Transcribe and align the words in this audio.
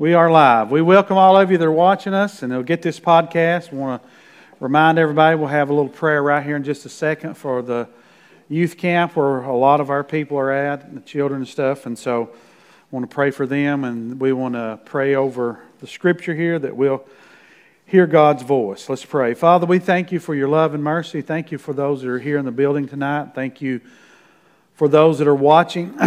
We 0.00 0.14
are 0.14 0.30
live. 0.30 0.70
We 0.70 0.80
welcome 0.80 1.18
all 1.18 1.36
of 1.36 1.50
you 1.50 1.58
that 1.58 1.64
are 1.66 1.70
watching 1.70 2.14
us 2.14 2.42
and 2.42 2.50
they'll 2.50 2.62
get 2.62 2.80
this 2.80 2.98
podcast. 2.98 3.70
We 3.70 3.76
want 3.76 4.02
to 4.02 4.08
remind 4.58 4.98
everybody 4.98 5.36
we'll 5.36 5.48
have 5.48 5.68
a 5.68 5.74
little 5.74 5.90
prayer 5.90 6.22
right 6.22 6.42
here 6.42 6.56
in 6.56 6.64
just 6.64 6.86
a 6.86 6.88
second 6.88 7.34
for 7.34 7.60
the 7.60 7.86
youth 8.48 8.78
camp 8.78 9.14
where 9.14 9.42
a 9.42 9.54
lot 9.54 9.78
of 9.78 9.90
our 9.90 10.02
people 10.02 10.38
are 10.38 10.50
at, 10.50 10.94
the 10.94 11.02
children 11.02 11.42
and 11.42 11.48
stuff. 11.48 11.84
And 11.84 11.98
so 11.98 12.30
I 12.32 12.86
want 12.90 13.10
to 13.10 13.14
pray 13.14 13.30
for 13.30 13.46
them 13.46 13.84
and 13.84 14.18
we 14.18 14.32
want 14.32 14.54
to 14.54 14.80
pray 14.86 15.16
over 15.16 15.62
the 15.80 15.86
scripture 15.86 16.34
here 16.34 16.58
that 16.58 16.74
we'll 16.74 17.04
hear 17.84 18.06
God's 18.06 18.42
voice. 18.42 18.88
Let's 18.88 19.04
pray. 19.04 19.34
Father, 19.34 19.66
we 19.66 19.80
thank 19.80 20.12
you 20.12 20.18
for 20.18 20.34
your 20.34 20.48
love 20.48 20.72
and 20.72 20.82
mercy. 20.82 21.20
Thank 21.20 21.52
you 21.52 21.58
for 21.58 21.74
those 21.74 22.00
that 22.00 22.08
are 22.08 22.18
here 22.18 22.38
in 22.38 22.46
the 22.46 22.52
building 22.52 22.88
tonight. 22.88 23.32
Thank 23.34 23.60
you 23.60 23.82
for 24.80 24.88
those 24.88 25.18
that 25.18 25.28
are 25.28 25.34
watching. 25.34 25.94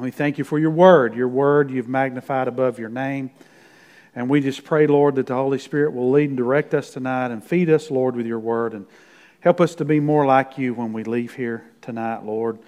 We 0.00 0.12
thank 0.12 0.38
you 0.38 0.44
for 0.44 0.58
your 0.58 0.70
word. 0.70 1.14
Your 1.14 1.26
word 1.26 1.70
you've 1.70 1.88
magnified 1.88 2.46
above 2.46 2.78
your 2.78 2.88
name. 2.88 3.30
And 4.14 4.28
we 4.28 4.40
just 4.40 4.62
pray, 4.62 4.86
Lord, 4.86 5.16
that 5.16 5.26
the 5.26 5.34
Holy 5.34 5.58
Spirit 5.58 5.94
will 5.94 6.12
lead 6.12 6.28
and 6.28 6.36
direct 6.36 6.74
us 6.74 6.90
tonight 6.90 7.32
and 7.32 7.42
feed 7.42 7.70
us, 7.70 7.90
Lord, 7.90 8.14
with 8.14 8.26
your 8.26 8.38
word 8.38 8.72
and 8.72 8.86
help 9.40 9.60
us 9.60 9.74
to 9.76 9.84
be 9.84 9.98
more 9.98 10.26
like 10.26 10.58
you 10.58 10.74
when 10.74 10.92
we 10.92 11.02
leave 11.02 11.34
here 11.34 11.64
tonight, 11.80 12.24
Lord. 12.24 12.60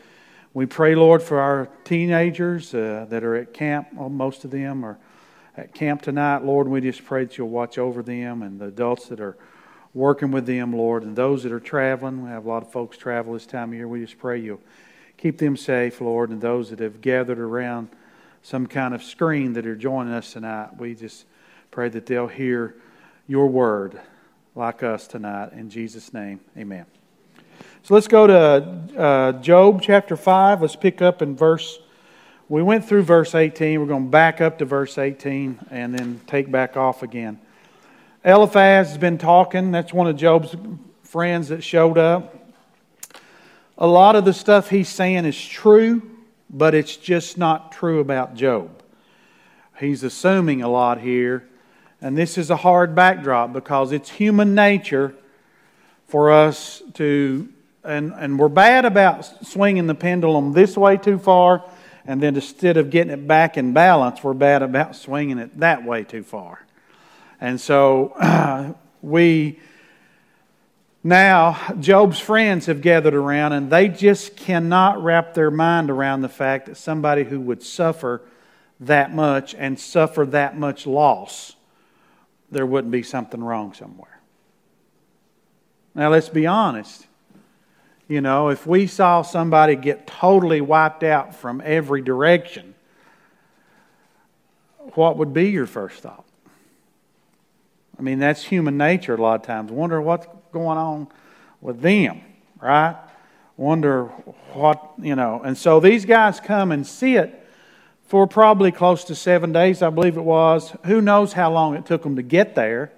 We 0.53 0.67
pray, 0.67 0.97
Lord, 0.97 1.23
for 1.23 1.41
our 1.41 1.69
teenagers 1.85 2.75
uh, 2.75 3.07
that 3.09 3.23
are 3.23 3.37
at 3.37 3.53
camp. 3.53 3.89
Well, 3.93 4.09
most 4.09 4.45
of 4.45 4.51
them 4.51 4.85
are 4.85 4.99
at 5.57 5.75
camp 5.75 6.03
tonight, 6.03 6.45
Lord. 6.45 6.67
We 6.67 6.81
just 6.81 7.05
pray 7.05 7.25
that 7.25 7.39
you'll 7.39 7.51
watch 7.51 7.79
over 7.79 8.03
them 8.03 8.43
and 8.43 8.61
the 8.61 8.67
adults 8.67 9.07
that 9.09 9.21
are 9.21 9.37
working 9.95 10.33
with 10.33 10.47
them, 10.47 10.73
Lord, 10.73 11.05
and 11.05 11.15
those 11.15 11.45
that 11.45 11.53
are 11.53 11.61
traveling. 11.61 12.25
We 12.25 12.31
have 12.31 12.47
a 12.47 12.49
lot 12.49 12.65
of 12.65 12.73
folks 12.73 12.97
travel 12.97 13.35
this 13.35 13.47
time 13.47 13.71
of 13.71 13.75
year. 13.75 13.87
We 13.87 14.01
just 14.01 14.19
pray 14.19 14.41
you'll 14.41 14.61
Keep 15.19 15.39
them 15.39 15.57
safe, 15.57 16.01
Lord, 16.01 16.31
and 16.31 16.41
those 16.41 16.71
that 16.71 16.81
have 16.81 17.01
gathered 17.01 17.39
around 17.39 17.89
some 18.43 18.67
kind 18.67 18.95
of 18.95 19.03
screen 19.03 19.55
that 19.55 19.67
are 19.67 19.75
joining 19.75 20.13
us 20.13 20.33
tonight. 20.33 20.77
We 20.79 20.95
just 20.95 21.25
pray 21.71 21.89
that 21.89 22.07
they'll 22.07 22.29
hear 22.29 22.77
your 23.27 23.47
word 23.49 24.01
like 24.55 24.83
us 24.83 25.07
tonight. 25.07 25.53
In 25.53 25.71
Jesus' 25.71 26.13
name, 26.13 26.41
amen. 26.57 26.87
So 27.83 27.95
let's 27.95 28.09
go 28.09 28.27
to 28.27 28.99
uh, 28.99 29.33
Job 29.41 29.81
chapter 29.83 30.17
5. 30.17 30.63
Let's 30.63 30.77
pick 30.77 31.01
up 31.01 31.23
in 31.23 31.35
verse. 31.35 31.79
We 32.49 32.63
went 32.63 32.85
through 32.85 33.03
verse 33.03 33.35
18. 33.35 33.81
We're 33.81 33.87
going 33.87 34.05
to 34.05 34.11
back 34.11 34.41
up 34.41 34.59
to 34.59 34.65
verse 34.65 34.99
18 34.99 35.59
and 35.71 35.99
then 35.99 36.21
take 36.27 36.51
back 36.51 36.77
off 36.77 37.03
again. 37.03 37.41
Eliphaz 38.25 38.89
has 38.89 38.99
been 38.99 39.19
talking. 39.19 39.71
That's 39.71 39.93
one 39.93 40.07
of 40.09 40.17
Job's 40.17 40.55
friends 41.03 41.49
that 41.49 41.63
showed 41.63 41.97
up 41.97 42.46
a 43.79 43.87
lot 43.87 44.17
of 44.17 44.25
the 44.25 44.33
stuff 44.33 44.71
he's 44.71 44.89
saying 44.89 45.25
is 45.25 45.41
true, 45.41 46.03
but 46.49 46.75
it's 46.75 46.97
just 46.97 47.37
not 47.37 47.73
true 47.73 48.01
about 48.01 48.35
Job. 48.35 48.83
He's 49.79 50.03
assuming 50.03 50.63
a 50.63 50.69
lot 50.69 51.01
here, 51.01 51.47
and 52.01 52.17
this 52.17 52.39
is 52.39 52.51
a 52.51 52.57
hard 52.57 52.95
backdrop 52.95 53.53
because 53.53 53.93
it's 53.93 54.09
human 54.09 54.55
nature 54.55 55.15
for 56.09 56.33
us 56.33 56.83
to, 56.95 57.49
and, 57.85 58.13
and 58.17 58.39
we're 58.39 58.49
bad 58.49 58.85
about 58.85 59.47
swinging 59.47 59.87
the 59.87 59.95
pendulum 59.95 60.53
this 60.53 60.77
way 60.77 60.97
too 60.97 61.19
far, 61.19 61.63
and 62.07 62.23
then 62.23 62.37
instead 62.37 62.77
of 62.77 62.89
getting 62.89 63.13
it 63.13 63.27
back 63.27 63.59
in 63.59 63.73
balance, 63.75 64.23
we're 64.23 64.33
bad 64.33 64.63
about 64.63 64.97
swinging 64.97 65.39
it 65.39 65.59
that 65.59 65.85
way 65.85 66.05
too 66.05 66.23
far. 66.23 66.65
And 67.41 67.61
so 67.61 68.15
uh, 68.19 68.73
we 69.03 69.59
now, 71.07 71.57
Job's 71.79 72.19
friends 72.19 72.67
have 72.67 72.81
gathered 72.81 73.15
around 73.15 73.53
and 73.53 73.71
they 73.71 73.87
just 73.87 74.37
cannot 74.37 75.01
wrap 75.01 75.35
their 75.35 75.53
mind 75.53 75.89
around 75.89 76.23
the 76.23 76.29
fact 76.29 76.67
that 76.67 76.77
somebody 76.77 77.23
who 77.23 77.41
would 77.41 77.63
suffer 77.63 78.23
that 78.81 79.15
much 79.15 79.55
and 79.55 79.79
suffer 79.79 80.27
that 80.27 80.59
much 80.59 80.85
loss, 80.85 81.55
there 82.51 82.67
wouldn't 82.67 82.91
be 82.91 83.05
something 83.05 83.41
wrong 83.41 83.73
somewhere. 83.73 84.21
Now, 85.95 86.11
let's 86.11 86.29
be 86.29 86.45
honest. 86.45 87.07
You 88.09 88.21
know, 88.21 88.49
if 88.49 88.67
we 88.67 88.89
saw 88.89 89.23
somebody 89.23 89.77
get 89.77 90.09
totally 90.09 90.61
wiped 90.61 91.05
out 91.05 91.37
from 91.37 91.63
every 91.65 92.03
direction, 92.03 92.75
what 94.95 95.19
would 95.19 95.33
be 95.33 95.51
your 95.51 95.67
first 95.67 96.03
thought? 96.03 96.25
I 97.97 98.03
mean, 98.03 98.19
that's 98.19 98.43
human 98.43 98.77
nature 98.77 99.15
a 99.15 99.23
lot 99.23 99.41
of 99.41 99.47
times. 99.47 99.71
Wonder 99.71 100.03
what's 100.03 100.27
going 100.53 100.79
on 100.79 101.09
with 101.61 101.81
them, 101.81 102.21
right? 102.61 102.97
Wonder 103.57 104.05
what, 104.53 104.93
you 104.99 105.15
know. 105.15 105.41
And 105.45 105.57
so 105.57 105.81
these 105.81 106.05
guys 106.05 106.41
come 106.41 106.73
and 106.73 106.87
sit 106.87 107.47
for 108.07 108.27
probably 108.27 108.71
close 108.71 109.05
to 109.05 109.15
seven 109.15 109.53
days, 109.53 109.83
I 109.83 109.91
believe 109.91 110.17
it 110.17 110.23
was. 110.23 110.75
Who 110.85 111.01
knows 111.01 111.33
how 111.33 111.53
long 111.53 111.75
it 111.75 111.87
took 111.87 112.03
them 112.03 112.17
to 112.17 112.23
get 112.23 112.55
there 112.55 112.93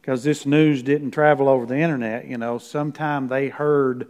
because 0.00 0.24
this 0.24 0.46
news 0.46 0.82
didn't 0.82 1.10
travel 1.10 1.48
over 1.48 1.66
the 1.66 1.76
internet. 1.76 2.26
You 2.26 2.38
know, 2.38 2.58
sometime 2.58 3.28
they 3.28 3.48
heard 3.48 4.08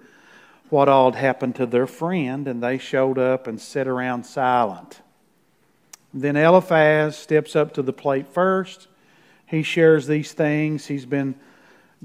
what 0.70 0.88
all 0.88 1.10
had 1.10 1.20
happened 1.20 1.56
to 1.56 1.66
their 1.66 1.86
friend 1.86 2.46
and 2.46 2.62
they 2.62 2.78
showed 2.78 3.18
up 3.18 3.46
and 3.46 3.60
sat 3.60 3.88
around 3.88 4.24
silent. 4.24 5.00
Then 6.14 6.36
Eliphaz 6.36 7.16
steps 7.16 7.56
up 7.56 7.74
to 7.74 7.82
the 7.82 7.92
plate 7.92 8.28
first. 8.28 8.88
He 9.46 9.62
shares 9.62 10.06
these 10.06 10.32
things. 10.32 10.86
He's 10.86 11.06
been 11.06 11.34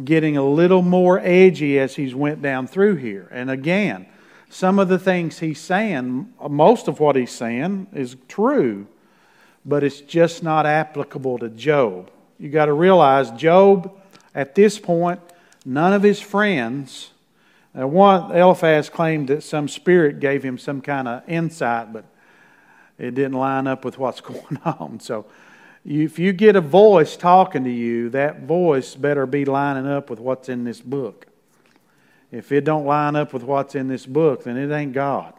getting 0.03 0.37
a 0.37 0.45
little 0.45 0.81
more 0.81 1.19
edgy 1.19 1.79
as 1.79 1.95
he's 1.95 2.15
went 2.15 2.41
down 2.41 2.67
through 2.67 2.95
here. 2.95 3.27
And 3.31 3.51
again, 3.51 4.07
some 4.49 4.79
of 4.79 4.87
the 4.89 4.99
things 4.99 5.39
he's 5.39 5.59
saying, 5.59 6.33
most 6.49 6.87
of 6.87 6.99
what 6.99 7.15
he's 7.15 7.31
saying 7.31 7.87
is 7.93 8.15
true, 8.27 8.87
but 9.65 9.83
it's 9.83 10.01
just 10.01 10.43
not 10.43 10.65
applicable 10.65 11.39
to 11.39 11.49
Job. 11.49 12.11
You 12.39 12.49
got 12.49 12.65
to 12.65 12.73
realize 12.73 13.31
Job 13.31 13.91
at 14.35 14.55
this 14.55 14.79
point, 14.79 15.19
none 15.65 15.93
of 15.93 16.03
his 16.03 16.19
friends 16.19 17.11
now 17.73 17.87
one 17.87 18.31
Eliphaz 18.31 18.89
claimed 18.89 19.29
that 19.29 19.43
some 19.43 19.67
spirit 19.67 20.19
gave 20.19 20.43
him 20.43 20.57
some 20.57 20.81
kind 20.81 21.07
of 21.07 21.27
insight, 21.27 21.91
but 21.91 22.05
it 22.99 23.15
didn't 23.15 23.33
line 23.33 23.67
up 23.67 23.83
with 23.83 23.97
what's 23.97 24.21
going 24.31 24.59
on. 24.63 24.99
So 24.99 25.25
if 25.85 26.17
you 26.17 26.31
get 26.31 26.55
a 26.55 26.61
voice 26.61 27.17
talking 27.17 27.63
to 27.65 27.69
you, 27.69 28.09
that 28.11 28.43
voice 28.43 28.95
better 28.95 29.25
be 29.25 29.43
lining 29.45 29.87
up 29.87 30.09
with 30.09 30.19
what's 30.19 30.47
in 30.47 30.63
this 30.63 30.79
book. 30.79 31.27
If 32.31 32.51
it 32.51 32.63
don't 32.63 32.85
line 32.85 33.15
up 33.15 33.33
with 33.33 33.43
what's 33.43 33.75
in 33.75 33.87
this 33.89 34.05
book, 34.05 34.45
then 34.45 34.57
it 34.57 34.73
ain't 34.73 34.93
God. 34.93 35.33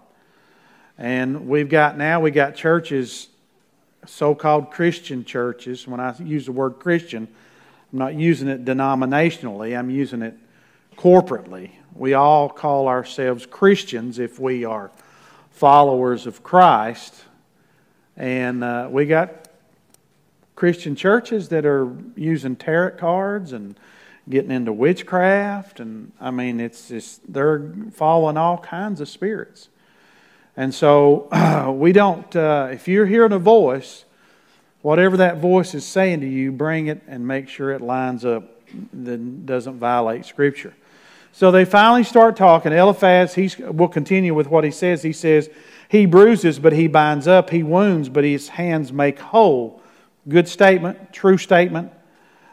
And 0.97 1.49
we've 1.49 1.69
got 1.69 1.99
now 1.99 2.21
we 2.21 2.31
got 2.31 2.55
churches, 2.55 3.29
so-called 4.07 4.71
Christian 4.71 5.25
churches. 5.25 5.89
When 5.89 5.99
I 5.99 6.15
use 6.19 6.47
the 6.47 6.53
word 6.53 6.79
Christian, 6.79 7.27
I'm 7.93 7.99
not 7.99 8.15
using 8.15 8.49
it 8.49 8.65
denominationally. 8.65 9.77
I'm 9.77 9.91
using 9.91 10.23
it 10.23 10.37
corporately. 10.97 11.71
We 11.95 12.15
all 12.15 12.49
call 12.49 12.87
ourselves 12.87 13.47
Christians 13.47 14.19
if 14.19 14.39
we 14.39 14.65
are 14.65 14.93
followers 15.51 16.27
of 16.27 16.43
Christ. 16.43 17.25
And 18.17 18.63
uh, 18.63 18.89
we 18.91 19.07
got 19.07 19.44
Christian 20.57 20.95
churches 20.95 21.49
that 21.49 21.67
are 21.67 21.95
using 22.17 22.57
tarot 22.57 22.97
cards 22.97 23.53
and 23.53 23.79
getting 24.29 24.51
into 24.51 24.73
witchcraft 24.73 25.81
and 25.81 26.13
I 26.21 26.31
mean 26.31 26.59
it's 26.61 26.89
just 26.89 27.21
they're 27.31 27.71
following 27.93 28.37
all 28.37 28.59
kinds 28.59 29.01
of 29.01 29.09
spirits. 29.09 29.69
And 30.57 30.73
so 30.75 31.29
uh, 31.33 31.73
we 31.75 31.93
don't 31.93 32.35
uh, 32.35 32.69
if 32.73 32.89
you're 32.89 33.07
hearing 33.07 33.33
a 33.33 33.39
voice, 33.39 34.05
whatever 34.83 35.17
that 35.19 35.39
voice 35.39 35.75
is 35.75 35.85
saying 35.85 36.21
to 36.21 36.29
you, 36.29 36.53
bring 36.53 36.87
it 36.87 37.03
and 37.07 37.27
make 37.27 37.49
sure 37.49 37.73
it 37.73 37.81
lines 37.81 38.25
up 38.25 38.51
that 38.93 39.47
doesn't 39.47 39.79
violate 39.79 40.25
scripture. 40.25 40.75
So 41.33 41.51
they 41.51 41.65
finally 41.65 42.05
start 42.05 42.37
talking. 42.37 42.73
Eliphaz, 42.73 43.35
he 43.35 43.51
will 43.59 43.89
continue 43.89 44.35
with 44.35 44.47
what 44.47 44.63
he 44.63 44.71
says. 44.71 45.03
He 45.03 45.13
says, 45.13 45.51
He 45.89 46.07
bruises, 46.07 46.61
but 46.61 46.73
he 46.73 46.87
binds 46.87 47.27
up. 47.27 47.51
He 47.51 47.65
wounds, 47.65 48.09
but 48.09 48.23
his 48.23 48.51
hands 48.51 48.93
make 48.93 49.19
whole. 49.19 49.83
Good 50.27 50.49
statement, 50.49 51.13
true 51.13 51.37
statement. 51.37 51.93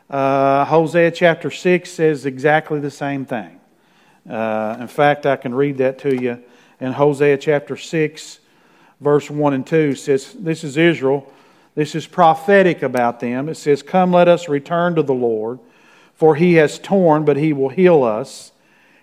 Uh, 0.10 0.66
Hosea 0.66 1.10
chapter 1.12 1.50
6 1.50 1.90
says 1.90 2.26
exactly 2.26 2.82
the 2.82 2.92
same 2.92 3.26
thing. 3.26 3.62
Uh, 4.30 4.76
in 4.82 4.88
fact, 4.88 5.26
I 5.26 5.38
can 5.38 5.56
read 5.56 5.78
that 5.78 6.00
to 6.00 6.14
you. 6.14 6.44
In 6.82 6.92
Hosea 6.92 7.38
chapter 7.38 7.78
6, 7.78 8.40
verse 9.00 9.30
1 9.30 9.54
and 9.54 9.66
2 9.66 9.96
says, 9.96 10.34
This 10.34 10.66
is 10.66 10.76
Israel. 10.76 11.32
This 11.74 11.96
is 11.96 12.08
prophetic 12.08 12.84
about 12.84 13.22
them. 13.22 13.48
It 13.48 13.56
says, 13.56 13.82
Come, 13.82 14.12
let 14.12 14.28
us 14.28 14.50
return 14.50 14.96
to 14.96 15.04
the 15.04 15.14
Lord, 15.14 15.60
for 16.14 16.36
he 16.36 16.56
has 16.56 16.78
torn, 16.78 17.24
but 17.24 17.38
he 17.38 17.54
will 17.54 17.70
heal 17.70 18.04
us. 18.04 18.52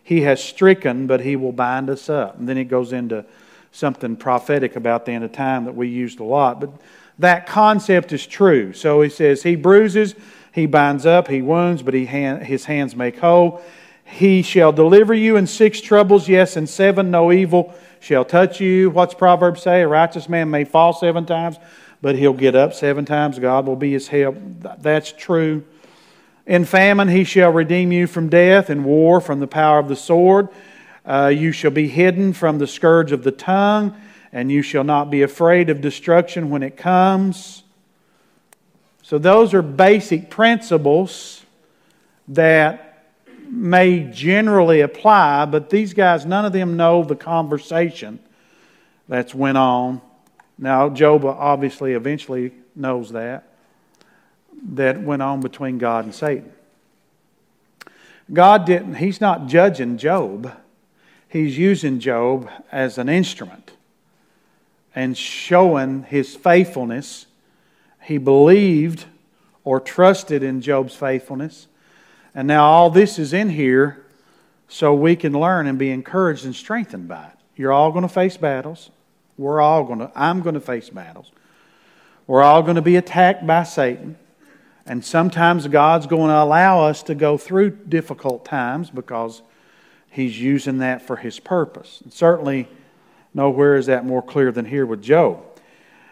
He 0.03 0.23
has 0.23 0.45
stricken, 0.45 1.07
but 1.07 1.21
he 1.21 1.37
will 1.37 1.53
bind 1.53 1.89
us 1.89 2.11
up. 2.11 2.39
And 2.39 2.47
then 2.47 2.59
it 2.59 2.65
goes 2.65 2.93
into 2.93 3.25
something 3.73 4.15
prophetic 4.17 4.77
about 4.77 5.07
the 5.07 5.13
end 5.13 5.25
of 5.25 5.33
time 5.33 5.65
that 5.65 5.75
we 5.75 5.89
used 5.89 6.21
a 6.21 6.25
lot. 6.25 6.61
But 6.61 6.73
that 7.19 7.47
concept 7.47 8.13
is 8.13 8.27
true. 8.27 8.73
So 8.73 9.03
he 9.03 9.11
says, 9.11 9.43
He 9.43 9.57
bruises, 9.57 10.15
he 10.53 10.67
binds 10.67 11.07
up, 11.07 11.29
he 11.29 11.43
wounds, 11.43 11.83
but 11.83 11.95
he 11.95 12.07
hand, 12.07 12.45
his 12.45 12.65
hands 12.65 12.95
make 12.95 13.19
whole. 13.19 13.63
He 14.05 14.43
shall 14.43 14.73
deliver 14.73 15.13
you 15.13 15.37
in 15.37 15.47
six 15.47 15.81
troubles, 15.81 16.29
yes, 16.29 16.57
in 16.57 16.67
seven 16.67 17.11
no 17.11 17.31
evil 17.31 17.75
shall 18.01 18.25
touch 18.25 18.61
you. 18.61 18.91
What's 18.91 19.15
Proverbs 19.15 19.63
say? 19.63 19.83
A 19.83 19.89
righteous 19.89 20.29
man 20.29 20.51
may 20.51 20.65
fall 20.65 20.93
seven 20.93 21.27
times, 21.27 21.59
but 22.01 22.17
he'll 22.17 22.33
get 22.33 22.55
up 22.55 22.75
seven 22.75 23.05
times. 23.05 23.39
God 23.39 23.67
will 23.67 23.77
be 23.77 23.93
his 23.93 24.09
help. 24.09 24.37
That's 24.79 25.13
true. 25.13 25.65
In 26.47 26.65
famine, 26.65 27.09
he 27.09 27.25
shall 27.25 27.51
redeem 27.51 27.93
you 27.93 28.07
from 28.07 28.31
death, 28.31 28.71
in 28.71 28.85
war, 28.85 29.21
from 29.21 29.41
the 29.41 29.47
power 29.47 29.79
of 29.79 29.89
the 29.89 29.97
sword. 29.97 30.49
Uh, 31.05 31.27
you 31.35 31.53
shall 31.53 31.71
be 31.71 31.89
hidden 31.89 32.33
from 32.33 32.59
the 32.59 32.67
scourge 32.67 33.13
of 33.13 33.23
the 33.23 33.31
tongue, 33.31 33.95
and 34.33 34.53
you 34.53 34.63
shall 34.63 34.85
not 34.85 35.11
be 35.11 35.23
afraid 35.23 35.71
of 35.71 35.81
destruction 35.81 36.51
when 36.51 36.63
it 36.63 36.77
comes. 36.77 37.63
So, 39.03 39.19
those 39.19 39.55
are 39.55 39.63
basic 39.63 40.29
principles 40.29 41.43
that 42.29 43.07
may 43.51 44.01
generally 44.01 44.83
apply, 44.83 45.47
but 45.47 45.71
these 45.71 45.95
guys, 45.95 46.27
none 46.27 46.45
of 46.45 46.53
them 46.53 46.77
know 46.77 47.03
the 47.03 47.17
conversation 47.17 48.19
that's 49.09 49.35
went 49.35 49.57
on. 49.57 50.03
Now, 50.59 50.91
Job 50.91 51.25
obviously 51.25 51.95
eventually 51.95 52.53
knows 52.77 53.13
that, 53.13 53.49
that 54.75 55.01
went 55.01 55.23
on 55.23 55.41
between 55.41 55.79
God 55.79 56.05
and 56.05 56.15
Satan. 56.15 56.53
God 58.31 58.67
didn't, 58.67 58.97
he's 58.97 59.23
not 59.23 59.47
judging 59.47 59.97
Job. 59.97 60.53
He's 61.29 61.57
using 61.57 61.99
Job 61.99 62.51
as 62.71 62.99
an 62.99 63.09
instrument 63.09 63.73
and 64.99 65.17
showing 65.17 66.03
his 66.03 66.35
faithfulness. 66.35 67.27
He 68.03 68.19
believed 68.19 69.05
or 69.65 69.81
trusted 69.81 70.43
in 70.43 70.61
Job's 70.61 70.95
faithfulness 70.95 71.69
and 72.39 72.47
now 72.47 72.65
all 72.67 72.91
this 72.91 73.19
is 73.19 73.33
in 73.33 73.51
here 73.51 74.05
so 74.69 74.95
we 74.95 75.17
can 75.17 75.33
learn 75.33 75.67
and 75.67 75.77
be 75.77 75.91
encouraged 75.91 76.45
and 76.45 76.55
strengthened 76.55 77.09
by 77.09 77.25
it. 77.25 77.33
You're 77.57 77.73
all 77.73 77.91
going 77.91 78.03
to 78.03 78.09
face 78.09 78.37
battles. 78.37 78.91
We're 79.37 79.61
all 79.61 79.83
going 79.83 79.99
to, 79.99 80.13
I'm 80.15 80.43
going 80.43 80.55
to 80.55 80.61
face 80.61 80.89
battles. 80.89 81.33
We're 82.29 82.43
all 82.43 82.63
going 82.63 82.77
to 82.77 82.83
be 82.83 82.95
attacked 82.95 83.45
by 83.45 83.65
Satan. 83.65 84.17
And 84.87 85.05
sometimes 85.05 85.67
God's 85.67 86.07
going 86.07 86.29
to 86.29 86.41
allow 86.41 86.83
us 86.85 87.03
to 87.05 87.17
go 87.17 87.37
through 87.37 87.71
difficult 87.71 88.45
times 88.45 88.89
because 88.91 89.43
He's 90.09 90.41
using 90.41 90.79
that 90.79 91.03
for 91.03 91.17
His 91.17 91.41
purpose. 91.41 92.01
And 92.03 92.13
certainly, 92.13 92.69
nowhere 93.35 93.77
is 93.77 93.87
that 93.87 94.05
more 94.05 94.23
clear 94.23 94.53
than 94.53 94.65
here 94.65 94.87
with 94.87 95.03
Job. 95.03 95.45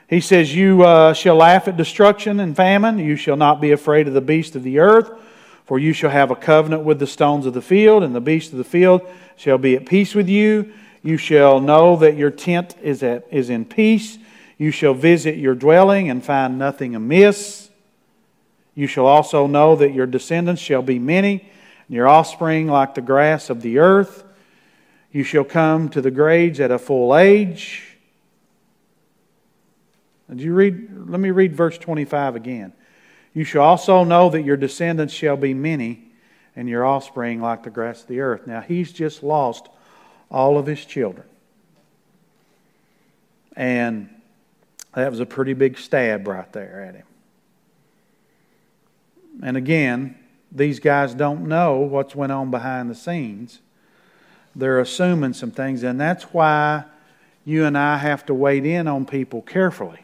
He 0.09 0.21
says, 0.21 0.55
You 0.55 0.83
uh, 0.83 1.13
shall 1.15 1.37
laugh 1.37 1.69
at 1.69 1.77
destruction 1.77 2.41
and 2.41 2.55
famine. 2.55 2.99
You 2.99 3.17
shall 3.17 3.37
not 3.37 3.61
be 3.61 3.73
afraid 3.73 4.09
of 4.09 4.15
the 4.15 4.21
beast 4.21 4.57
of 4.57 4.63
the 4.63 4.79
earth 4.79 5.11
for 5.67 5.81
you 5.81 5.93
shall 5.93 6.11
have 6.11 6.31
a 6.31 6.37
covenant 6.37 6.85
with 6.85 7.01
the 7.01 7.09
stones 7.09 7.45
of 7.45 7.53
the 7.53 7.61
field, 7.61 8.05
and 8.05 8.15
the 8.15 8.21
beasts 8.21 8.53
of 8.53 8.59
the 8.59 8.65
field 8.65 9.03
shall 9.37 9.59
be 9.59 9.75
at 9.75 9.85
peace 9.85 10.15
with 10.15 10.29
you. 10.29 10.73
You 11.03 11.17
shall 11.17 11.61
know 11.61 11.97
that 11.97 12.17
your 12.17 12.31
tent 12.31 12.77
is, 12.83 13.03
at, 13.03 13.27
is 13.33 13.51
in 13.51 13.65
peace. 13.65 14.17
You 14.59 14.71
shall 14.71 14.95
visit 14.95 15.37
your 15.37 15.57
dwelling 15.57 16.09
and 16.09 16.25
find 16.25 16.57
nothing 16.57 16.95
amiss. 16.95 17.69
You 18.77 18.87
shall 18.87 19.07
also 19.07 19.49
know 19.49 19.75
that 19.77 19.93
your 19.93 20.07
descendants 20.07 20.63
shall 20.63 20.83
be 20.83 21.01
many, 21.01 21.51
and 21.89 21.97
your 21.97 22.07
offspring 22.07 22.69
like 22.69 22.95
the 22.95 23.01
grass 23.01 23.51
of 23.51 23.61
the 23.61 23.79
earth. 23.79 24.23
You 25.17 25.25
shall 25.25 25.45
come 25.45 25.89
to 25.89 26.03
the 26.03 26.11
grades 26.11 26.61
at 26.61 26.71
a 26.71 26.79
full 26.79 27.17
age. 27.17 27.97
Did 30.29 30.43
you 30.43 30.53
read? 30.53 31.09
Let 31.09 31.19
me 31.19 31.31
read 31.31 31.57
verse 31.57 31.79
25 31.79 32.37
again. 32.37 32.75
You 33.33 33.43
shall 33.43 33.63
also 33.63 34.05
know 34.05 34.29
that 34.29 34.43
your 34.43 34.59
descendants 34.59 35.15
shall 35.15 35.39
be 35.39 35.55
many, 35.55 36.03
and 36.55 36.69
your 36.69 36.85
offspring 36.85 37.41
like 37.41 37.63
the 37.63 37.71
grass 37.71 38.03
of 38.03 38.09
the 38.09 38.21
earth. 38.21 38.47
Now, 38.47 38.61
he's 38.61 38.93
just 38.93 39.23
lost 39.23 39.71
all 40.31 40.59
of 40.59 40.67
his 40.67 40.85
children. 40.85 41.27
And 43.57 44.11
that 44.93 45.11
was 45.11 45.21
a 45.21 45.27
pretty 45.27 45.55
big 45.55 45.79
stab 45.79 46.29
right 46.29 46.53
there 46.53 46.83
at 46.83 46.95
him. 46.95 47.07
And 49.43 49.57
again, 49.57 50.19
these 50.53 50.79
guys 50.79 51.15
don't 51.15 51.49
know 51.49 51.79
what's 51.79 52.15
went 52.15 52.33
on 52.33 52.51
behind 52.51 52.91
the 52.91 52.95
scenes. 52.95 53.61
They're 54.57 54.81
assuming 54.81 55.35
some 55.35 55.51
things, 55.51 55.83
and 55.83 56.01
that's 56.01 56.25
why 56.25 56.85
you 57.45 57.67
and 57.67 57.77
I 57.77 57.99
have 57.99 58.25
to 58.27 58.35
wade 58.35 58.65
in 58.65 58.89
on 58.89 59.05
people 59.05 59.43
carefully 59.43 60.01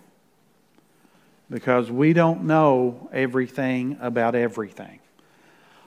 because 1.50 1.90
we 1.90 2.12
don't 2.12 2.44
know 2.44 3.08
everything 3.12 3.96
about 4.00 4.34
everything. 4.34 5.00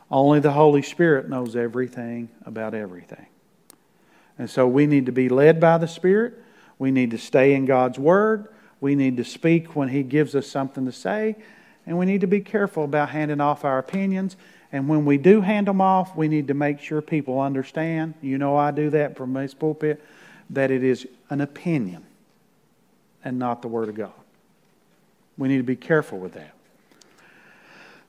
Only 0.10 0.40
the 0.40 0.52
Holy 0.52 0.82
Spirit 0.82 1.30
knows 1.30 1.56
everything 1.56 2.30
about 2.46 2.74
everything. 2.74 3.26
And 4.38 4.50
so 4.50 4.68
we 4.68 4.86
need 4.86 5.06
to 5.06 5.12
be 5.12 5.30
led 5.30 5.60
by 5.60 5.78
the 5.78 5.88
Spirit. 5.88 6.34
We 6.78 6.92
need 6.92 7.12
to 7.12 7.18
stay 7.18 7.54
in 7.54 7.66
God's 7.66 7.98
Word. 7.98 8.48
We 8.82 8.96
need 8.96 9.18
to 9.18 9.24
speak 9.24 9.76
when 9.76 9.90
He 9.90 10.04
gives 10.04 10.36
us 10.36 10.48
something 10.48 10.86
to 10.86 10.92
say. 10.92 11.36
And 11.86 11.98
we 11.98 12.06
need 12.06 12.22
to 12.22 12.28
be 12.28 12.42
careful 12.42 12.84
about 12.84 13.10
handing 13.10 13.42
off 13.42 13.64
our 13.64 13.80
opinions. 13.80 14.36
And 14.72 14.90
when 14.90 15.06
we 15.06 15.18
do 15.18 15.42
hand 15.42 15.68
them 15.68 15.80
off, 15.80 16.16
we 16.16 16.28
need 16.28 16.48
to 16.50 16.54
make 16.54 16.80
sure 16.80 17.02
people 17.02 17.40
understand. 17.40 18.16
You 18.22 18.38
know, 18.38 18.58
I 18.58 18.72
do 18.72 18.90
that 18.90 19.16
from 19.16 19.34
this 19.34 19.54
pulpit, 19.54 20.04
that 20.50 20.72
it 20.72 20.84
is 20.84 21.08
an 21.30 21.42
opinion 21.42 22.04
and 23.24 23.40
not 23.40 23.62
the 23.62 23.68
Word 23.68 23.90
of 23.90 23.96
God. 23.96 24.12
We 25.38 25.48
need 25.48 25.58
to 25.58 25.64
be 25.64 25.76
careful 25.76 26.20
with 26.20 26.34
that. 26.34 26.52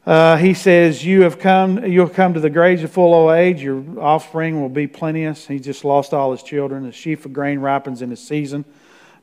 Uh, 0.07 0.37
he 0.37 0.55
says, 0.55 1.05
"You 1.05 1.23
have 1.23 1.41
come. 1.41 1.85
You'll 1.85 2.09
come 2.09 2.35
to 2.35 2.41
the 2.41 2.51
graves 2.51 2.85
of 2.85 2.93
full 2.93 3.13
old 3.13 3.33
age. 3.33 3.61
Your 3.61 3.83
offspring 3.99 4.61
will 4.61 4.69
be 4.69 4.87
plenteous." 4.87 5.49
He 5.49 5.59
just 5.59 5.85
lost 5.85 6.15
all 6.15 6.31
his 6.31 6.45
children. 6.45 6.85
The 6.85 6.93
sheaf 6.93 7.27
of 7.27 7.33
grain 7.33 7.59
ripens 7.59 8.03
in 8.03 8.13
its 8.13 8.21
season. 8.21 8.65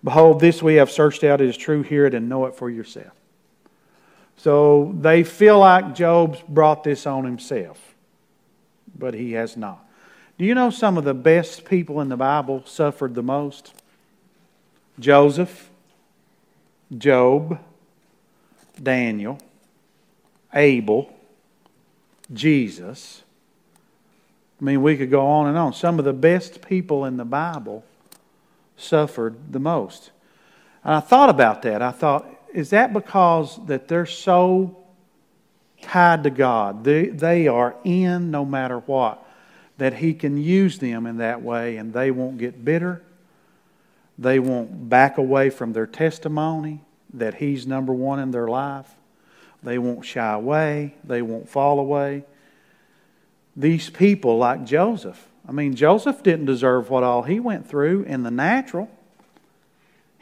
Behold, 0.04 0.42
this 0.42 0.62
we 0.62 0.76
have 0.76 0.92
searched 0.92 1.24
out. 1.24 1.40
It 1.40 1.48
is 1.48 1.56
true. 1.56 1.84
Hear 1.84 2.06
it 2.06 2.14
and 2.14 2.28
know 2.28 2.46
it 2.48 2.56
for 2.56 2.70
yourself. 2.70 3.14
So 4.44 4.94
they 5.00 5.24
feel 5.24 5.60
like 5.60 5.96
Job's 5.96 6.42
brought 6.50 6.84
this 6.84 7.08
on 7.08 7.24
himself, 7.24 7.96
but 8.94 9.14
he 9.14 9.32
has 9.32 9.56
not. 9.56 9.88
Do 10.38 10.44
you 10.44 10.54
know 10.54 10.70
some 10.70 10.98
of 10.98 11.06
the 11.06 11.14
best 11.14 11.64
people 11.64 12.02
in 12.02 12.10
the 12.10 12.18
Bible 12.18 12.62
suffered 12.66 13.16
the 13.16 13.24
most? 13.24 13.74
Joseph, 15.00 15.70
Job, 16.98 17.58
Daniel, 18.82 19.40
Abel, 20.54 21.16
Jesus. 22.34 23.24
I 24.60 24.66
mean, 24.66 24.82
we 24.82 24.98
could 24.98 25.10
go 25.10 25.26
on 25.26 25.48
and 25.48 25.58
on. 25.58 25.72
Some 25.72 26.00
of 26.00 26.04
the 26.04 26.12
best 26.12 26.62
people 26.68 27.06
in 27.06 27.16
the 27.16 27.24
Bible 27.24 27.86
suffered 28.76 29.54
the 29.54 29.60
most. 29.60 30.12
And 30.84 30.96
I 30.96 31.00
thought 31.00 31.30
about 31.30 31.62
that. 31.62 31.82
I 31.82 31.92
thought, 31.92 32.28
is 32.54 32.70
that 32.70 32.94
because 32.94 33.60
that 33.66 33.88
they're 33.88 34.06
so 34.06 34.78
tied 35.82 36.24
to 36.24 36.30
God? 36.30 36.84
They, 36.84 37.08
they 37.08 37.48
are 37.48 37.76
in 37.84 38.32
no 38.32 38.46
matter 38.46 38.80
what. 38.80 39.26
That 39.78 39.96
He 39.96 40.14
can 40.14 40.38
use 40.38 40.80
them 40.80 41.06
in 41.06 41.18
that 41.18 41.42
way 41.42 41.78
and 41.78 41.94
they 41.94 42.12
won't 42.12 42.38
get 42.38 42.64
bitter. 42.64 43.04
They 44.18 44.40
won't 44.40 44.90
back 44.90 45.18
away 45.18 45.50
from 45.50 45.74
their 45.74 45.88
testimony 45.88 46.82
that 47.14 47.36
He's 47.36 47.66
number 47.66 47.94
one 47.94 48.20
in 48.20 48.32
their 48.32 48.48
life. 48.48 48.96
They 49.64 49.78
won't 49.78 50.06
shy 50.06 50.34
away, 50.34 50.96
they 51.04 51.22
won't 51.22 51.50
fall 51.50 51.80
away. 51.80 52.26
These 53.56 53.90
people, 53.90 54.38
like 54.38 54.66
Joseph, 54.66 55.30
I 55.48 55.52
mean, 55.52 55.76
Joseph 55.76 56.24
didn't 56.24 56.46
deserve 56.46 56.90
what 56.90 57.04
all 57.04 57.24
he 57.24 57.40
went 57.40 57.68
through 57.68 58.04
in 58.04 58.24
the 58.24 58.32
natural. 58.32 58.90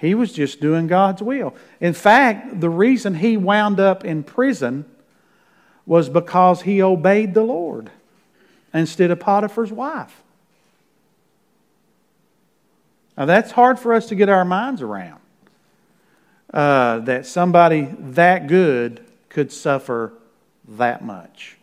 He 0.01 0.15
was 0.15 0.33
just 0.33 0.59
doing 0.59 0.87
God's 0.87 1.21
will. 1.21 1.53
In 1.79 1.93
fact, 1.93 2.59
the 2.59 2.71
reason 2.71 3.13
he 3.13 3.37
wound 3.37 3.79
up 3.79 4.03
in 4.03 4.23
prison 4.23 4.85
was 5.85 6.09
because 6.09 6.63
he 6.63 6.81
obeyed 6.81 7.35
the 7.35 7.43
Lord 7.43 7.91
instead 8.73 9.11
of 9.11 9.19
Potiphar's 9.19 9.71
wife. 9.71 10.23
Now, 13.15 13.25
that's 13.25 13.51
hard 13.51 13.77
for 13.77 13.93
us 13.93 14.07
to 14.07 14.15
get 14.15 14.27
our 14.27 14.43
minds 14.43 14.81
around 14.81 15.19
uh, 16.51 16.99
that 16.99 17.27
somebody 17.27 17.87
that 17.99 18.47
good 18.47 19.05
could 19.29 19.51
suffer 19.51 20.13
that 20.67 21.03
much. 21.03 21.57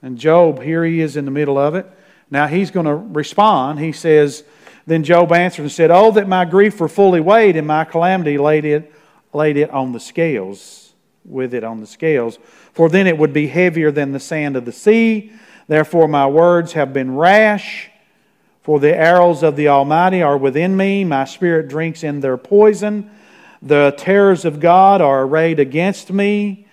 And 0.00 0.16
Job, 0.16 0.62
here 0.62 0.82
he 0.82 1.02
is 1.02 1.18
in 1.18 1.26
the 1.26 1.30
middle 1.30 1.58
of 1.58 1.74
it. 1.74 1.86
Now 2.30 2.46
he's 2.46 2.70
going 2.70 2.86
to 2.86 2.94
respond. 2.94 3.80
He 3.80 3.92
says, 3.92 4.44
Then 4.90 5.04
Job 5.04 5.30
answered 5.30 5.62
and 5.62 5.70
said, 5.70 5.92
Oh, 5.92 6.10
that 6.10 6.26
my 6.26 6.44
grief 6.44 6.80
were 6.80 6.88
fully 6.88 7.20
weighed, 7.20 7.54
and 7.54 7.64
my 7.64 7.84
calamity 7.84 8.38
laid 8.38 8.64
it, 8.64 8.92
laid 9.32 9.56
it 9.56 9.70
on 9.70 9.92
the 9.92 10.00
scales, 10.00 10.94
with 11.24 11.54
it 11.54 11.62
on 11.62 11.78
the 11.78 11.86
scales. 11.86 12.40
For 12.72 12.88
then 12.88 13.06
it 13.06 13.16
would 13.16 13.32
be 13.32 13.46
heavier 13.46 13.92
than 13.92 14.10
the 14.10 14.18
sand 14.18 14.56
of 14.56 14.64
the 14.64 14.72
sea. 14.72 15.30
Therefore 15.68 16.08
my 16.08 16.26
words 16.26 16.72
have 16.72 16.92
been 16.92 17.14
rash. 17.14 17.88
For 18.62 18.80
the 18.80 18.92
arrows 18.92 19.44
of 19.44 19.54
the 19.54 19.68
Almighty 19.68 20.22
are 20.22 20.36
within 20.36 20.76
me. 20.76 21.04
My 21.04 21.24
spirit 21.24 21.68
drinks 21.68 22.02
in 22.02 22.18
their 22.18 22.36
poison. 22.36 23.12
The 23.62 23.94
terrors 23.96 24.44
of 24.44 24.58
God 24.58 25.00
are 25.00 25.22
arrayed 25.22 25.60
against 25.60 26.10
me. 26.10 26.66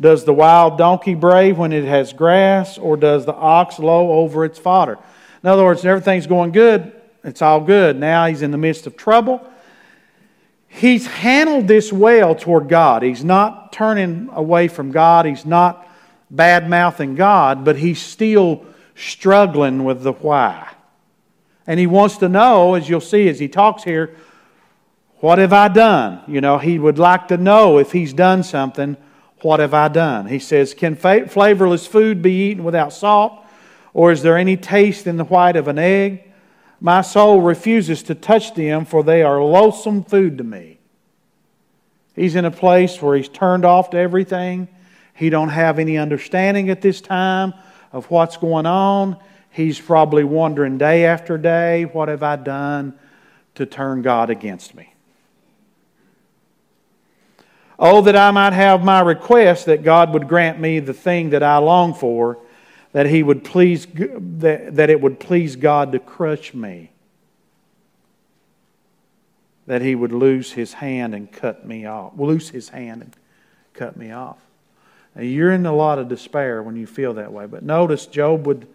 Does 0.00 0.24
the 0.24 0.32
wild 0.32 0.78
donkey 0.78 1.16
bray 1.16 1.50
when 1.50 1.72
it 1.72 1.86
has 1.86 2.12
grass, 2.12 2.78
or 2.78 2.96
does 2.96 3.26
the 3.26 3.34
ox 3.34 3.80
low 3.80 4.12
over 4.12 4.44
its 4.44 4.60
fodder? 4.60 4.96
In 5.42 5.48
other 5.48 5.64
words, 5.64 5.84
everything's 5.84 6.28
going 6.28 6.52
good. 6.52 7.00
It's 7.24 7.42
all 7.42 7.60
good. 7.60 7.98
Now 7.98 8.26
he's 8.26 8.42
in 8.42 8.50
the 8.50 8.58
midst 8.58 8.86
of 8.86 8.96
trouble. 8.96 9.50
he's 10.68 11.06
handled 11.06 11.68
this 11.68 11.92
well 11.92 12.34
toward 12.34 12.68
God. 12.68 13.02
He's 13.02 13.24
not 13.24 13.72
turning 13.72 14.28
away 14.32 14.68
from 14.68 14.92
God, 14.92 15.26
he's 15.26 15.46
not 15.46 15.88
bad 16.30 16.68
mouthing 16.68 17.14
God, 17.14 17.64
but 17.64 17.76
he's 17.76 18.00
still 18.00 18.64
struggling 18.94 19.84
with 19.84 20.02
the 20.02 20.12
why. 20.12 20.70
And 21.66 21.80
he 21.80 21.86
wants 21.86 22.18
to 22.18 22.28
know, 22.28 22.74
as 22.74 22.88
you'll 22.88 23.00
see 23.00 23.28
as 23.28 23.38
he 23.38 23.48
talks 23.48 23.84
here, 23.84 24.14
what 25.20 25.38
have 25.38 25.52
I 25.52 25.68
done? 25.68 26.20
You 26.26 26.42
know, 26.42 26.58
he 26.58 26.78
would 26.78 26.98
like 26.98 27.28
to 27.28 27.38
know 27.38 27.78
if 27.78 27.92
he's 27.92 28.12
done 28.12 28.42
something, 28.42 28.96
what 29.40 29.60
have 29.60 29.72
I 29.72 29.88
done? 29.88 30.26
He 30.26 30.38
says, 30.38 30.74
Can 30.74 30.96
flavorless 30.96 31.86
food 31.86 32.20
be 32.20 32.50
eaten 32.50 32.64
without 32.64 32.92
salt? 32.92 33.40
Or 33.94 34.10
is 34.10 34.22
there 34.22 34.36
any 34.36 34.56
taste 34.56 35.06
in 35.06 35.16
the 35.16 35.24
white 35.24 35.56
of 35.56 35.68
an 35.68 35.78
egg? 35.78 36.33
My 36.84 37.00
soul 37.00 37.40
refuses 37.40 38.02
to 38.02 38.14
touch 38.14 38.52
them, 38.52 38.84
for 38.84 39.02
they 39.02 39.22
are 39.22 39.42
loathsome 39.42 40.04
food 40.04 40.36
to 40.36 40.44
me. 40.44 40.76
He's 42.14 42.36
in 42.36 42.44
a 42.44 42.50
place 42.50 43.00
where 43.00 43.16
he's 43.16 43.26
turned 43.26 43.64
off 43.64 43.88
to 43.90 43.96
everything. 43.96 44.68
He 45.14 45.30
don't 45.30 45.48
have 45.48 45.78
any 45.78 45.96
understanding 45.96 46.68
at 46.68 46.82
this 46.82 47.00
time 47.00 47.54
of 47.90 48.10
what's 48.10 48.36
going 48.36 48.66
on. 48.66 49.16
He's 49.50 49.80
probably 49.80 50.24
wondering 50.24 50.76
day 50.76 51.06
after 51.06 51.38
day, 51.38 51.84
what 51.86 52.08
have 52.08 52.22
I 52.22 52.36
done 52.36 52.98
to 53.54 53.64
turn 53.64 54.02
God 54.02 54.28
against 54.28 54.74
me? 54.74 54.92
Oh, 57.78 58.02
that 58.02 58.14
I 58.14 58.30
might 58.30 58.52
have 58.52 58.84
my 58.84 59.00
request 59.00 59.64
that 59.64 59.84
God 59.84 60.12
would 60.12 60.28
grant 60.28 60.60
me 60.60 60.80
the 60.80 60.92
thing 60.92 61.30
that 61.30 61.42
I 61.42 61.56
long 61.56 61.94
for, 61.94 62.40
that 62.94 63.06
he 63.06 63.24
would 63.24 63.42
please 63.42 63.86
that, 63.92 64.76
that 64.76 64.88
it 64.88 65.00
would 65.00 65.18
please 65.18 65.56
God 65.56 65.90
to 65.92 65.98
crush 65.98 66.54
me. 66.54 66.92
That 69.66 69.82
he 69.82 69.96
would 69.96 70.12
lose 70.12 70.52
his 70.52 70.74
hand 70.74 71.12
and 71.12 71.30
cut 71.30 71.66
me 71.66 71.86
off. 71.86 72.12
Loose 72.16 72.50
his 72.50 72.68
hand 72.68 73.02
and 73.02 73.16
cut 73.72 73.96
me 73.96 74.12
off. 74.12 74.38
Now, 75.16 75.22
you're 75.22 75.50
in 75.50 75.66
a 75.66 75.74
lot 75.74 75.98
of 75.98 76.08
despair 76.08 76.62
when 76.62 76.76
you 76.76 76.86
feel 76.86 77.14
that 77.14 77.32
way. 77.32 77.46
But 77.46 77.64
notice 77.64 78.06
Job 78.06 78.46
would 78.46 78.68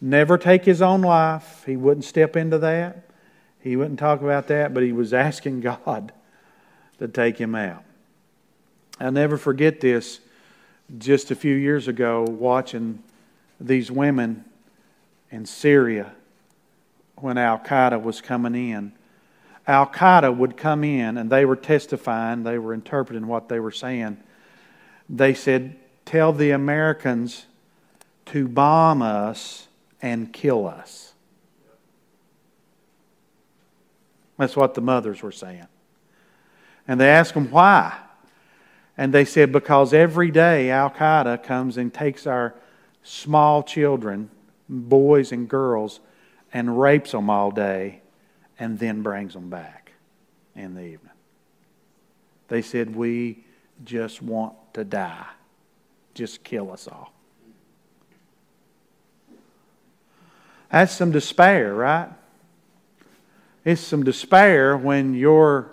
never 0.00 0.36
take 0.36 0.64
his 0.64 0.82
own 0.82 1.02
life. 1.02 1.62
He 1.64 1.76
wouldn't 1.76 2.04
step 2.04 2.36
into 2.36 2.58
that. 2.58 3.08
He 3.60 3.76
wouldn't 3.76 4.00
talk 4.00 4.20
about 4.20 4.48
that, 4.48 4.74
but 4.74 4.82
he 4.82 4.92
was 4.92 5.14
asking 5.14 5.60
God 5.60 6.12
to 6.98 7.06
take 7.06 7.38
him 7.38 7.54
out. 7.54 7.84
I'll 8.98 9.12
never 9.12 9.36
forget 9.36 9.80
this 9.80 10.18
just 10.98 11.30
a 11.30 11.36
few 11.36 11.54
years 11.54 11.86
ago 11.86 12.24
watching 12.24 13.04
these 13.60 13.90
women 13.90 14.44
in 15.30 15.44
Syria 15.46 16.12
when 17.16 17.36
Al 17.38 17.58
Qaeda 17.58 18.02
was 18.02 18.20
coming 18.20 18.54
in. 18.54 18.92
Al 19.66 19.86
Qaeda 19.86 20.34
would 20.34 20.56
come 20.56 20.82
in 20.82 21.18
and 21.18 21.30
they 21.30 21.44
were 21.44 21.56
testifying, 21.56 22.42
they 22.42 22.58
were 22.58 22.72
interpreting 22.72 23.26
what 23.26 23.48
they 23.48 23.60
were 23.60 23.70
saying. 23.70 24.16
They 25.08 25.34
said, 25.34 25.76
Tell 26.06 26.32
the 26.32 26.50
Americans 26.50 27.46
to 28.26 28.48
bomb 28.48 29.02
us 29.02 29.68
and 30.02 30.32
kill 30.32 30.66
us. 30.66 31.12
That's 34.38 34.56
what 34.56 34.74
the 34.74 34.80
mothers 34.80 35.22
were 35.22 35.30
saying. 35.30 35.66
And 36.88 36.98
they 36.98 37.10
asked 37.10 37.34
them 37.34 37.50
why. 37.50 37.96
And 38.96 39.12
they 39.12 39.24
said, 39.24 39.52
Because 39.52 39.92
every 39.92 40.30
day 40.30 40.70
Al 40.70 40.90
Qaeda 40.90 41.42
comes 41.42 41.76
and 41.76 41.92
takes 41.92 42.26
our 42.26 42.54
small 43.02 43.62
children, 43.62 44.30
boys 44.68 45.32
and 45.32 45.48
girls, 45.48 46.00
and 46.52 46.80
rapes 46.80 47.12
them 47.12 47.30
all 47.30 47.50
day 47.50 48.02
and 48.58 48.78
then 48.78 49.02
brings 49.02 49.32
them 49.34 49.48
back 49.48 49.92
in 50.54 50.74
the 50.74 50.82
evening. 50.82 51.10
They 52.48 52.62
said, 52.62 52.94
We 52.94 53.44
just 53.84 54.20
want 54.20 54.54
to 54.74 54.84
die. 54.84 55.26
Just 56.14 56.44
kill 56.44 56.70
us 56.72 56.86
all. 56.88 57.12
That's 60.70 60.92
some 60.92 61.10
despair, 61.10 61.74
right? 61.74 62.08
It's 63.64 63.80
some 63.80 64.04
despair 64.04 64.76
when 64.76 65.14
your 65.14 65.70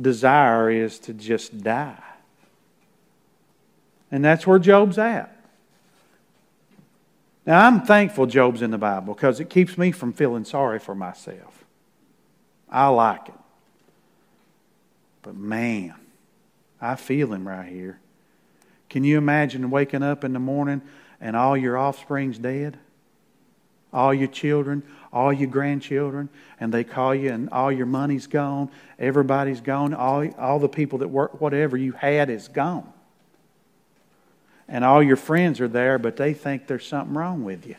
desire 0.00 0.70
is 0.70 0.98
to 1.00 1.14
just 1.14 1.62
die. 1.62 2.02
And 4.10 4.24
that's 4.24 4.46
where 4.46 4.58
Job's 4.58 4.98
at. 4.98 5.41
Now, 7.44 7.66
I'm 7.66 7.82
thankful 7.82 8.26
Job's 8.26 8.62
in 8.62 8.70
the 8.70 8.78
Bible 8.78 9.14
because 9.14 9.40
it 9.40 9.50
keeps 9.50 9.76
me 9.76 9.90
from 9.90 10.12
feeling 10.12 10.44
sorry 10.44 10.78
for 10.78 10.94
myself. 10.94 11.64
I 12.70 12.88
like 12.88 13.28
it. 13.28 13.34
But 15.22 15.36
man, 15.36 15.94
I 16.80 16.94
feel 16.94 17.32
him 17.32 17.46
right 17.46 17.68
here. 17.68 17.98
Can 18.88 19.04
you 19.04 19.18
imagine 19.18 19.70
waking 19.70 20.02
up 20.02 20.24
in 20.24 20.32
the 20.32 20.38
morning 20.38 20.82
and 21.20 21.34
all 21.36 21.56
your 21.56 21.76
offspring's 21.76 22.38
dead? 22.38 22.78
All 23.92 24.14
your 24.14 24.28
children, 24.28 24.82
all 25.12 25.32
your 25.32 25.50
grandchildren, 25.50 26.30
and 26.58 26.72
they 26.72 26.82
call 26.82 27.14
you 27.14 27.30
and 27.30 27.50
all 27.50 27.70
your 27.70 27.86
money's 27.86 28.26
gone, 28.26 28.70
everybody's 28.98 29.60
gone, 29.60 29.92
all, 29.92 30.26
all 30.38 30.58
the 30.58 30.68
people 30.68 31.00
that 31.00 31.08
work, 31.08 31.40
whatever 31.40 31.76
you 31.76 31.92
had 31.92 32.30
is 32.30 32.48
gone 32.48 32.91
and 34.68 34.84
all 34.84 35.02
your 35.02 35.16
friends 35.16 35.60
are 35.60 35.68
there, 35.68 35.98
but 35.98 36.16
they 36.16 36.32
think 36.32 36.66
there's 36.66 36.86
something 36.86 37.14
wrong 37.14 37.44
with 37.44 37.66
you. 37.66 37.76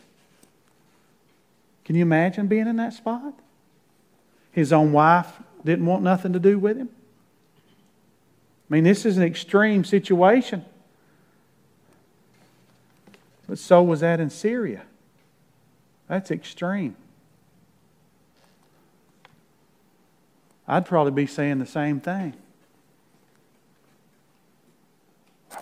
Can 1.84 1.96
you 1.96 2.02
imagine 2.02 2.46
being 2.46 2.66
in 2.66 2.76
that 2.76 2.94
spot? 2.94 3.34
His 4.52 4.72
own 4.72 4.92
wife 4.92 5.40
didn't 5.64 5.86
want 5.86 6.02
nothing 6.02 6.32
to 6.32 6.38
do 6.38 6.58
with 6.58 6.76
him. 6.76 6.88
I 8.70 8.74
mean, 8.74 8.84
this 8.84 9.04
is 9.04 9.18
an 9.18 9.22
extreme 9.22 9.84
situation. 9.84 10.64
But 13.46 13.58
so 13.58 13.82
was 13.82 14.00
that 14.00 14.20
in 14.20 14.30
Syria. 14.30 14.82
That's 16.08 16.30
extreme. 16.30 16.96
I'd 20.66 20.86
probably 20.86 21.12
be 21.12 21.26
saying 21.26 21.58
the 21.58 21.66
same 21.66 22.00
thing. 22.00 22.34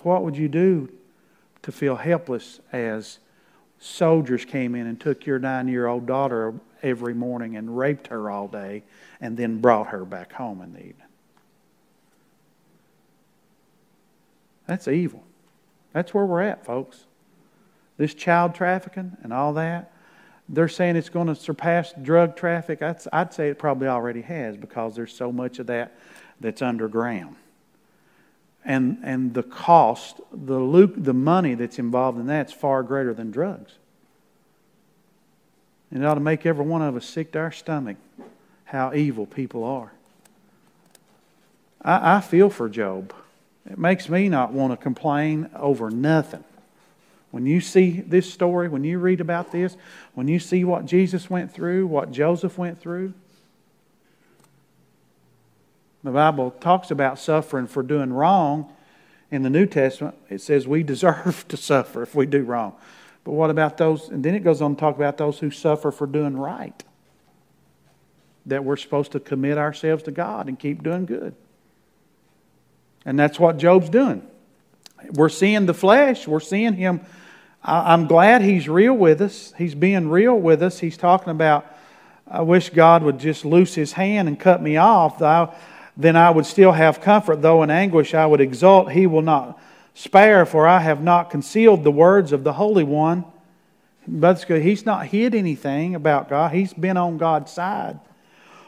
What 0.02 0.22
would 0.22 0.36
you 0.36 0.48
do 0.48 0.90
to 1.62 1.72
feel 1.72 1.96
helpless 1.96 2.60
as 2.72 3.18
soldiers 3.78 4.44
came 4.44 4.74
in 4.74 4.86
and 4.86 5.00
took 5.00 5.26
your 5.26 5.38
nine 5.38 5.68
year 5.68 5.86
old 5.86 6.06
daughter 6.06 6.54
every 6.82 7.14
morning 7.14 7.56
and 7.56 7.76
raped 7.76 8.08
her 8.08 8.30
all 8.30 8.48
day 8.48 8.82
and 9.20 9.36
then 9.36 9.60
brought 9.60 9.88
her 9.88 10.04
back 10.04 10.32
home 10.32 10.60
in 10.60 10.72
the 10.72 10.80
evening. 10.80 10.96
That's 14.66 14.88
evil. 14.88 15.22
That's 15.92 16.14
where 16.14 16.24
we're 16.24 16.42
at, 16.42 16.64
folks. 16.64 17.04
This 17.96 18.14
child 18.14 18.54
trafficking 18.54 19.16
and 19.22 19.32
all 19.32 19.52
that, 19.54 19.92
they're 20.48 20.68
saying 20.68 20.96
it's 20.96 21.08
going 21.08 21.28
to 21.28 21.34
surpass 21.34 21.92
drug 22.02 22.36
traffic. 22.36 22.82
I'd, 22.82 22.96
I'd 23.12 23.34
say 23.34 23.48
it 23.48 23.58
probably 23.58 23.88
already 23.88 24.22
has 24.22 24.56
because 24.56 24.96
there's 24.96 25.14
so 25.14 25.30
much 25.30 25.58
of 25.58 25.66
that 25.66 25.96
that's 26.40 26.62
underground 26.62 27.36
and, 28.64 28.98
and 29.02 29.34
the 29.34 29.42
cost, 29.42 30.20
the, 30.32 30.58
loop, 30.58 30.94
the 30.96 31.12
money 31.12 31.54
that's 31.54 31.78
involved 31.78 32.18
in 32.18 32.26
that 32.26 32.48
is 32.48 32.52
far 32.52 32.82
greater 32.82 33.12
than 33.12 33.30
drugs. 33.30 33.72
And 35.90 36.02
it 36.02 36.06
ought 36.06 36.14
to 36.14 36.20
make 36.20 36.46
every 36.46 36.64
one 36.64 36.80
of 36.82 36.96
us 36.96 37.04
sick 37.04 37.32
to 37.32 37.38
our 37.38 37.52
stomach 37.52 37.96
how 38.64 38.94
evil 38.94 39.26
people 39.26 39.64
are. 39.64 39.92
I, 41.82 42.16
I 42.16 42.20
feel 42.20 42.48
for 42.48 42.68
Job. 42.68 43.12
It 43.70 43.78
makes 43.78 44.08
me 44.08 44.28
not 44.28 44.52
want 44.52 44.72
to 44.72 44.76
complain 44.76 45.50
over 45.54 45.90
nothing. 45.90 46.44
When 47.30 47.46
you 47.46 47.60
see 47.60 48.00
this 48.00 48.32
story, 48.32 48.68
when 48.68 48.84
you 48.84 48.98
read 48.98 49.20
about 49.20 49.52
this, 49.52 49.76
when 50.14 50.28
you 50.28 50.38
see 50.38 50.64
what 50.64 50.84
Jesus 50.84 51.30
went 51.30 51.52
through, 51.52 51.86
what 51.86 52.12
Joseph 52.12 52.58
went 52.58 52.80
through, 52.80 53.14
the 56.04 56.10
Bible 56.10 56.50
talks 56.50 56.90
about 56.90 57.18
suffering 57.18 57.66
for 57.66 57.82
doing 57.82 58.12
wrong. 58.12 58.72
In 59.30 59.42
the 59.42 59.50
New 59.50 59.66
Testament, 59.66 60.14
it 60.28 60.40
says 60.42 60.68
we 60.68 60.82
deserve 60.82 61.44
to 61.48 61.56
suffer 61.56 62.02
if 62.02 62.14
we 62.14 62.26
do 62.26 62.42
wrong. 62.42 62.74
But 63.24 63.32
what 63.32 63.50
about 63.50 63.76
those? 63.76 64.08
And 64.08 64.24
then 64.24 64.34
it 64.34 64.40
goes 64.40 64.60
on 64.60 64.74
to 64.74 64.80
talk 64.80 64.96
about 64.96 65.16
those 65.16 65.38
who 65.38 65.50
suffer 65.50 65.90
for 65.90 66.06
doing 66.06 66.36
right. 66.36 66.82
That 68.46 68.64
we're 68.64 68.76
supposed 68.76 69.12
to 69.12 69.20
commit 69.20 69.56
ourselves 69.56 70.02
to 70.04 70.10
God 70.10 70.48
and 70.48 70.58
keep 70.58 70.82
doing 70.82 71.06
good. 71.06 71.34
And 73.04 73.18
that's 73.18 73.38
what 73.38 73.58
Job's 73.58 73.88
doing. 73.88 74.26
We're 75.14 75.28
seeing 75.28 75.66
the 75.66 75.74
flesh, 75.74 76.26
we're 76.28 76.40
seeing 76.40 76.74
him. 76.74 77.00
I'm 77.64 78.08
glad 78.08 78.42
he's 78.42 78.68
real 78.68 78.94
with 78.94 79.20
us. 79.20 79.54
He's 79.56 79.76
being 79.76 80.08
real 80.08 80.36
with 80.36 80.62
us. 80.62 80.80
He's 80.80 80.96
talking 80.96 81.30
about, 81.30 81.64
I 82.26 82.42
wish 82.42 82.70
God 82.70 83.04
would 83.04 83.20
just 83.20 83.44
loose 83.44 83.74
his 83.74 83.92
hand 83.92 84.26
and 84.26 84.38
cut 84.38 84.60
me 84.60 84.76
off 84.76 85.18
then 85.96 86.16
I 86.16 86.30
would 86.30 86.46
still 86.46 86.72
have 86.72 87.00
comfort, 87.00 87.42
though 87.42 87.62
in 87.62 87.70
anguish 87.70 88.14
I 88.14 88.26
would 88.26 88.40
exult. 88.40 88.92
He 88.92 89.06
will 89.06 89.22
not 89.22 89.60
spare, 89.94 90.46
for 90.46 90.66
I 90.66 90.80
have 90.80 91.02
not 91.02 91.30
concealed 91.30 91.84
the 91.84 91.90
words 91.90 92.32
of 92.32 92.44
the 92.44 92.54
Holy 92.54 92.84
One. 92.84 93.24
But 94.06 94.42
he's 94.42 94.84
not 94.84 95.06
hid 95.06 95.34
anything 95.34 95.94
about 95.94 96.28
God, 96.28 96.52
he's 96.52 96.74
been 96.74 96.96
on 96.96 97.18
God's 97.18 97.52
side. 97.52 98.00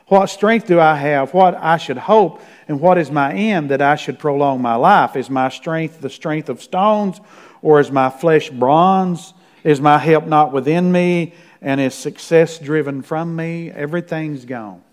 What 0.06 0.26
strength 0.26 0.66
do 0.66 0.78
I 0.78 0.96
have? 0.96 1.32
What 1.32 1.54
I 1.54 1.78
should 1.78 1.96
hope? 1.96 2.42
And 2.68 2.78
what 2.78 2.98
is 2.98 3.10
my 3.10 3.32
end 3.32 3.70
that 3.70 3.80
I 3.80 3.96
should 3.96 4.18
prolong 4.18 4.60
my 4.60 4.74
life? 4.74 5.16
Is 5.16 5.30
my 5.30 5.48
strength 5.48 6.00
the 6.00 6.10
strength 6.10 6.50
of 6.50 6.62
stones, 6.62 7.20
or 7.62 7.80
is 7.80 7.90
my 7.90 8.10
flesh 8.10 8.50
bronze? 8.50 9.32
Is 9.64 9.80
my 9.80 9.96
help 9.96 10.26
not 10.26 10.52
within 10.52 10.92
me? 10.92 11.32
And 11.62 11.80
is 11.80 11.94
success 11.94 12.58
driven 12.58 13.00
from 13.00 13.34
me? 13.34 13.70
Everything's 13.70 14.44
gone. 14.44 14.83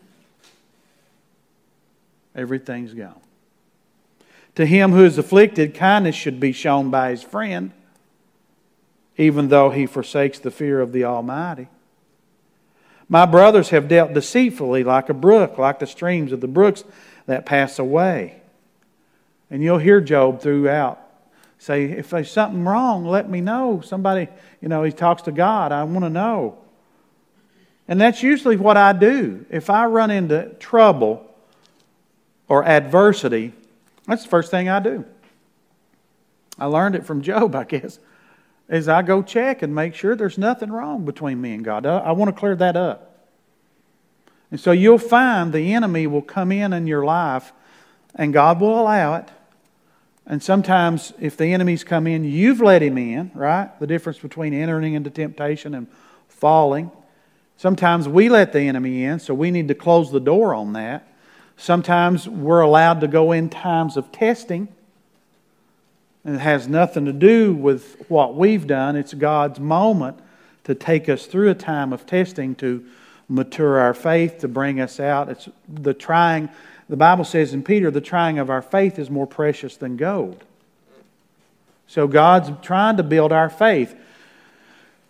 Everything's 2.35 2.93
gone. 2.93 3.19
To 4.55 4.65
him 4.65 4.91
who 4.91 5.05
is 5.05 5.17
afflicted, 5.17 5.73
kindness 5.73 6.15
should 6.15 6.39
be 6.39 6.51
shown 6.51 6.89
by 6.89 7.11
his 7.11 7.23
friend, 7.23 7.71
even 9.17 9.47
though 9.47 9.69
he 9.69 9.85
forsakes 9.85 10.39
the 10.39 10.51
fear 10.51 10.81
of 10.81 10.91
the 10.91 11.05
Almighty. 11.05 11.67
My 13.07 13.25
brothers 13.25 13.69
have 13.69 13.87
dealt 13.87 14.13
deceitfully 14.13 14.83
like 14.83 15.09
a 15.09 15.13
brook, 15.13 15.57
like 15.57 15.79
the 15.79 15.87
streams 15.87 16.31
of 16.31 16.41
the 16.41 16.47
brooks 16.47 16.83
that 17.25 17.45
pass 17.45 17.77
away. 17.79 18.41
And 19.49 19.61
you'll 19.61 19.77
hear 19.77 19.99
Job 19.99 20.41
throughout 20.41 20.99
say, 21.61 21.83
if 21.83 22.09
there's 22.09 22.31
something 22.31 22.65
wrong, 22.65 23.05
let 23.05 23.29
me 23.29 23.39
know. 23.39 23.81
Somebody, 23.81 24.27
you 24.61 24.67
know, 24.67 24.81
he 24.81 24.91
talks 24.91 25.21
to 25.23 25.31
God. 25.31 25.71
I 25.71 25.83
want 25.83 26.03
to 26.03 26.09
know. 26.09 26.57
And 27.87 28.01
that's 28.01 28.23
usually 28.23 28.57
what 28.57 28.77
I 28.77 28.93
do. 28.93 29.45
If 29.47 29.69
I 29.69 29.85
run 29.85 30.09
into 30.09 30.49
trouble 30.59 31.30
or 32.51 32.65
adversity, 32.65 33.53
that's 34.05 34.23
the 34.23 34.29
first 34.29 34.51
thing 34.51 34.67
I 34.67 34.79
do. 34.79 35.05
I 36.59 36.65
learned 36.65 36.95
it 36.95 37.05
from 37.05 37.21
Job, 37.21 37.55
I 37.55 37.63
guess 37.63 37.97
is 38.71 38.87
I 38.87 39.01
go 39.01 39.21
check 39.21 39.61
and 39.61 39.75
make 39.75 39.93
sure 39.93 40.15
there's 40.15 40.37
nothing 40.37 40.71
wrong 40.71 41.03
between 41.03 41.41
me 41.41 41.53
and 41.53 41.63
God. 41.63 41.85
I 41.85 42.13
want 42.13 42.33
to 42.33 42.39
clear 42.39 42.55
that 42.55 42.77
up. 42.77 43.27
And 44.49 44.59
so 44.59 44.71
you'll 44.71 44.97
find 44.97 45.51
the 45.51 45.73
enemy 45.73 46.07
will 46.07 46.21
come 46.21 46.53
in 46.53 46.71
in 46.71 46.87
your 46.87 47.03
life 47.03 47.51
and 48.15 48.31
God 48.31 48.61
will 48.61 48.79
allow 48.79 49.15
it. 49.15 49.27
And 50.25 50.41
sometimes, 50.41 51.11
if 51.19 51.35
the 51.35 51.47
enemy's 51.47 51.83
come 51.83 52.07
in, 52.07 52.23
you've 52.23 52.61
let 52.61 52.81
him 52.81 52.97
in, 52.97 53.31
right? 53.33 53.77
The 53.81 53.87
difference 53.87 54.19
between 54.19 54.53
entering 54.53 54.93
into 54.93 55.09
temptation 55.09 55.75
and 55.75 55.87
falling. 56.29 56.91
Sometimes 57.57 58.07
we 58.07 58.29
let 58.29 58.53
the 58.53 58.61
enemy 58.61 59.03
in, 59.03 59.19
so 59.19 59.33
we 59.33 59.51
need 59.51 59.67
to 59.67 59.75
close 59.75 60.11
the 60.11 60.19
door 60.21 60.53
on 60.55 60.73
that. 60.73 61.10
Sometimes 61.57 62.27
we're 62.27 62.61
allowed 62.61 63.01
to 63.01 63.07
go 63.07 63.31
in 63.31 63.49
times 63.49 63.97
of 63.97 64.11
testing 64.11 64.67
and 66.23 66.35
it 66.35 66.39
has 66.39 66.67
nothing 66.67 67.05
to 67.05 67.13
do 67.13 67.53
with 67.53 68.03
what 68.07 68.35
we've 68.35 68.67
done. 68.67 68.95
It's 68.95 69.13
God's 69.13 69.59
moment 69.59 70.19
to 70.63 70.75
take 70.75 71.09
us 71.09 71.25
through 71.25 71.49
a 71.49 71.55
time 71.55 71.91
of 71.91 72.05
testing 72.05 72.53
to 72.55 72.85
mature 73.27 73.79
our 73.79 73.93
faith, 73.93 74.39
to 74.39 74.47
bring 74.47 74.79
us 74.79 74.99
out. 74.99 75.29
It's 75.29 75.49
the 75.67 75.93
trying, 75.93 76.49
the 76.89 76.97
Bible 76.97 77.23
says 77.23 77.53
in 77.53 77.63
Peter, 77.63 77.89
the 77.89 78.01
trying 78.01 78.37
of 78.37 78.49
our 78.49 78.61
faith 78.61 78.99
is 78.99 79.09
more 79.09 79.25
precious 79.25 79.77
than 79.77 79.97
gold. 79.97 80.43
So 81.87 82.07
God's 82.07 82.51
trying 82.61 82.97
to 82.97 83.03
build 83.03 83.31
our 83.31 83.49
faith. 83.49 83.95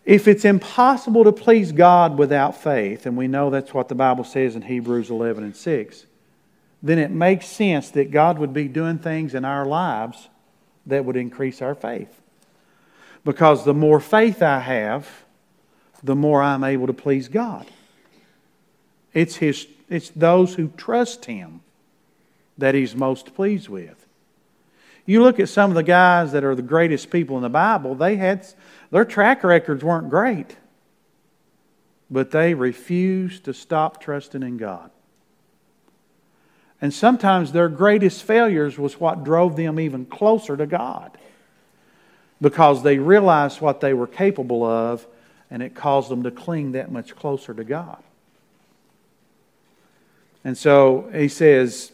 If 0.06 0.28
it's 0.28 0.46
impossible 0.46 1.26
to 1.26 1.32
please 1.32 1.72
God 1.72 2.18
without 2.18 2.56
faith, 2.56 3.06
and 3.06 3.18
we 3.18 3.28
know 3.28 3.50
that's 3.50 3.74
what 3.74 3.88
the 3.88 3.96
Bible 3.96 4.24
says 4.24 4.56
in 4.56 4.64
Hebrews 4.64 5.10
11 5.10 5.44
and 5.44 5.56
6, 5.56 6.06
then 6.84 6.98
it 6.98 7.12
makes 7.12 7.46
sense 7.46 7.92
that 7.92 8.12
God 8.12 8.40
would 8.40 8.54
be 8.54 8.68
doing 8.68 8.98
things 8.98 9.36
in 9.36 9.46
our 9.46 9.66
lives 9.66 10.30
that 10.86 11.06
would 11.06 11.16
increase 11.16 11.62
our 11.62 11.76
faith. 11.76 12.22
Because 13.24 13.66
the 13.66 13.74
more 13.74 14.00
faith 14.00 14.42
I 14.42 14.60
have, 14.60 15.08
the 16.04 16.16
more 16.16 16.42
I'm 16.42 16.64
able 16.64 16.88
to 16.88 16.94
please 16.94 17.28
God. 17.28 17.68
It's, 19.14 19.36
his, 19.36 19.68
it's 19.90 20.10
those 20.10 20.56
who 20.56 20.70
trust 20.70 21.26
Him 21.26 21.62
that 22.58 22.74
He's 22.74 22.96
most 22.96 23.36
pleased 23.36 23.70
with. 23.70 24.08
You 25.06 25.22
look 25.22 25.40
at 25.40 25.50
some 25.50 25.72
of 25.72 25.76
the 25.76 25.84
guys 25.84 26.32
that 26.32 26.44
are 26.44 26.56
the 26.56 26.62
greatest 26.62 27.10
people 27.10 27.36
in 27.36 27.44
the 27.44 27.50
Bible, 27.50 27.96
they 27.96 28.16
had, 28.16 28.48
their 28.92 29.06
track 29.06 29.44
records 29.44 29.84
weren't 29.84 30.10
great, 30.10 30.56
but 32.10 32.32
they 32.32 32.54
refused 32.54 33.46
to 33.46 33.54
stop 33.54 34.02
trusting 34.02 34.44
in 34.44 34.58
God. 34.58 34.90
And 36.82 36.94
sometimes 36.94 37.52
their 37.52 37.70
greatest 37.70 38.24
failures 38.24 38.78
was 38.78 39.00
what 39.00 39.24
drove 39.24 39.56
them 39.56 39.80
even 39.80 40.06
closer 40.06 40.58
to 40.58 40.66
God 40.66 41.16
because 42.42 42.82
they 42.82 42.98
realized 42.98 43.62
what 43.62 43.82
they 43.82 43.94
were 43.94 44.08
capable 44.08 44.64
of 44.64 45.06
and 45.52 45.62
it 45.62 45.76
caused 45.76 46.10
them 46.10 46.24
to 46.24 46.32
cling 46.32 46.72
that 46.72 46.92
much 46.92 47.16
closer 47.16 47.54
to 47.54 47.64
God. 47.64 48.02
And 50.44 50.58
so 50.58 51.10
he 51.14 51.28
says, 51.28 51.92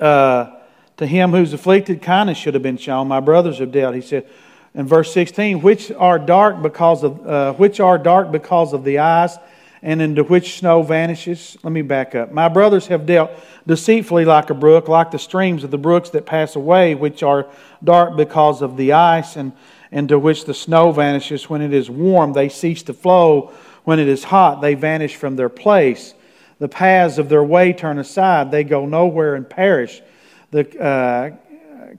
uh, 0.00 0.56
To 0.96 1.06
him 1.06 1.30
who's 1.30 1.52
afflicted, 1.52 2.02
kindness 2.02 2.38
should 2.38 2.54
have 2.54 2.62
been 2.62 2.78
shown. 2.78 3.06
My 3.06 3.20
brothers 3.20 3.58
have 3.58 3.70
dealt. 3.70 3.94
He 3.94 4.00
said, 4.00 4.26
in 4.74 4.86
verse 4.86 5.12
16, 5.12 5.60
which 5.60 5.92
are 5.92 6.18
dark 6.18 6.62
because 6.62 7.04
of 7.04 7.26
uh, 7.26 7.52
which 7.54 7.80
are 7.80 7.98
dark 7.98 8.32
because 8.32 8.72
of 8.72 8.84
the 8.84 8.98
eyes 8.98 9.36
and 9.82 10.02
into 10.02 10.24
which 10.24 10.58
snow 10.58 10.82
vanishes. 10.82 11.56
Let 11.62 11.72
me 11.72 11.82
back 11.82 12.14
up. 12.14 12.32
My 12.32 12.48
brothers 12.48 12.86
have 12.88 13.06
dealt 13.06 13.30
deceitfully 13.66 14.24
like 14.24 14.50
a 14.50 14.54
brook, 14.54 14.88
like 14.88 15.10
the 15.10 15.18
streams 15.18 15.64
of 15.64 15.70
the 15.70 15.78
brooks 15.78 16.10
that 16.10 16.26
pass 16.26 16.56
away, 16.56 16.94
which 16.94 17.22
are 17.22 17.46
dark 17.82 18.16
because 18.16 18.62
of 18.62 18.76
the 18.76 18.92
ice, 18.92 19.36
and 19.36 19.52
into 19.90 20.18
which 20.18 20.44
the 20.44 20.54
snow 20.54 20.92
vanishes. 20.92 21.48
When 21.48 21.62
it 21.62 21.72
is 21.72 21.88
warm, 21.88 22.32
they 22.32 22.48
cease 22.48 22.82
to 22.84 22.94
flow. 22.94 23.52
When 23.84 23.98
it 23.98 24.08
is 24.08 24.24
hot, 24.24 24.60
they 24.60 24.74
vanish 24.74 25.16
from 25.16 25.36
their 25.36 25.48
place. 25.48 26.14
The 26.58 26.68
paths 26.68 27.18
of 27.18 27.28
their 27.28 27.44
way 27.44 27.72
turn 27.72 27.98
aside. 27.98 28.50
They 28.50 28.64
go 28.64 28.84
nowhere 28.84 29.34
and 29.34 29.48
perish. 29.48 30.02
The 30.50 30.80
uh, 30.80 31.30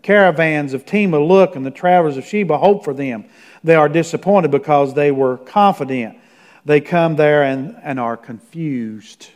caravans 0.04 0.74
of 0.74 0.86
Tema 0.86 1.20
look, 1.20 1.56
and 1.56 1.66
the 1.66 1.72
travelers 1.72 2.18
of 2.18 2.26
Sheba 2.26 2.58
hope 2.58 2.84
for 2.84 2.94
them. 2.94 3.26
They 3.64 3.76
are 3.76 3.90
disappointed 3.90 4.52
because 4.52 4.94
they 4.94 5.12
were 5.12 5.38
confident 5.38 6.18
they 6.66 6.82
come 6.82 7.16
there 7.16 7.44
and, 7.44 7.76
and 7.84 8.00
are 8.00 8.18
confused. 8.18 9.30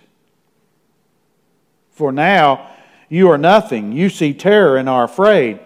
For 1.91 2.11
now 2.11 2.69
you 3.09 3.29
are 3.29 3.37
nothing. 3.37 3.91
You 3.91 4.09
see 4.09 4.33
terror 4.33 4.77
and 4.77 4.89
are 4.89 5.03
afraid. 5.03 5.59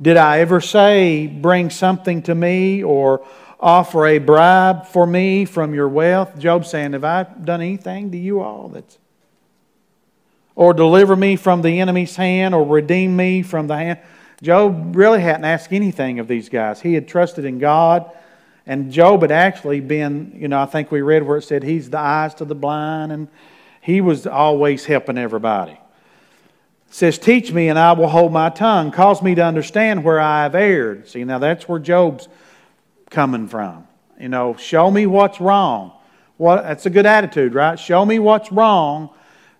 Did 0.00 0.16
I 0.16 0.40
ever 0.40 0.60
say, 0.60 1.26
Bring 1.26 1.70
something 1.70 2.22
to 2.22 2.34
me 2.34 2.82
or 2.82 3.26
offer 3.58 4.06
a 4.06 4.18
bribe 4.18 4.86
for 4.86 5.06
me 5.06 5.44
from 5.44 5.74
your 5.74 5.88
wealth? 5.88 6.38
Job 6.38 6.64
saying, 6.64 6.92
Have 6.92 7.04
I 7.04 7.24
done 7.24 7.60
anything 7.60 8.10
to 8.12 8.18
you 8.18 8.40
all 8.40 8.68
that's. 8.68 8.98
Or 10.54 10.74
deliver 10.74 11.16
me 11.16 11.36
from 11.36 11.62
the 11.62 11.80
enemy's 11.80 12.16
hand 12.16 12.54
or 12.54 12.66
redeem 12.66 13.16
me 13.16 13.42
from 13.42 13.66
the 13.66 13.76
hand. 13.76 13.98
Job 14.42 14.94
really 14.94 15.20
hadn't 15.20 15.44
asked 15.44 15.72
anything 15.72 16.18
of 16.18 16.28
these 16.28 16.50
guys. 16.50 16.82
He 16.82 16.92
had 16.92 17.08
trusted 17.08 17.46
in 17.46 17.58
God 17.58 18.10
and 18.66 18.92
Job 18.92 19.22
had 19.22 19.32
actually 19.32 19.80
been, 19.80 20.32
you 20.36 20.48
know, 20.48 20.60
I 20.60 20.66
think 20.66 20.90
we 20.90 21.00
read 21.00 21.22
where 21.22 21.38
it 21.38 21.42
said 21.42 21.62
he's 21.62 21.90
the 21.90 21.98
eyes 21.98 22.34
to 22.34 22.44
the 22.44 22.54
blind, 22.54 23.12
and 23.12 23.28
he 23.80 24.00
was 24.00 24.26
always 24.26 24.84
helping 24.84 25.18
everybody. 25.18 25.72
It 25.72 25.78
says, 26.94 27.18
Teach 27.18 27.52
me, 27.52 27.68
and 27.68 27.78
I 27.78 27.92
will 27.92 28.08
hold 28.08 28.32
my 28.32 28.50
tongue. 28.50 28.90
Cause 28.92 29.22
me 29.22 29.34
to 29.34 29.44
understand 29.44 30.04
where 30.04 30.20
I 30.20 30.42
have 30.42 30.54
erred. 30.54 31.08
See, 31.08 31.24
now 31.24 31.38
that's 31.38 31.68
where 31.68 31.78
Job's 31.78 32.28
coming 33.10 33.48
from. 33.48 33.86
You 34.18 34.28
know, 34.28 34.54
show 34.56 34.90
me 34.90 35.06
what's 35.06 35.40
wrong. 35.40 35.92
What, 36.36 36.62
that's 36.62 36.86
a 36.86 36.90
good 36.90 37.06
attitude, 37.06 37.54
right? 37.54 37.78
Show 37.78 38.04
me 38.04 38.18
what's 38.18 38.52
wrong, 38.52 39.10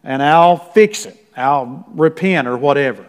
and 0.05 0.23
I'll 0.23 0.57
fix 0.57 1.07
it. 1.07 1.17
I'll 1.37 1.87
repent 1.95 2.49
or 2.49 2.57
whatever. 2.57 3.09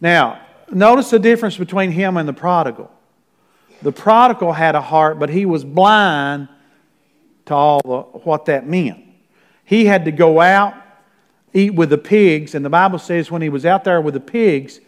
Now, 0.00 0.40
notice 0.70 1.10
the 1.10 1.18
difference 1.18 1.56
between 1.56 1.90
him 1.90 2.16
and 2.16 2.28
the 2.28 2.32
prodigal. 2.32 2.90
The 3.82 3.92
prodigal 3.92 4.52
had 4.52 4.74
a 4.74 4.80
heart, 4.80 5.18
but 5.18 5.28
he 5.28 5.44
was 5.44 5.64
blind 5.64 6.48
to 7.46 7.54
all 7.54 7.80
the, 7.84 8.00
what 8.20 8.46
that 8.46 8.66
meant. 8.66 9.04
He 9.64 9.86
had 9.86 10.04
to 10.04 10.12
go 10.12 10.40
out, 10.40 10.74
eat 11.52 11.74
with 11.74 11.90
the 11.90 11.98
pigs, 11.98 12.54
and 12.54 12.64
the 12.64 12.70
Bible 12.70 12.98
says 12.98 13.30
when 13.30 13.42
he 13.42 13.48
was 13.48 13.66
out 13.66 13.84
there 13.84 14.00
with 14.00 14.14
the 14.14 14.20
pigs, 14.20 14.80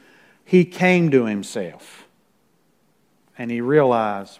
he 0.44 0.64
came 0.64 1.10
to 1.10 1.26
himself. 1.26 2.06
And 3.36 3.50
he 3.50 3.60
realized 3.60 4.38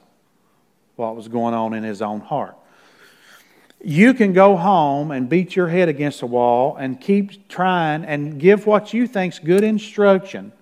what 0.97 1.17
was 1.17 1.29
going 1.29 1.55
on 1.55 1.75
in 1.75 1.83
his 1.83 2.01
own 2.03 2.21
heart. 2.21 2.57
You 3.83 4.15
can 4.15 4.33
go 4.33 4.57
home 4.57 5.11
and 5.11 5.29
beat 5.29 5.57
your 5.57 5.69
head 5.69 5.89
against 5.89 6.21
the 6.21 6.27
wall 6.27 6.77
and 6.77 7.01
keep 7.01 7.49
trying 7.49 8.05
and 8.05 8.39
give 8.39 8.67
what 8.67 8.95
you 8.95 9.07
think's 9.07 9.39
good 9.39 9.65
instruction 9.65 10.53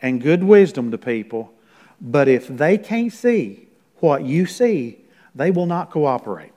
and 0.00 0.22
good 0.22 0.44
wisdom 0.44 0.90
to 0.90 0.98
people, 0.98 1.53
but 2.04 2.28
if 2.28 2.48
they 2.48 2.76
can't 2.76 3.12
see 3.12 3.66
what 3.96 4.24
you 4.24 4.44
see, 4.44 4.98
they 5.34 5.50
will 5.50 5.64
not 5.64 5.90
cooperate. 5.90 6.52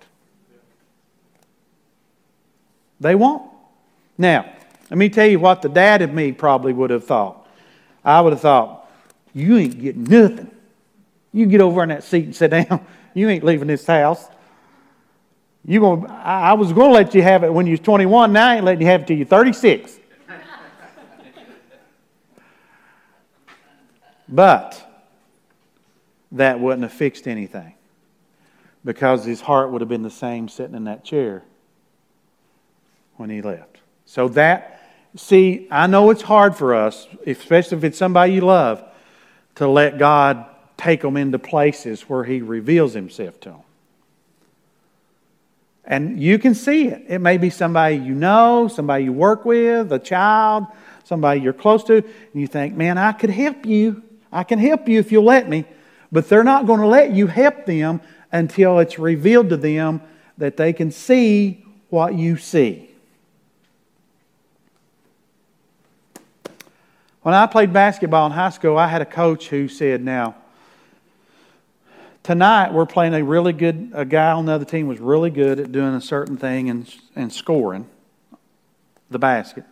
They 3.00 3.16
won't. 3.16 3.50
Now, 4.18 4.52
let 4.90 4.98
me 4.98 5.08
tell 5.08 5.26
you 5.26 5.40
what 5.40 5.62
the 5.62 5.70
dad 5.70 6.02
of 6.02 6.14
me 6.14 6.34
probably 6.34 6.74
would 6.74 6.90
have 6.90 7.06
thought. 7.06 7.48
I 8.04 8.20
would 8.20 8.34
have 8.34 8.42
thought, 8.42 8.90
you 9.34 9.58
ain't 9.58 9.80
getting 9.80 10.04
nothing. 10.04 10.52
You 11.32 11.46
get 11.46 11.62
over 11.62 11.82
in 11.82 11.90
that 11.90 12.04
seat 12.04 12.26
and 12.26 12.36
sit 12.36 12.52
down. 12.52 12.86
You 13.14 13.30
ain't 13.30 13.46
leaving 13.46 13.70
this 13.70 13.86
house. 13.86 14.28
You 15.64 15.80
gonna, 15.80 16.14
I 16.14 16.54
was 16.54 16.74
going 16.74 16.90
to 16.90 16.94
let 16.94 17.16
you 17.16 17.22
have 17.22 17.44
it 17.44 17.54
when 17.54 17.68
you 17.68 17.72
was 17.72 17.80
21. 17.82 18.34
Now 18.34 18.48
I 18.48 18.56
ain't 18.56 18.66
letting 18.66 18.82
you 18.82 18.88
have 18.88 19.02
it 19.02 19.08
till 19.08 19.18
you're 19.18 19.26
36. 19.26 19.98
but 24.30 24.87
that 26.32 26.60
wouldn't 26.60 26.84
have 26.84 26.94
fixed 26.94 27.28
anything 27.28 27.74
because 28.84 29.26
his 29.26 29.42
heart 29.42 29.72
would 29.72 29.82
have 29.82 29.90
been 29.90 30.04
the 30.04 30.10
same 30.10 30.48
sitting 30.48 30.76
in 30.76 30.86
that 30.86 31.04
chair 31.04 31.44
when 33.18 33.30
he 33.30 33.42
left. 33.42 33.78
So 34.06 34.30
that, 34.30 34.82
see, 35.16 35.68
I 35.70 35.88
know 35.88 36.10
it's 36.10 36.22
hard 36.22 36.56
for 36.56 36.74
us, 36.74 37.08
especially 37.26 37.78
if 37.78 37.84
it's 37.84 37.98
somebody 37.98 38.34
you 38.34 38.42
love, 38.42 38.84
to 39.56 39.68
let 39.68 39.98
God 39.98 40.46
take 40.78 41.02
them 41.02 41.18
into 41.18 41.40
places 41.40 42.04
where 42.04 42.24
he 42.24 42.42
reveals 42.42 42.94
himself 42.94 43.40
to 43.42 43.50
them. 43.50 43.60
And 45.84 46.22
you 46.22 46.38
can 46.38 46.54
see 46.54 46.88
it. 46.88 47.06
It 47.08 47.20
may 47.20 47.38
be 47.38 47.50
somebody 47.50 47.96
you 47.96 48.14
know, 48.14 48.68
somebody 48.68 49.06
you 49.06 49.14
work 49.14 49.46
with, 49.46 49.92
a 49.92 50.00
child, 50.00 50.68
somebody 51.06 51.40
you're 51.40 51.54
close 51.54 51.84
to, 51.86 51.96
and 51.96 52.06
you 52.34 52.46
think, 52.46 52.76
man, 52.76 52.98
I 52.98 53.14
could 53.14 53.30
help 53.30 53.66
you. 53.66 54.04
I 54.32 54.44
can 54.44 54.60
help 54.60 54.88
you 54.90 55.00
if 55.00 55.12
you'll 55.12 55.24
let 55.24 55.48
me. 55.50 55.66
But 56.12 56.30
they're 56.30 56.44
not 56.44 56.66
going 56.66 56.80
to 56.80 56.88
let 56.88 57.12
you 57.12 57.28
help 57.28 57.66
them 57.66 58.02
until 58.32 58.80
it's 58.80 58.98
revealed 58.98 59.50
to 59.50 59.58
them 59.58 60.02
that 60.38 60.58
they 60.58 60.74
can 60.74 60.92
see 60.92 61.66
what 61.90 62.16
you 62.16 62.38
see. 62.38 62.90
When 67.22 67.34
I 67.34 67.46
played 67.46 67.74
basketball 67.74 68.26
in 68.28 68.32
high 68.32 68.52
school, 68.52 68.78
I 68.78 68.88
had 68.88 69.02
a 69.02 69.06
coach 69.06 69.50
who 69.50 69.68
said, 69.68 70.02
Now, 70.02 70.36
tonight 72.28 72.74
we're 72.74 72.86
playing 72.86 73.14
a 73.14 73.24
really 73.24 73.54
good 73.54 73.92
a 73.94 74.04
guy 74.04 74.32
on 74.32 74.46
the 74.46 74.52
other 74.52 74.66
team 74.66 74.86
was 74.86 75.00
really 75.00 75.30
good 75.30 75.62
at 75.62 75.72
doing 75.72 75.94
a 75.94 76.02
certain 76.02 76.36
thing 76.36 76.70
and, 76.70 76.94
and 77.16 77.32
scoring 77.32 77.88
the 79.10 79.18
basket 79.18 79.64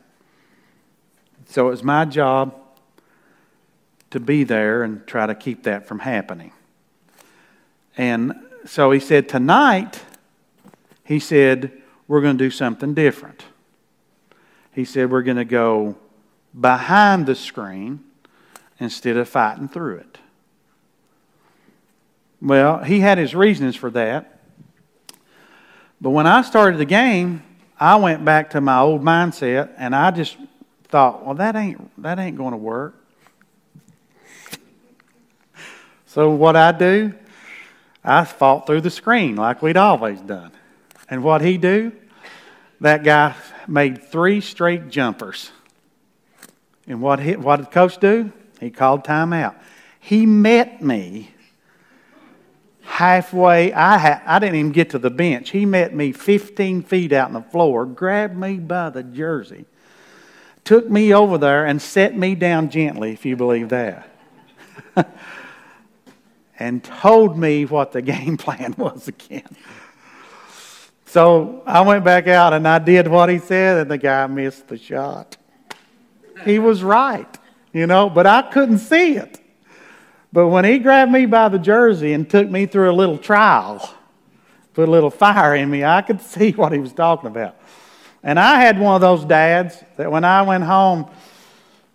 so 1.48 1.68
it 1.68 1.72
was 1.72 1.84
my 1.84 2.06
job 2.06 2.56
to 4.12 4.20
be 4.20 4.44
there 4.44 4.84
and 4.84 5.06
try 5.08 5.26
to 5.26 5.36
keep 5.36 5.64
that 5.64 5.86
from 5.86 6.00
happening 6.00 6.52
and 7.98 8.34
so 8.66 8.92
he 8.92 9.00
said 9.00 9.28
tonight 9.28 10.02
he 11.04 11.20
said 11.20 11.72
we're 12.08 12.22
going 12.22 12.38
to 12.38 12.44
do 12.44 12.52
something 12.52 12.94
different 12.94 13.46
he 14.72 14.86
said 14.86 15.10
we're 15.12 15.22
going 15.22 15.38
to 15.38 15.46
go 15.46 15.96
behind 16.60 17.26
the 17.26 17.36
screen 17.36 18.04
instead 18.80 19.18
of 19.18 19.28
fighting 19.28 19.68
through 19.68 19.98
it 19.98 20.18
well, 22.42 22.84
he 22.84 23.00
had 23.00 23.18
his 23.18 23.34
reasons 23.34 23.76
for 23.76 23.90
that. 23.92 24.40
But 26.00 26.12
when 26.12 26.28
I 26.28 26.42
started 26.42 26.78
the 26.78 26.86
game, 26.86 27.44
I 27.80 27.96
went 27.96 28.24
back 28.24 28.52
to 28.52 28.62
my 28.62 28.80
old 28.80 29.02
mindset 29.02 29.74
and 29.78 29.96
I 29.96 30.12
just 30.12 30.38
thought, 30.84 31.26
well, 31.26 31.36
that 31.36 31.56
ain't, 31.56 32.02
that 32.02 32.20
ain't 32.20 32.38
going 32.38 32.52
to 32.52 32.58
work. 32.58 32.96
So 36.16 36.30
what 36.30 36.56
I 36.56 36.72
do, 36.72 37.14
I 38.02 38.24
fought 38.24 38.66
through 38.66 38.80
the 38.80 38.90
screen 38.90 39.36
like 39.36 39.62
we'd 39.62 39.76
always 39.76 40.22
done. 40.22 40.54
And 41.10 41.26
what 41.26 41.42
he 41.42 41.58
do, 41.58 41.92
that 42.80 43.04
guy 43.04 43.36
made 43.68 44.02
three 44.02 44.40
straight 44.40 44.88
jumpers. 44.88 45.52
And 46.88 47.02
what, 47.02 47.20
he, 47.20 47.36
what 47.36 47.58
did 47.58 47.70
coach 47.70 47.98
do? 47.98 48.32
He 48.62 48.70
called 48.70 49.04
timeout. 49.04 49.56
He 50.00 50.26
met 50.26 50.82
me 50.82 51.32
halfway, 52.84 53.74
I, 53.74 53.98
ha- 53.98 54.24
I 54.26 54.40
didn't 54.40 54.56
even 54.56 54.72
get 54.72 54.92
to 54.92 55.00
the 55.00 55.10
bench. 55.10 55.50
He 55.50 55.66
met 55.66 55.94
me 55.94 56.14
15 56.14 56.84
feet 56.84 57.12
out 57.12 57.28
on 57.28 57.34
the 57.34 57.42
floor, 57.42 57.86
grabbed 57.86 58.38
me 58.38 58.56
by 58.56 58.90
the 58.90 59.04
jersey, 59.04 59.66
took 60.64 60.90
me 60.90 61.14
over 61.14 61.38
there, 61.38 61.66
and 61.66 61.82
set 61.82 62.18
me 62.18 62.36
down 62.36 62.70
gently, 62.70 63.12
if 63.12 63.26
you 63.26 63.36
believe 63.36 63.68
that. 63.68 64.08
and 66.60 66.84
told 66.84 67.38
me 67.38 67.66
what 67.66 67.92
the 67.92 68.02
game 68.14 68.38
plan 68.38 68.76
was 68.78 69.08
again. 69.08 69.56
So 71.06 71.64
I 71.66 71.82
went 71.82 72.04
back 72.04 72.28
out 72.28 72.54
and 72.54 72.68
I 72.68 72.80
did 72.80 73.08
what 73.08 73.30
he 73.30 73.40
said, 73.40 73.78
and 73.78 73.92
the 73.92 73.98
guy 73.98 74.28
missed 74.28 74.68
the 74.68 74.78
shot. 74.78 75.38
He 76.44 76.60
was 76.60 76.84
right, 76.84 77.38
you 77.72 77.88
know, 77.88 78.10
but 78.10 78.28
I 78.28 78.42
couldn't 78.42 78.80
see 78.80 79.16
it. 79.16 79.40
But 80.34 80.50
when 80.50 80.66
he 80.66 80.80
grabbed 80.80 81.14
me 81.14 81.26
by 81.26 81.48
the 81.48 81.60
jersey 81.60 82.12
and 82.12 82.30
took 82.30 82.50
me 82.50 82.66
through 82.66 82.92
a 82.92 82.94
little 82.94 83.18
trial, 83.18 83.90
put 84.74 84.90
a 84.90 84.92
little 84.92 85.10
fire 85.10 85.56
in 85.56 85.70
me, 85.70 85.86
I 85.86 86.02
could 86.02 86.20
see 86.34 86.52
what 86.52 86.74
he 86.74 86.80
was 86.80 86.92
talking 86.92 87.28
about. 87.28 87.56
And 88.22 88.38
I 88.38 88.60
had 88.60 88.80
one 88.80 88.96
of 88.96 89.02
those 89.02 89.24
dads 89.24 89.82
that 89.96 90.12
when 90.12 90.26
I 90.26 90.42
went 90.42 90.66
home, 90.66 91.10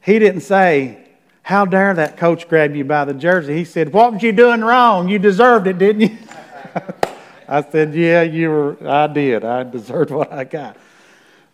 he 0.01 0.19
didn't 0.19 0.41
say, 0.41 1.10
How 1.51 1.65
dare 1.65 1.93
that 1.95 2.17
coach 2.17 2.49
grab 2.49 2.77
you 2.77 2.85
by 2.85 3.05
the 3.05 3.13
jersey? 3.13 3.57
He 3.57 3.65
said, 3.65 3.93
What 3.93 4.13
was 4.13 4.23
you 4.23 4.31
doing 4.31 4.61
wrong? 4.61 5.09
You 5.09 5.19
deserved 5.19 5.67
it, 5.67 5.79
didn't 5.79 6.03
you? 6.03 6.19
I 7.49 7.61
said, 7.61 7.93
Yeah, 7.93 8.23
you 8.23 8.51
were, 8.51 8.89
I 8.89 9.09
did. 9.09 9.45
I 9.45 9.65
deserved 9.65 10.13
what 10.13 10.33
I 10.33 10.45
got. 10.45 10.77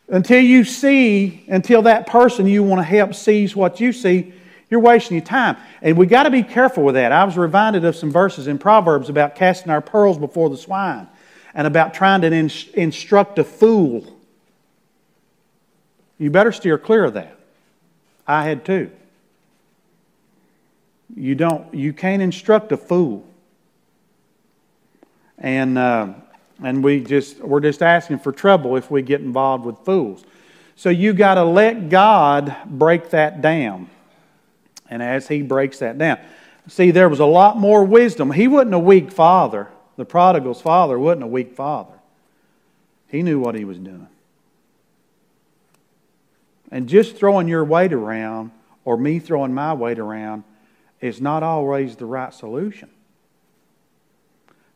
Until 0.08 0.42
you 0.42 0.64
see, 0.64 1.46
until 1.48 1.80
that 1.80 2.08
person 2.08 2.46
you 2.46 2.62
want 2.62 2.80
to 2.80 2.84
help 2.84 3.14
sees 3.14 3.56
what 3.56 3.80
you 3.80 3.90
see, 3.90 4.34
you're 4.68 4.80
wasting 4.80 5.16
your 5.16 5.24
time. 5.24 5.56
And 5.80 5.96
we 5.96 6.04
got 6.04 6.24
to 6.24 6.30
be 6.30 6.42
careful 6.42 6.84
with 6.84 6.96
that. 6.96 7.10
I 7.10 7.24
was 7.24 7.38
reminded 7.38 7.86
of 7.86 7.96
some 7.96 8.12
verses 8.12 8.48
in 8.48 8.58
Proverbs 8.58 9.08
about 9.08 9.34
casting 9.34 9.72
our 9.72 9.80
pearls 9.80 10.18
before 10.18 10.50
the 10.50 10.58
swine 10.58 11.08
and 11.54 11.66
about 11.66 11.94
trying 11.94 12.20
to 12.20 12.30
instruct 12.74 13.38
a 13.38 13.44
fool. 13.44 14.14
You 16.18 16.30
better 16.30 16.52
steer 16.52 16.76
clear 16.76 17.04
of 17.04 17.14
that. 17.14 17.38
I 18.26 18.44
had 18.44 18.62
too. 18.66 18.90
You 21.14 21.34
don't. 21.34 21.72
You 21.72 21.92
can't 21.92 22.22
instruct 22.22 22.72
a 22.72 22.76
fool. 22.76 23.26
And 25.38 25.78
uh, 25.78 26.14
and 26.62 26.82
we 26.82 27.00
just 27.00 27.38
we're 27.40 27.60
just 27.60 27.82
asking 27.82 28.18
for 28.20 28.32
trouble 28.32 28.76
if 28.76 28.90
we 28.90 29.02
get 29.02 29.20
involved 29.20 29.64
with 29.64 29.78
fools. 29.84 30.24
So 30.74 30.90
you 30.90 31.12
got 31.12 31.34
to 31.34 31.44
let 31.44 31.88
God 31.88 32.54
break 32.66 33.10
that 33.10 33.40
down. 33.40 33.88
And 34.88 35.02
as 35.02 35.26
he 35.26 35.42
breaks 35.42 35.78
that 35.78 35.98
down, 35.98 36.18
see, 36.68 36.90
there 36.90 37.08
was 37.08 37.20
a 37.20 37.26
lot 37.26 37.56
more 37.56 37.84
wisdom. 37.84 38.30
He 38.30 38.46
wasn't 38.46 38.74
a 38.74 38.78
weak 38.78 39.10
father. 39.10 39.68
The 39.96 40.04
prodigal's 40.04 40.60
father 40.60 40.98
wasn't 40.98 41.24
a 41.24 41.28
weak 41.28 41.54
father. 41.54 41.94
He 43.08 43.22
knew 43.22 43.40
what 43.40 43.54
he 43.54 43.64
was 43.64 43.78
doing. 43.78 44.08
And 46.70 46.88
just 46.88 47.16
throwing 47.16 47.48
your 47.48 47.64
weight 47.64 47.92
around 47.92 48.50
or 48.84 48.96
me 48.96 49.18
throwing 49.18 49.54
my 49.54 49.72
weight 49.72 49.98
around 49.98 50.44
is 51.00 51.20
not 51.20 51.42
always 51.42 51.96
the 51.96 52.06
right 52.06 52.32
solution. 52.32 52.88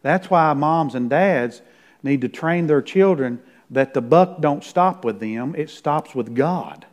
That's 0.02 0.30
why 0.30 0.52
moms 0.54 0.94
and 0.94 1.10
dads 1.10 1.62
need 2.02 2.20
to 2.22 2.28
train 2.28 2.66
their 2.66 2.82
children 2.82 3.42
that 3.70 3.94
the 3.94 4.00
buck 4.00 4.40
don't 4.40 4.64
stop 4.64 5.04
with 5.04 5.20
them, 5.20 5.54
it 5.56 5.70
stops 5.70 6.14
with 6.14 6.34
God. 6.34 6.86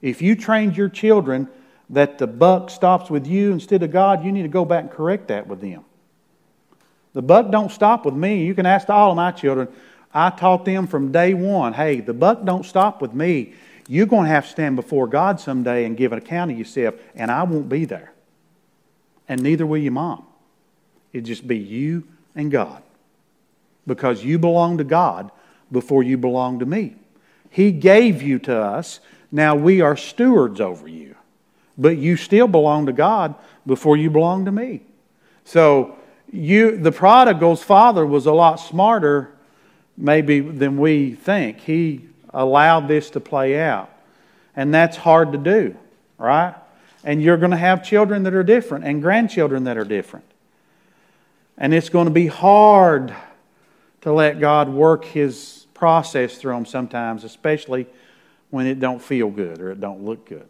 If 0.00 0.22
you 0.22 0.34
trained 0.34 0.76
your 0.76 0.88
children 0.88 1.48
that 1.90 2.18
the 2.18 2.26
buck 2.26 2.70
stops 2.70 3.10
with 3.10 3.26
you 3.26 3.52
instead 3.52 3.82
of 3.82 3.90
God, 3.90 4.24
you 4.24 4.32
need 4.32 4.42
to 4.42 4.48
go 4.48 4.64
back 4.64 4.82
and 4.82 4.90
correct 4.90 5.28
that 5.28 5.46
with 5.46 5.60
them. 5.60 5.84
The 7.12 7.22
buck 7.22 7.50
don't 7.50 7.70
stop 7.70 8.04
with 8.04 8.14
me. 8.14 8.44
You 8.44 8.54
can 8.54 8.66
ask 8.66 8.88
all 8.88 9.10
of 9.10 9.16
my 9.16 9.30
children. 9.30 9.68
I 10.12 10.30
taught 10.30 10.64
them 10.64 10.86
from 10.86 11.12
day 11.12 11.34
one, 11.34 11.72
hey, 11.72 12.00
the 12.00 12.14
buck 12.14 12.44
don't 12.44 12.64
stop 12.64 13.02
with 13.02 13.12
me. 13.12 13.54
You're 13.88 14.06
going 14.06 14.24
to 14.24 14.30
have 14.30 14.44
to 14.44 14.50
stand 14.50 14.76
before 14.76 15.06
God 15.06 15.38
someday 15.40 15.84
and 15.84 15.96
give 15.96 16.12
an 16.12 16.18
account 16.18 16.50
of 16.50 16.58
yourself, 16.58 16.94
and 17.14 17.30
I 17.30 17.42
won't 17.42 17.68
be 17.68 17.84
there. 17.84 18.13
And 19.28 19.42
neither 19.42 19.66
will 19.66 19.78
your 19.78 19.92
mom. 19.92 20.24
It'll 21.12 21.26
just 21.26 21.46
be 21.46 21.58
you 21.58 22.04
and 22.34 22.50
God. 22.50 22.82
Because 23.86 24.24
you 24.24 24.38
belong 24.38 24.78
to 24.78 24.84
God 24.84 25.30
before 25.70 26.02
you 26.02 26.16
belong 26.16 26.58
to 26.58 26.66
me. 26.66 26.96
He 27.50 27.72
gave 27.72 28.22
you 28.22 28.38
to 28.40 28.56
us. 28.56 29.00
Now 29.30 29.54
we 29.54 29.80
are 29.80 29.96
stewards 29.96 30.60
over 30.60 30.88
you 30.88 31.14
but 31.76 31.98
you 31.98 32.16
still 32.16 32.48
belong 32.48 32.86
to 32.86 32.92
God 32.92 33.34
before 33.66 33.96
you 33.96 34.10
belong 34.10 34.44
to 34.44 34.52
me. 34.52 34.82
So 35.44 35.96
you 36.32 36.76
the 36.76 36.92
prodigal's 36.92 37.62
father 37.62 38.04
was 38.06 38.26
a 38.26 38.32
lot 38.32 38.56
smarter 38.56 39.34
maybe 39.96 40.40
than 40.40 40.78
we 40.78 41.14
think. 41.14 41.60
He 41.60 42.02
allowed 42.32 42.88
this 42.88 43.10
to 43.10 43.20
play 43.20 43.58
out. 43.60 43.90
And 44.56 44.72
that's 44.72 44.96
hard 44.96 45.32
to 45.32 45.38
do, 45.38 45.76
right? 46.18 46.54
And 47.04 47.22
you're 47.22 47.36
going 47.36 47.52
to 47.52 47.56
have 47.56 47.84
children 47.84 48.24
that 48.24 48.34
are 48.34 48.42
different 48.42 48.84
and 48.84 49.00
grandchildren 49.00 49.64
that 49.64 49.76
are 49.76 49.84
different. 49.84 50.24
And 51.56 51.72
it's 51.72 51.88
going 51.88 52.06
to 52.06 52.12
be 52.12 52.26
hard 52.26 53.14
to 54.00 54.12
let 54.12 54.40
God 54.40 54.68
work 54.68 55.04
his 55.04 55.66
process 55.74 56.38
through 56.38 56.54
them 56.54 56.66
sometimes, 56.66 57.24
especially 57.24 57.86
when 58.50 58.66
it 58.66 58.80
don't 58.80 59.02
feel 59.02 59.30
good 59.30 59.60
or 59.60 59.70
it 59.70 59.80
don't 59.80 60.02
look 60.02 60.26
good. 60.26 60.48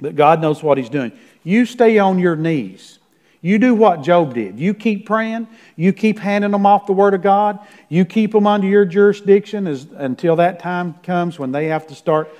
But 0.00 0.16
God 0.16 0.40
knows 0.40 0.62
what 0.62 0.78
He's 0.78 0.88
doing. 0.88 1.12
You 1.44 1.66
stay 1.66 1.98
on 1.98 2.18
your 2.18 2.36
knees. 2.36 2.98
You 3.42 3.58
do 3.58 3.74
what 3.74 4.02
Job 4.02 4.34
did. 4.34 4.58
You 4.58 4.74
keep 4.74 5.06
praying. 5.06 5.48
You 5.76 5.92
keep 5.92 6.18
handing 6.18 6.50
them 6.50 6.66
off 6.66 6.86
the 6.86 6.92
Word 6.92 7.14
of 7.14 7.22
God. 7.22 7.58
You 7.88 8.04
keep 8.04 8.32
them 8.32 8.46
under 8.46 8.66
your 8.66 8.84
jurisdiction 8.84 9.66
as, 9.66 9.86
until 9.96 10.36
that 10.36 10.60
time 10.60 10.94
comes 11.02 11.38
when 11.38 11.52
they 11.52 11.66
have 11.66 11.86
to 11.88 11.94
start 11.94 12.30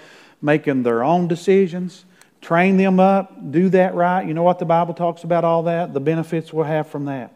making 0.43 0.83
their 0.83 1.03
own 1.03 1.27
decisions. 1.27 2.05
Train 2.41 2.77
them 2.77 2.99
up. 2.99 3.51
Do 3.51 3.69
that 3.71 3.95
right. 3.95 4.27
You 4.27 4.35
know 4.35 4.43
what 4.43 4.59
the 4.59 4.65
Bible 4.65 4.95
talks 4.95 5.25
about 5.25 5.45
all 5.45 5.65
that? 5.65 5.93
The 5.93 6.01
benefits 6.01 6.53
we'll 6.53 6.65
have 6.65 6.89
from 6.89 7.05
that. 7.05 7.35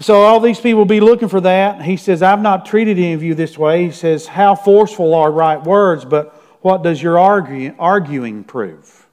So 0.00 0.22
all 0.22 0.38
these 0.38 0.60
people 0.60 0.78
will 0.78 0.84
be 0.84 1.00
looking 1.00 1.28
for 1.28 1.40
that. 1.40 1.82
He 1.82 1.96
says, 1.96 2.22
I've 2.22 2.40
not 2.40 2.66
treated 2.66 2.98
any 2.98 3.14
of 3.14 3.22
you 3.22 3.34
this 3.34 3.58
way. 3.58 3.86
He 3.86 3.90
says, 3.90 4.28
How 4.28 4.54
forceful 4.54 5.12
are 5.14 5.30
right 5.30 5.62
words, 5.62 6.04
but 6.04 6.34
what 6.60 6.82
does 6.82 7.02
your 7.02 7.18
arguing 7.18 8.44
prove? 8.44 9.06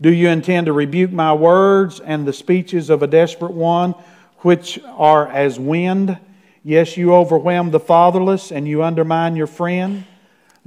Do 0.00 0.12
you 0.12 0.28
intend 0.28 0.66
to 0.66 0.72
rebuke 0.72 1.10
my 1.10 1.34
words 1.34 2.00
and 2.00 2.26
the 2.26 2.32
speeches 2.32 2.88
of 2.88 3.02
a 3.02 3.06
desperate 3.06 3.52
one, 3.52 3.94
which 4.38 4.78
are 4.84 5.28
as 5.28 5.58
wind? 5.58 6.18
Yes, 6.62 6.96
you 6.96 7.14
overwhelm 7.14 7.70
the 7.70 7.80
fatherless 7.80 8.52
and 8.52 8.66
you 8.66 8.82
undermine 8.82 9.36
your 9.36 9.46
friend. 9.46 10.04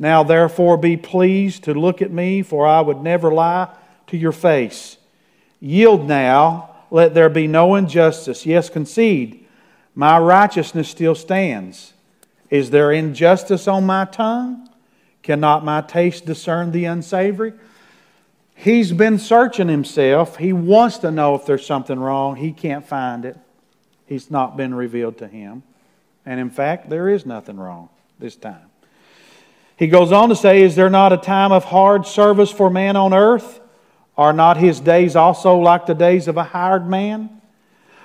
Now, 0.01 0.23
therefore, 0.23 0.77
be 0.77 0.97
pleased 0.97 1.65
to 1.65 1.75
look 1.75 2.01
at 2.01 2.09
me, 2.09 2.41
for 2.41 2.65
I 2.65 2.81
would 2.81 3.03
never 3.03 3.31
lie 3.31 3.71
to 4.07 4.17
your 4.17 4.31
face. 4.31 4.97
Yield 5.59 6.07
now 6.07 6.71
let 6.89 7.13
there 7.13 7.29
be 7.29 7.45
no 7.45 7.75
injustice. 7.75 8.43
Yes, 8.43 8.67
concede. 8.67 9.45
My 9.93 10.17
righteousness 10.17 10.89
still 10.89 11.13
stands. 11.13 11.93
Is 12.49 12.71
there 12.71 12.91
injustice 12.91 13.67
on 13.67 13.85
my 13.85 14.05
tongue? 14.05 14.67
Cannot 15.21 15.63
my 15.63 15.81
taste 15.81 16.25
discern 16.25 16.71
the 16.71 16.85
unsavory? 16.85 17.53
He's 18.55 18.91
been 18.91 19.19
searching 19.19 19.67
himself. 19.67 20.37
He 20.37 20.51
wants 20.51 20.97
to 20.97 21.11
know 21.11 21.35
if 21.35 21.45
there's 21.45 21.63
something 21.63 21.99
wrong. 21.99 22.37
He 22.37 22.53
can't 22.53 22.87
find 22.87 23.23
it. 23.23 23.37
He's 24.07 24.31
not 24.31 24.57
been 24.57 24.73
revealed 24.73 25.19
to 25.19 25.27
him. 25.27 25.61
And 26.25 26.39
in 26.39 26.49
fact, 26.49 26.89
there 26.89 27.07
is 27.07 27.23
nothing 27.23 27.57
wrong 27.57 27.89
this 28.17 28.35
time. 28.35 28.70
He 29.81 29.87
goes 29.87 30.11
on 30.11 30.29
to 30.29 30.35
say, 30.35 30.61
Is 30.61 30.75
there 30.75 30.91
not 30.91 31.11
a 31.11 31.17
time 31.17 31.51
of 31.51 31.63
hard 31.63 32.05
service 32.05 32.51
for 32.51 32.69
man 32.69 32.95
on 32.95 33.15
earth? 33.15 33.59
Are 34.15 34.31
not 34.31 34.57
his 34.57 34.79
days 34.79 35.15
also 35.15 35.57
like 35.57 35.87
the 35.87 35.95
days 35.95 36.27
of 36.27 36.37
a 36.37 36.43
hired 36.43 36.87
man? 36.87 37.41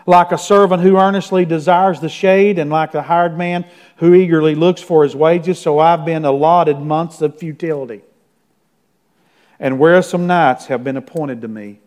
Like 0.07 0.33
a 0.33 0.39
servant 0.39 0.83
who 0.83 0.97
earnestly 0.97 1.45
desires 1.45 2.01
the 2.01 2.09
shade, 2.09 2.59
and 2.59 2.71
like 2.71 2.93
the 2.93 3.03
hired 3.03 3.37
man 3.37 3.67
who 3.97 4.15
eagerly 4.15 4.55
looks 4.55 4.81
for 4.81 5.03
his 5.03 5.15
wages, 5.15 5.59
so 5.59 5.79
I've 5.79 6.07
been 6.07 6.25
allotted 6.25 6.81
months 6.81 7.21
of 7.21 7.39
futility. 7.39 8.01
And 9.61 9.79
wearisome 9.79 10.27
nights 10.27 10.69
have 10.69 10.83
been 10.83 10.97
appointed 10.97 11.43
to 11.43 11.49
me. 11.49 11.81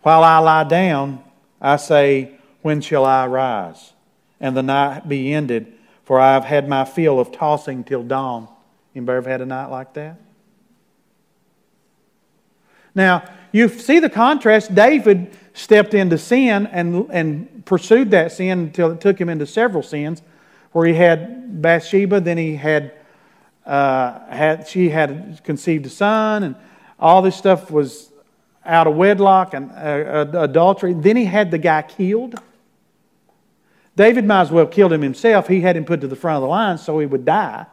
While 0.00 0.24
I 0.24 0.38
lie 0.38 0.64
down, 0.64 1.22
I 1.60 1.76
say, 1.76 2.38
When 2.62 2.80
shall 2.80 3.04
I 3.04 3.26
rise? 3.26 3.92
And 4.40 4.56
the 4.56 4.62
night 4.62 5.06
be 5.06 5.34
ended, 5.34 5.74
for 6.08 6.18
I 6.18 6.32
have 6.32 6.46
had 6.46 6.70
my 6.70 6.86
fill 6.86 7.20
of 7.20 7.32
tossing 7.32 7.84
till 7.84 8.02
dawn. 8.02 8.48
Anybody 8.94 9.18
ever 9.18 9.28
had 9.28 9.42
a 9.42 9.44
night 9.44 9.66
like 9.66 9.92
that? 9.92 10.18
Now, 12.94 13.28
you 13.52 13.68
see 13.68 13.98
the 13.98 14.08
contrast. 14.08 14.74
David 14.74 15.36
stepped 15.52 15.92
into 15.92 16.16
sin 16.16 16.66
and, 16.68 17.10
and 17.10 17.62
pursued 17.66 18.10
that 18.12 18.32
sin 18.32 18.58
until 18.58 18.90
it 18.92 19.02
took 19.02 19.20
him 19.20 19.28
into 19.28 19.44
several 19.44 19.82
sins, 19.82 20.22
where 20.72 20.86
he 20.86 20.94
had 20.94 21.60
Bathsheba, 21.60 22.22
then 22.22 22.38
he 22.38 22.56
had, 22.56 22.94
uh, 23.66 24.18
had 24.30 24.66
she 24.66 24.88
had 24.88 25.42
conceived 25.44 25.84
a 25.84 25.90
son, 25.90 26.42
and 26.42 26.56
all 26.98 27.20
this 27.20 27.36
stuff 27.36 27.70
was 27.70 28.10
out 28.64 28.86
of 28.86 28.96
wedlock 28.96 29.52
and 29.52 29.70
uh, 29.72 30.24
adultery. 30.40 30.94
Then 30.94 31.16
he 31.16 31.26
had 31.26 31.50
the 31.50 31.58
guy 31.58 31.82
killed. 31.82 32.40
David 33.98 34.24
might 34.24 34.42
as 34.42 34.52
well 34.52 34.64
killed 34.64 34.92
him 34.92 35.02
himself. 35.02 35.48
He 35.48 35.60
had 35.60 35.76
him 35.76 35.84
put 35.84 36.00
to 36.02 36.06
the 36.06 36.14
front 36.14 36.36
of 36.36 36.42
the 36.42 36.48
line 36.48 36.78
so 36.78 37.00
he 37.00 37.06
would 37.06 37.24
die. 37.24 37.66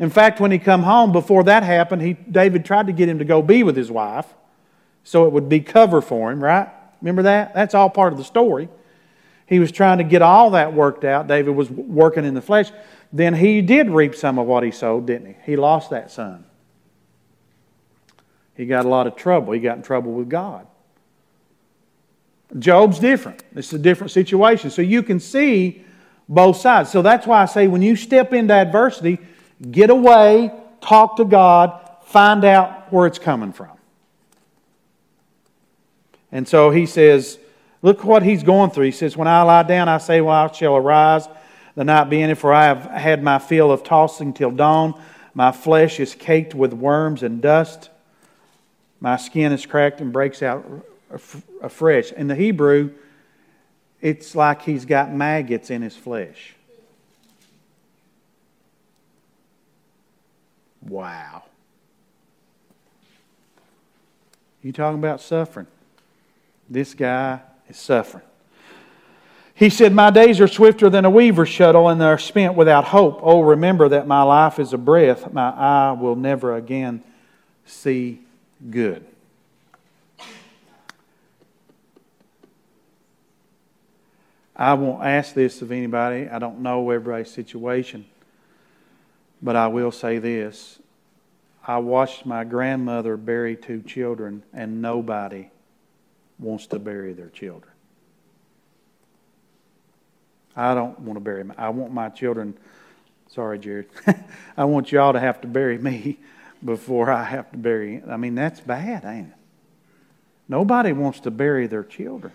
In 0.00 0.10
fact, 0.10 0.40
when 0.40 0.50
he 0.50 0.58
come 0.58 0.82
home, 0.82 1.12
before 1.12 1.44
that 1.44 1.62
happened, 1.62 2.02
he, 2.02 2.14
David 2.14 2.64
tried 2.64 2.88
to 2.88 2.92
get 2.92 3.08
him 3.08 3.20
to 3.20 3.24
go 3.24 3.40
be 3.40 3.62
with 3.62 3.76
his 3.76 3.88
wife 3.88 4.26
so 5.04 5.26
it 5.26 5.32
would 5.32 5.48
be 5.48 5.60
cover 5.60 6.00
for 6.00 6.32
him, 6.32 6.42
right? 6.42 6.68
Remember 7.00 7.22
that? 7.22 7.54
That's 7.54 7.72
all 7.72 7.88
part 7.88 8.12
of 8.12 8.18
the 8.18 8.24
story. 8.24 8.68
He 9.46 9.60
was 9.60 9.70
trying 9.70 9.98
to 9.98 10.04
get 10.04 10.22
all 10.22 10.50
that 10.50 10.72
worked 10.72 11.04
out. 11.04 11.28
David 11.28 11.54
was 11.54 11.70
working 11.70 12.24
in 12.24 12.34
the 12.34 12.42
flesh. 12.42 12.72
Then 13.12 13.32
he 13.32 13.62
did 13.62 13.90
reap 13.90 14.16
some 14.16 14.40
of 14.40 14.46
what 14.48 14.64
he 14.64 14.72
sowed, 14.72 15.06
didn't 15.06 15.28
he? 15.28 15.36
He 15.52 15.56
lost 15.56 15.90
that 15.90 16.10
son. 16.10 16.46
He 18.56 18.66
got 18.66 18.84
a 18.84 18.88
lot 18.88 19.06
of 19.06 19.14
trouble. 19.14 19.52
He 19.52 19.60
got 19.60 19.76
in 19.76 19.84
trouble 19.84 20.14
with 20.14 20.28
God. 20.28 20.66
Job's 22.58 22.98
different. 22.98 23.42
This 23.52 23.68
is 23.68 23.74
a 23.74 23.78
different 23.78 24.10
situation. 24.10 24.70
So 24.70 24.80
you 24.80 25.02
can 25.02 25.20
see 25.20 25.84
both 26.28 26.56
sides. 26.56 26.90
So 26.90 27.02
that's 27.02 27.26
why 27.26 27.42
I 27.42 27.46
say 27.46 27.66
when 27.66 27.82
you 27.82 27.96
step 27.96 28.32
into 28.32 28.54
adversity, 28.54 29.18
Get 29.70 29.90
away, 29.90 30.52
talk 30.80 31.16
to 31.16 31.24
God, 31.24 31.80
find 32.04 32.44
out 32.44 32.92
where 32.92 33.06
it's 33.06 33.18
coming 33.18 33.52
from. 33.52 33.76
And 36.30 36.46
so 36.46 36.70
he 36.70 36.86
says, 36.86 37.38
Look 37.82 38.04
what 38.04 38.22
he's 38.22 38.42
going 38.42 38.70
through. 38.70 38.86
He 38.86 38.92
says, 38.92 39.16
When 39.16 39.28
I 39.28 39.42
lie 39.42 39.64
down, 39.64 39.88
I 39.88 39.98
say, 39.98 40.20
Well, 40.20 40.34
I 40.34 40.52
shall 40.52 40.76
arise, 40.76 41.28
the 41.74 41.84
night 41.84 42.04
being, 42.04 42.34
for 42.34 42.52
I 42.52 42.64
have 42.64 42.84
had 42.84 43.22
my 43.22 43.38
fill 43.38 43.72
of 43.72 43.82
tossing 43.82 44.32
till 44.32 44.50
dawn. 44.50 45.00
My 45.34 45.52
flesh 45.52 46.00
is 46.00 46.14
caked 46.14 46.54
with 46.54 46.72
worms 46.72 47.22
and 47.22 47.40
dust. 47.40 47.90
My 49.00 49.16
skin 49.16 49.52
is 49.52 49.66
cracked 49.66 50.00
and 50.00 50.12
breaks 50.12 50.42
out 50.42 50.64
afresh. 51.10 52.12
In 52.12 52.28
the 52.28 52.34
Hebrew, 52.34 52.92
it's 54.00 54.34
like 54.34 54.62
he's 54.62 54.84
got 54.84 55.12
maggots 55.12 55.70
in 55.70 55.82
his 55.82 55.96
flesh. 55.96 56.54
Wow. 60.82 61.44
You 64.62 64.72
talking 64.72 64.98
about 64.98 65.20
suffering? 65.20 65.66
This 66.68 66.94
guy 66.94 67.40
is 67.68 67.76
suffering. 67.76 68.24
He 69.54 69.70
said, 69.70 69.92
My 69.92 70.10
days 70.10 70.40
are 70.40 70.46
swifter 70.46 70.88
than 70.88 71.04
a 71.04 71.10
weaver's 71.10 71.48
shuttle, 71.48 71.88
and 71.88 72.00
they're 72.00 72.18
spent 72.18 72.54
without 72.54 72.84
hope. 72.84 73.20
Oh, 73.22 73.40
remember 73.40 73.88
that 73.88 74.06
my 74.06 74.22
life 74.22 74.60
is 74.60 74.72
a 74.72 74.78
breath. 74.78 75.32
My 75.32 75.48
eye 75.50 75.96
will 75.98 76.14
never 76.14 76.54
again 76.54 77.02
see 77.66 78.20
good. 78.70 79.04
I 84.58 84.74
won't 84.74 85.04
ask 85.04 85.34
this 85.34 85.62
of 85.62 85.70
anybody. 85.70 86.28
I 86.28 86.40
don't 86.40 86.60
know 86.60 86.90
everybody's 86.90 87.30
situation. 87.30 88.06
But 89.40 89.54
I 89.54 89.68
will 89.68 89.92
say 89.92 90.18
this 90.18 90.80
I 91.64 91.78
watched 91.78 92.26
my 92.26 92.44
grandmother 92.44 93.16
bury 93.16 93.54
two 93.54 93.82
children, 93.82 94.42
and 94.52 94.82
nobody 94.82 95.50
wants 96.38 96.66
to 96.68 96.78
bury 96.78 97.12
their 97.12 97.28
children. 97.28 97.72
I 100.56 100.74
don't 100.74 100.98
want 101.00 101.16
to 101.16 101.20
bury 101.20 101.44
my, 101.44 101.54
I 101.56 101.68
want 101.68 101.92
my 101.92 102.08
children, 102.08 102.56
sorry, 103.28 103.60
Jared, 103.60 103.86
I 104.56 104.64
want 104.64 104.90
y'all 104.90 105.12
to 105.12 105.20
have 105.20 105.40
to 105.42 105.46
bury 105.46 105.78
me 105.78 106.18
before 106.64 107.10
I 107.10 107.22
have 107.22 107.50
to 107.52 107.58
bury. 107.58 108.02
I 108.08 108.16
mean, 108.16 108.34
that's 108.34 108.58
bad, 108.58 109.04
ain't 109.04 109.28
it? 109.28 109.34
Nobody 110.48 110.92
wants 110.92 111.20
to 111.20 111.30
bury 111.30 111.68
their 111.68 111.84
children. 111.84 112.32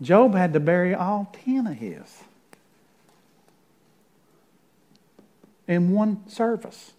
Job 0.00 0.34
had 0.34 0.52
to 0.52 0.60
bury 0.60 0.94
all 0.94 1.32
ten 1.44 1.66
of 1.66 1.74
his. 1.74 2.22
in 5.68 5.92
one 5.92 6.26
service, 6.28 6.92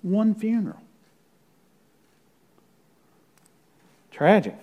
one 0.00 0.34
funeral. 0.34 0.80
Tragic. 4.10 4.56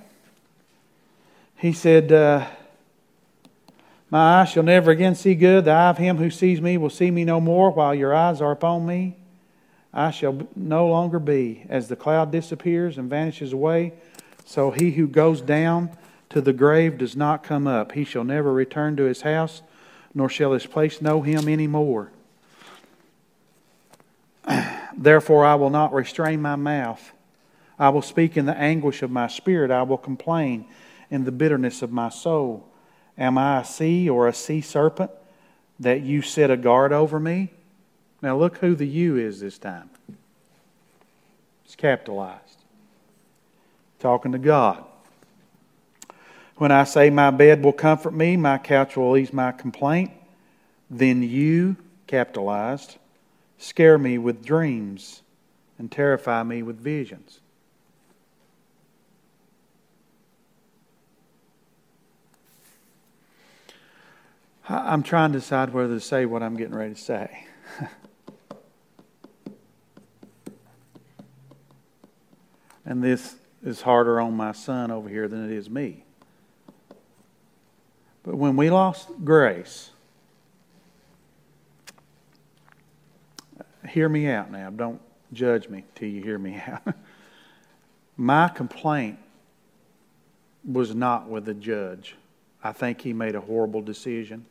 He 1.55 1.71
said, 1.71 2.11
uh, 2.11 2.45
My 4.09 4.41
eyes 4.41 4.49
shall 4.49 4.63
never 4.63 4.91
again 4.91 5.15
see 5.15 5.35
good. 5.35 5.65
The 5.65 5.71
eye 5.71 5.89
of 5.89 5.97
him 5.97 6.17
who 6.17 6.29
sees 6.29 6.59
me 6.59 6.77
will 6.77 6.89
see 6.89 7.11
me 7.11 7.23
no 7.23 7.39
more. 7.39 7.69
While 7.69 7.95
your 7.95 8.13
eyes 8.13 8.41
are 8.41 8.51
upon 8.51 8.85
me, 8.85 9.15
I 9.93 10.11
shall 10.11 10.47
no 10.55 10.87
longer 10.87 11.19
be. 11.19 11.65
As 11.69 11.87
the 11.87 11.95
cloud 11.95 12.31
disappears 12.31 12.97
and 12.97 13.09
vanishes 13.09 13.53
away, 13.53 13.93
so 14.43 14.71
he 14.71 14.91
who 14.91 15.07
goes 15.07 15.39
down 15.39 15.95
to 16.35 16.41
the 16.41 16.51
grave 16.51 16.97
does 16.97 17.15
not 17.15 17.45
come 17.45 17.65
up. 17.65 17.93
He 17.93 18.03
shall 18.03 18.25
never 18.25 18.51
return 18.51 18.97
to 18.97 19.03
his 19.03 19.21
house, 19.21 19.61
nor 20.13 20.27
shall 20.27 20.51
his 20.51 20.65
place 20.65 21.01
know 21.01 21.21
him 21.21 21.47
any 21.47 21.65
more. 21.65 22.11
Therefore, 24.97 25.45
I 25.45 25.55
will 25.55 25.69
not 25.69 25.93
restrain 25.93 26.41
my 26.41 26.57
mouth. 26.57 27.13
I 27.79 27.87
will 27.87 28.01
speak 28.01 28.35
in 28.35 28.45
the 28.45 28.57
anguish 28.57 29.01
of 29.01 29.09
my 29.11 29.27
spirit. 29.27 29.71
I 29.71 29.83
will 29.83 29.97
complain 29.97 30.65
in 31.09 31.23
the 31.23 31.31
bitterness 31.31 31.81
of 31.81 31.93
my 31.93 32.09
soul. 32.09 32.67
Am 33.17 33.37
I 33.37 33.61
a 33.61 33.63
sea 33.63 34.09
or 34.09 34.27
a 34.27 34.33
sea 34.33 34.59
serpent 34.59 35.11
that 35.79 36.01
you 36.01 36.21
set 36.21 36.51
a 36.51 36.57
guard 36.57 36.91
over 36.91 37.17
me? 37.17 37.53
Now, 38.21 38.37
look 38.37 38.57
who 38.57 38.75
the 38.75 38.85
you 38.85 39.15
is 39.15 39.39
this 39.39 39.57
time. 39.57 39.89
It's 41.63 41.77
capitalized. 41.77 42.59
Talking 43.99 44.33
to 44.33 44.37
God. 44.37 44.83
When 46.57 46.71
I 46.71 46.85
say 46.85 47.09
my 47.09 47.31
bed 47.31 47.63
will 47.63 47.73
comfort 47.73 48.13
me, 48.13 48.37
my 48.37 48.57
couch 48.57 48.95
will 48.95 49.17
ease 49.17 49.33
my 49.33 49.51
complaint, 49.51 50.11
then 50.89 51.21
you, 51.21 51.75
capitalized, 52.07 52.95
scare 53.57 53.97
me 53.97 54.17
with 54.17 54.45
dreams 54.45 55.21
and 55.77 55.91
terrify 55.91 56.43
me 56.43 56.63
with 56.63 56.79
visions. 56.79 57.41
I'm 64.67 65.03
trying 65.03 65.33
to 65.33 65.39
decide 65.39 65.73
whether 65.73 65.93
to 65.93 65.99
say 65.99 66.25
what 66.25 66.41
I'm 66.41 66.55
getting 66.57 66.73
ready 66.73 66.95
to 66.95 66.99
say. 66.99 67.45
and 72.85 73.03
this 73.03 73.35
is 73.63 73.81
harder 73.81 74.19
on 74.21 74.35
my 74.35 74.53
son 74.53 74.89
over 74.89 75.07
here 75.07 75.27
than 75.27 75.45
it 75.45 75.51
is 75.51 75.69
me. 75.69 76.04
But 78.25 78.37
when 78.37 78.57
we 78.57 78.71
lost 78.71 79.09
grace, 79.23 79.91
hear 83.87 84.09
me 84.09 84.27
out 84.27 84.51
now. 84.51 84.71
Don't 84.71 84.99
judge 85.31 85.69
me 85.69 85.83
till 85.93 86.09
you 86.09 86.23
hear 86.23 86.39
me 86.39 86.59
out. 86.67 86.81
my 88.17 88.47
complaint 88.47 89.19
was 90.63 90.95
not 90.95 91.29
with 91.29 91.45
the 91.45 91.53
judge. 91.53 92.15
I 92.63 92.71
think 92.71 93.01
he 93.01 93.13
made 93.13 93.35
a 93.35 93.41
horrible 93.41 93.81
decision. 93.81 94.47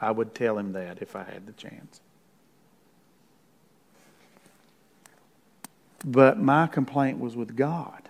I 0.00 0.12
would 0.12 0.34
tell 0.34 0.56
him 0.56 0.72
that 0.72 1.02
if 1.02 1.14
I 1.14 1.24
had 1.24 1.46
the 1.46 1.52
chance. 1.52 2.00
But 6.02 6.38
my 6.40 6.66
complaint 6.66 7.20
was 7.20 7.36
with 7.36 7.54
God 7.54 8.08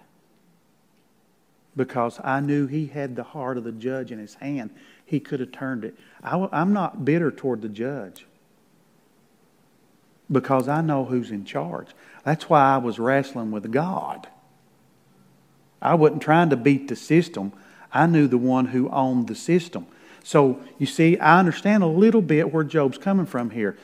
because 1.76 2.20
I 2.22 2.40
knew 2.40 2.66
he 2.66 2.86
had 2.86 3.16
the 3.16 3.22
heart 3.22 3.56
of 3.56 3.64
the 3.64 3.72
judge 3.72 4.12
in 4.12 4.18
his 4.18 4.34
hand. 4.34 4.70
He 5.10 5.18
could 5.18 5.40
have 5.40 5.50
turned 5.50 5.84
it. 5.84 5.96
I, 6.22 6.48
am 6.52 6.72
not 6.72 7.04
bitter 7.04 7.32
toward 7.32 7.62
the 7.62 7.68
judge 7.68 8.26
because 10.30 10.68
I 10.68 10.82
know 10.82 11.04
who's 11.04 11.32
in 11.32 11.44
charge. 11.44 11.88
That's 12.22 12.48
why 12.48 12.74
I 12.74 12.76
was 12.76 13.00
wrestling 13.00 13.50
with 13.50 13.72
God. 13.72 14.28
I 15.82 15.94
wasn't 15.94 16.22
trying 16.22 16.50
to 16.50 16.56
beat 16.56 16.86
the 16.86 16.94
system. 16.94 17.52
I 17.92 18.06
knew 18.06 18.28
the 18.28 18.38
one 18.38 18.66
who 18.66 18.88
owned 18.90 19.26
the 19.26 19.34
system. 19.34 19.88
So, 20.22 20.60
you 20.78 20.86
see, 20.86 21.18
I 21.18 21.40
understand 21.40 21.82
a 21.82 21.88
little 21.88 22.22
bit 22.22 22.52
where 22.52 22.62
Job's 22.62 22.96
coming 22.96 23.26
from 23.26 23.50
here. 23.50 23.76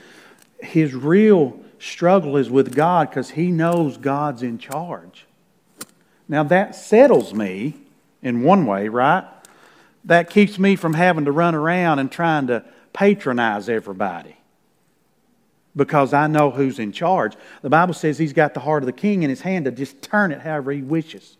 His 0.60 0.94
real 0.94 1.58
struggle 1.80 2.36
is 2.36 2.48
with 2.48 2.72
God 2.72 3.10
because 3.10 3.30
he 3.30 3.50
knows 3.50 3.96
God's 3.96 4.44
in 4.44 4.58
charge. 4.58 5.26
Now, 6.28 6.44
that 6.44 6.76
settles 6.76 7.34
me 7.34 7.74
in 8.22 8.44
one 8.44 8.64
way, 8.64 8.86
right? 8.86 9.24
That 10.06 10.30
keeps 10.30 10.58
me 10.58 10.76
from 10.76 10.94
having 10.94 11.24
to 11.26 11.32
run 11.32 11.54
around 11.54 11.98
and 11.98 12.10
trying 12.10 12.46
to 12.46 12.64
patronize 12.92 13.68
everybody 13.68 14.36
because 15.76 16.14
I 16.14 16.26
know 16.26 16.50
who's 16.50 16.78
in 16.78 16.90
charge. 16.90 17.34
The 17.60 17.68
Bible 17.68 17.92
says 17.92 18.16
he's 18.16 18.32
got 18.32 18.54
the 18.54 18.60
heart 18.60 18.82
of 18.82 18.86
the 18.86 18.92
king 18.92 19.22
in 19.22 19.30
his 19.30 19.42
hand 19.42 19.66
to 19.66 19.70
just 19.70 20.00
turn 20.00 20.32
it 20.32 20.40
however 20.40 20.72
he 20.72 20.80
wishes, 20.80 21.36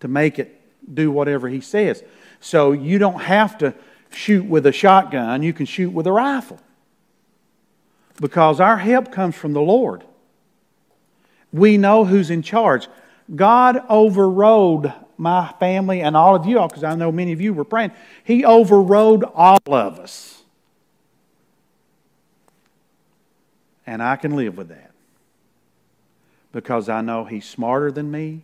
to 0.00 0.08
make 0.08 0.38
it 0.38 0.60
do 0.92 1.10
whatever 1.10 1.48
he 1.48 1.62
says. 1.62 2.04
So 2.38 2.72
you 2.72 2.98
don't 2.98 3.22
have 3.22 3.56
to 3.58 3.74
shoot 4.10 4.44
with 4.44 4.66
a 4.66 4.72
shotgun, 4.72 5.42
you 5.42 5.52
can 5.52 5.66
shoot 5.66 5.90
with 5.90 6.06
a 6.06 6.12
rifle. 6.12 6.60
Because 8.20 8.60
our 8.60 8.78
help 8.78 9.10
comes 9.10 9.34
from 9.34 9.52
the 9.52 9.60
Lord. 9.60 10.04
We 11.52 11.76
know 11.76 12.04
who's 12.04 12.30
in 12.30 12.42
charge. 12.42 12.88
God 13.34 13.82
overrode 13.88 14.92
my 15.18 15.52
family 15.58 16.02
and 16.02 16.16
all 16.16 16.34
of 16.34 16.46
you 16.46 16.58
all, 16.58 16.68
because 16.68 16.84
I 16.84 16.94
know 16.94 17.10
many 17.10 17.32
of 17.32 17.40
you 17.40 17.54
were 17.54 17.64
praying. 17.64 17.92
He 18.24 18.44
overrode 18.44 19.24
all 19.24 19.58
of 19.66 19.98
us. 19.98 20.42
And 23.86 24.02
I 24.02 24.16
can 24.16 24.34
live 24.36 24.56
with 24.56 24.68
that. 24.68 24.90
Because 26.52 26.88
I 26.88 27.00
know 27.00 27.24
He's 27.24 27.44
smarter 27.44 27.90
than 27.92 28.10
me, 28.10 28.42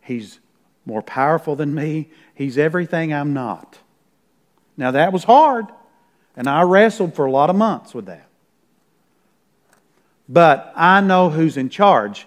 He's 0.00 0.40
more 0.86 1.02
powerful 1.02 1.56
than 1.56 1.74
me. 1.74 2.10
He's 2.34 2.58
everything 2.58 3.12
I'm 3.12 3.32
not. 3.32 3.78
Now, 4.76 4.90
that 4.90 5.12
was 5.12 5.24
hard, 5.24 5.66
and 6.36 6.48
I 6.48 6.62
wrestled 6.62 7.14
for 7.14 7.24
a 7.26 7.30
lot 7.30 7.48
of 7.48 7.56
months 7.56 7.94
with 7.94 8.06
that. 8.06 8.26
But 10.28 10.72
I 10.74 11.00
know 11.00 11.30
who's 11.30 11.56
in 11.56 11.68
charge. 11.68 12.26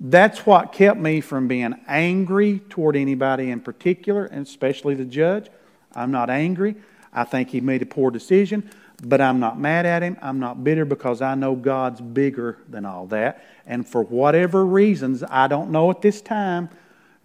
That's 0.00 0.44
what 0.44 0.72
kept 0.72 0.98
me 0.98 1.20
from 1.20 1.48
being 1.48 1.74
angry 1.86 2.60
toward 2.68 2.96
anybody 2.96 3.50
in 3.50 3.60
particular, 3.60 4.24
and 4.24 4.46
especially 4.46 4.94
the 4.94 5.04
judge. 5.04 5.48
I'm 5.94 6.10
not 6.10 6.30
angry. 6.30 6.74
I 7.12 7.24
think 7.24 7.50
he 7.50 7.60
made 7.60 7.82
a 7.82 7.86
poor 7.86 8.10
decision, 8.10 8.68
but 9.02 9.20
I'm 9.20 9.38
not 9.38 9.58
mad 9.58 9.86
at 9.86 10.02
him. 10.02 10.16
I'm 10.20 10.40
not 10.40 10.64
bitter 10.64 10.84
because 10.84 11.22
I 11.22 11.36
know 11.36 11.54
God's 11.54 12.00
bigger 12.00 12.58
than 12.68 12.84
all 12.84 13.06
that. 13.06 13.44
And 13.66 13.88
for 13.88 14.02
whatever 14.02 14.66
reasons, 14.66 15.22
I 15.22 15.46
don't 15.46 15.70
know 15.70 15.90
at 15.90 16.02
this 16.02 16.20
time, 16.20 16.70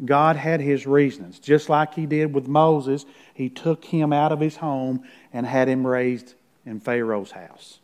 God 0.06 0.36
had 0.36 0.62
his 0.62 0.86
reasons. 0.88 1.40
Just 1.40 1.70
like 1.70 1.96
he 1.96 2.06
did 2.06 2.34
with 2.34 2.48
Moses, 2.48 3.06
he 3.34 3.50
took 3.50 3.84
him 3.84 4.14
out 4.14 4.32
of 4.32 4.40
his 4.40 4.58
home 4.58 5.04
and 5.34 5.46
had 5.46 5.68
him 5.68 5.86
raised 5.86 6.36
in 6.66 6.80
Pharaoh's 6.80 7.32
house. 7.32 7.80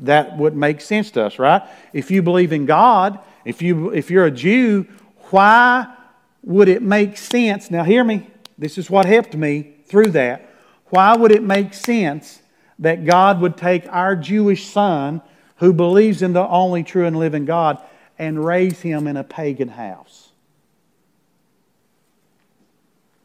That 0.00 0.36
would 0.36 0.56
make 0.56 0.80
sense 0.80 1.10
to 1.12 1.24
us, 1.24 1.38
right? 1.38 1.62
If 1.92 2.10
you 2.10 2.22
believe 2.22 2.52
in 2.52 2.66
God, 2.66 3.18
if, 3.44 3.62
you, 3.62 3.90
if 3.90 4.10
you're 4.10 4.26
a 4.26 4.30
Jew, 4.30 4.86
why 5.30 5.94
would 6.42 6.68
it 6.68 6.82
make 6.82 7.16
sense? 7.16 7.70
Now, 7.70 7.84
hear 7.84 8.02
me. 8.04 8.26
This 8.58 8.78
is 8.78 8.90
what 8.90 9.06
helped 9.06 9.34
me 9.34 9.74
through 9.86 10.10
that. 10.12 10.48
Why 10.86 11.16
would 11.16 11.32
it 11.32 11.42
make 11.42 11.74
sense 11.74 12.40
that 12.78 13.04
God 13.04 13.40
would 13.40 13.56
take 13.56 13.86
our 13.88 14.16
Jewish 14.16 14.68
son 14.68 15.22
who 15.56 15.72
believes 15.72 16.22
in 16.22 16.32
the 16.32 16.46
only 16.46 16.82
true 16.82 17.06
and 17.06 17.16
living 17.16 17.44
God 17.44 17.82
and 18.18 18.44
raise 18.44 18.80
him 18.80 19.06
in 19.06 19.16
a 19.16 19.24
pagan 19.24 19.68
house? 19.68 20.30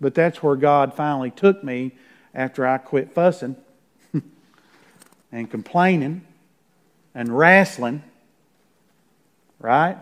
But 0.01 0.15
that's 0.15 0.41
where 0.41 0.55
God 0.55 0.93
finally 0.93 1.31
took 1.31 1.63
me 1.63 1.91
after 2.33 2.65
I 2.65 2.77
quit 2.77 3.11
fussing 3.11 3.55
and 5.31 5.51
complaining 5.51 6.25
and 7.13 7.35
wrestling. 7.35 8.03
Right? 9.59 9.97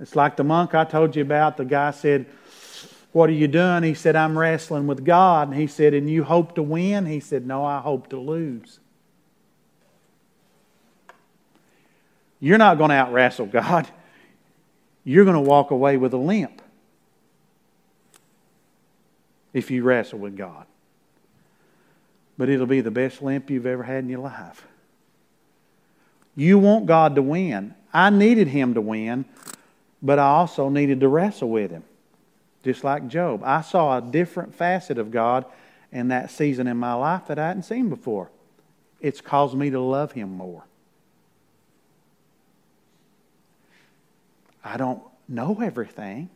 It's 0.00 0.14
like 0.14 0.36
the 0.36 0.44
monk 0.44 0.74
I 0.74 0.84
told 0.84 1.16
you 1.16 1.22
about. 1.22 1.56
The 1.56 1.64
guy 1.64 1.90
said, 1.90 2.26
What 3.12 3.30
are 3.30 3.34
you 3.34 3.48
doing? 3.48 3.82
He 3.82 3.94
said, 3.94 4.14
I'm 4.16 4.38
wrestling 4.38 4.86
with 4.86 5.04
God. 5.04 5.48
And 5.48 5.56
he 5.56 5.66
said, 5.66 5.94
And 5.94 6.08
you 6.08 6.24
hope 6.24 6.54
to 6.56 6.62
win? 6.62 7.06
He 7.06 7.20
said, 7.20 7.46
No, 7.46 7.64
I 7.64 7.80
hope 7.80 8.08
to 8.10 8.18
lose. 8.18 8.78
You're 12.38 12.58
not 12.58 12.78
going 12.78 12.90
to 12.90 12.96
out 12.96 13.12
wrestle 13.12 13.46
God. 13.46 13.88
You're 15.04 15.24
going 15.24 15.36
to 15.36 15.40
walk 15.40 15.70
away 15.70 15.96
with 15.96 16.12
a 16.12 16.18
limp 16.18 16.60
if 19.52 19.70
you 19.70 19.82
wrestle 19.82 20.18
with 20.18 20.36
God. 20.36 20.66
But 22.36 22.50
it'll 22.50 22.66
be 22.66 22.82
the 22.82 22.90
best 22.90 23.22
limp 23.22 23.48
you've 23.48 23.66
ever 23.66 23.82
had 23.82 24.04
in 24.04 24.10
your 24.10 24.18
life. 24.18 24.66
You 26.36 26.58
want 26.58 26.86
God 26.86 27.14
to 27.14 27.22
win. 27.22 27.74
I 27.92 28.10
needed 28.10 28.48
Him 28.48 28.74
to 28.74 28.80
win, 28.80 29.24
but 30.02 30.18
I 30.18 30.26
also 30.26 30.68
needed 30.68 31.00
to 31.00 31.08
wrestle 31.08 31.48
with 31.48 31.70
Him. 31.70 31.82
Just 32.62 32.84
like 32.84 33.08
Job. 33.08 33.42
I 33.42 33.62
saw 33.62 33.96
a 33.96 34.02
different 34.02 34.54
facet 34.54 34.98
of 34.98 35.10
God 35.10 35.46
in 35.90 36.08
that 36.08 36.30
season 36.30 36.66
in 36.66 36.76
my 36.76 36.92
life 36.92 37.26
that 37.28 37.38
I 37.38 37.48
hadn't 37.48 37.62
seen 37.62 37.88
before. 37.88 38.28
It's 39.00 39.20
caused 39.20 39.56
me 39.56 39.70
to 39.70 39.80
love 39.80 40.12
Him 40.12 40.30
more. 40.36 40.64
I 44.62 44.76
don't 44.76 45.02
know 45.28 45.60
everything 45.62 46.28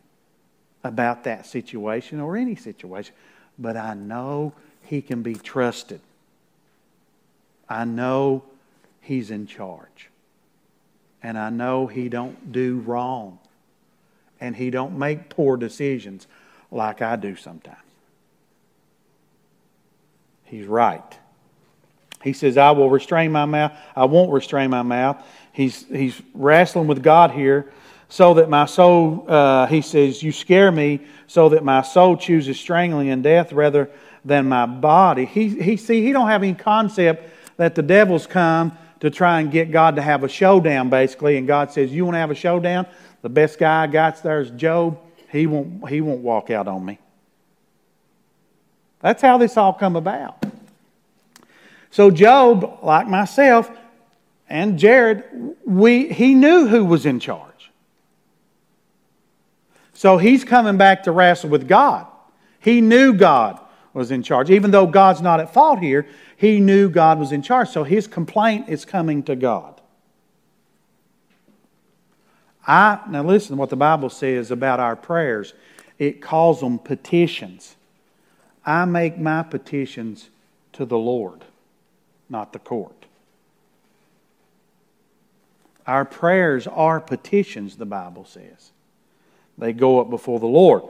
about 0.83 1.25
that 1.25 1.45
situation 1.47 2.21
or 2.21 2.37
any 2.37 2.57
situation, 2.57 3.15
but 3.59 3.77
I 3.77 3.95
know 3.95 4.55
He 4.85 5.03
can 5.03 5.23
be 5.23 5.35
trusted. 5.35 6.01
I 7.69 7.85
know 7.85 8.45
He's 9.01 9.31
in 9.31 9.47
charge. 9.47 10.09
And 11.23 11.39
I 11.39 11.51
know 11.51 11.87
He 11.87 12.09
don't 12.09 12.53
do 12.53 12.79
wrong. 12.81 13.39
And 14.41 14.57
He 14.57 14.71
don't 14.71 14.99
make 14.99 15.29
poor 15.29 15.57
decisions 15.57 16.27
like 16.71 17.03
I 17.03 17.17
do 17.17 17.37
sometimes. 17.37 17.77
He's 20.45 20.67
right. 20.67 21.19
He 22.23 22.33
says, 22.33 22.57
I 22.57 22.73
will 22.73 22.91
restrain 22.91 23.33
my 23.33 23.47
mouth. 23.47 23.73
I 23.97 24.05
won't 24.05 24.33
restrain 24.33 24.71
my 24.71 24.83
mouth. 24.83 25.25
He's, 25.53 25.87
he's 25.87 26.21
wrestling 26.35 26.87
with 26.87 27.03
God 27.03 27.31
here 27.31 27.73
so 28.09 28.35
that 28.35 28.51
my 28.51 28.67
soul, 28.67 29.25
uh, 29.29 29.67
he 29.67 29.81
says, 29.81 30.23
you 30.23 30.33
scare 30.33 30.73
me 30.73 31.01
so 31.29 31.51
that 31.51 31.65
my 31.65 31.83
soul 31.83 32.17
chooses 32.17 32.59
strangling 32.59 33.09
and 33.09 33.23
death 33.23 33.53
rather 33.53 33.89
than 34.25 34.49
my 34.49 34.67
body. 34.67 35.25
He, 35.25 35.49
he 35.49 35.77
see, 35.77 36.03
he 36.03 36.13
don't 36.13 36.29
have 36.29 36.43
any 36.43 36.55
concept 36.55 37.31
that 37.57 37.75
the 37.75 37.83
devil's 37.83 38.27
come 38.27 38.77
to 39.01 39.11
try 39.11 39.41
and 39.41 39.51
get 39.51 39.71
God 39.71 39.97
to 39.97 40.03
have 40.03 40.25
a 40.25 40.29
showdown, 40.29 40.91
basically. 40.91 41.37
And 41.37 41.47
God 41.47 41.73
says, 41.73 41.93
You 41.93 42.05
want 42.05 42.15
to 42.15 42.19
have 42.19 42.31
a 42.31 42.35
showdown? 42.35 42.87
The 43.23 43.29
best 43.29 43.59
guy 43.59 43.83
I 43.83 43.87
got 43.87 44.23
there 44.23 44.41
is 44.41 44.51
Job. 44.51 44.99
He 45.31 45.47
won't, 45.47 45.89
he 45.89 46.01
won't 46.01 46.21
walk 46.21 46.51
out 46.51 46.69
on 46.69 46.85
me. 46.85 46.99
That's 49.01 49.23
how 49.23 49.39
this 49.39 49.57
all 49.57 49.73
come 49.73 49.97
about. 49.97 50.45
So 51.91 52.11
Job, 52.11 52.81
like 52.83 53.09
myself 53.09 53.71
and 54.49 54.79
Jared, 54.79 55.25
we, 55.65 56.13
he 56.13 56.35
knew 56.35 56.67
who 56.67 56.85
was 56.85 57.07
in 57.07 57.21
charge. 57.21 57.71
So 59.93 60.19
he's 60.19 60.45
coming 60.45 60.77
back 60.77 61.05
to 61.05 61.13
wrestle 61.13 61.51
with 61.51 61.69
God. 61.69 62.07
He 62.61 62.81
knew 62.81 63.13
God 63.13 63.61
was 63.93 64.11
in 64.11 64.23
charge. 64.23 64.51
Even 64.51 64.71
though 64.71 64.87
God's 64.87 65.21
not 65.21 65.41
at 65.41 65.53
fault 65.53 65.79
here, 65.79 66.07
he 66.41 66.59
knew 66.59 66.89
God 66.89 67.19
was 67.19 67.33
in 67.33 67.43
charge. 67.43 67.69
So 67.69 67.85
his 67.85 68.07
complaint 68.07 68.71
is 68.71 68.87
coming 68.87 69.23
to 69.25 69.37
God. 69.37 69.79
I 72.67 72.99
now 73.11 73.23
listen 73.23 73.57
to 73.57 73.61
what 73.61 73.69
the 73.69 73.77
Bible 73.77 74.09
says 74.09 74.51
about 74.51 74.81
our 74.81 74.97
prayers. 74.97 75.53
It 75.99 76.23
calls 76.23 76.61
them 76.61 76.79
petitions. 76.79 77.77
I 78.65 78.87
make 78.87 79.19
my 79.19 79.43
petitions 79.43 80.31
to 80.73 80.87
the 80.87 80.97
Lord, 80.97 81.45
not 82.31 82.55
the 82.55 82.59
court. 82.59 83.05
Our 85.87 86.07
prayers 86.07 86.67
are 86.67 87.03
petitions, 87.03 87.77
the 87.77 87.85
Bible 87.85 88.25
says. 88.25 88.71
They 89.59 89.75
go 89.75 90.01
up 90.01 90.09
before 90.09 90.41
the 90.41 90.47
Lord. 90.47 90.85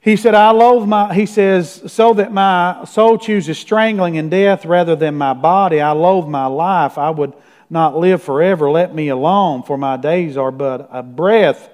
He 0.00 0.16
said, 0.16 0.34
I 0.34 0.50
loathe 0.52 0.88
my, 0.88 1.12
he 1.12 1.26
says, 1.26 1.82
so 1.92 2.14
that 2.14 2.32
my 2.32 2.84
soul 2.84 3.18
chooses 3.18 3.58
strangling 3.58 4.16
and 4.16 4.30
death 4.30 4.64
rather 4.64 4.94
than 4.94 5.16
my 5.16 5.34
body. 5.34 5.80
I 5.80 5.90
loathe 5.90 6.28
my 6.28 6.46
life. 6.46 6.98
I 6.98 7.10
would 7.10 7.32
not 7.68 7.96
live 7.96 8.22
forever. 8.22 8.70
Let 8.70 8.94
me 8.94 9.08
alone, 9.08 9.64
for 9.64 9.76
my 9.76 9.96
days 9.96 10.36
are 10.36 10.52
but 10.52 10.88
a 10.92 11.02
breath. 11.02 11.68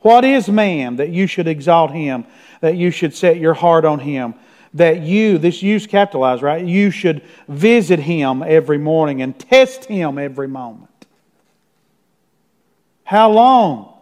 What 0.00 0.24
is 0.24 0.48
man 0.48 0.96
that 0.96 1.10
you 1.10 1.26
should 1.26 1.48
exalt 1.48 1.90
him, 1.90 2.26
that 2.60 2.76
you 2.76 2.90
should 2.90 3.14
set 3.14 3.38
your 3.38 3.54
heart 3.54 3.84
on 3.84 3.98
him, 3.98 4.34
that 4.74 5.00
you, 5.00 5.38
this 5.38 5.62
use 5.62 5.86
capitalized, 5.86 6.42
right? 6.42 6.64
You 6.64 6.90
should 6.90 7.22
visit 7.48 8.00
him 8.00 8.42
every 8.42 8.78
morning 8.78 9.22
and 9.22 9.38
test 9.38 9.86
him 9.86 10.18
every 10.18 10.48
moment. 10.48 11.06
How 13.04 13.30
long? 13.30 13.93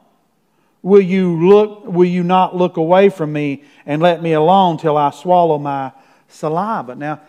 Will 0.82 1.00
you 1.00 1.48
look 1.48 1.84
will 1.84 2.08
you 2.08 2.24
not 2.24 2.56
look 2.56 2.76
away 2.76 3.08
from 3.08 3.32
me 3.32 3.62
and 3.86 4.02
let 4.02 4.20
me 4.22 4.32
alone 4.32 4.78
till 4.78 4.96
I 4.96 5.10
swallow 5.10 5.58
my 5.58 5.92
saliva? 6.28 6.96
Now, 6.96 7.20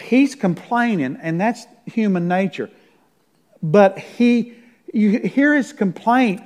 he's 0.00 0.34
complaining, 0.34 1.18
and 1.22 1.40
that's 1.40 1.66
human 1.86 2.26
nature. 2.26 2.70
But 3.62 3.98
he 3.98 4.54
you 4.92 5.18
hear 5.20 5.54
his 5.54 5.72
complaint, 5.72 6.42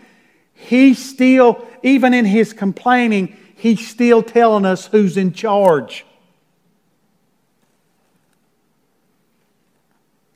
he 0.55 0.95
still, 0.95 1.67
even 1.83 2.15
in 2.15 2.25
his 2.25 2.53
complaining, 2.53 3.37
he's 3.57 3.87
still 3.87 4.23
telling 4.23 4.65
us 4.65 4.87
who's 4.87 5.17
in 5.17 5.33
charge. 5.33 6.05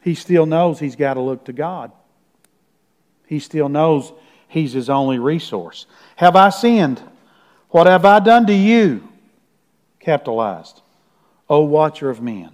He 0.02 0.14
still 0.14 0.46
knows 0.46 0.78
he's 0.78 0.96
got 0.96 1.14
to 1.14 1.20
look 1.20 1.44
to 1.44 1.52
God. 1.52 1.92
He 3.26 3.38
still 3.38 3.68
knows 3.68 4.12
He's 4.52 4.74
his 4.74 4.90
only 4.90 5.18
resource. 5.18 5.86
Have 6.16 6.36
I 6.36 6.50
sinned? 6.50 7.00
What 7.70 7.86
have 7.86 8.04
I 8.04 8.20
done 8.20 8.46
to 8.48 8.52
you? 8.52 9.08
Capitalized. 9.98 10.82
O 11.48 11.60
watcher 11.60 12.10
of 12.10 12.20
men. 12.20 12.50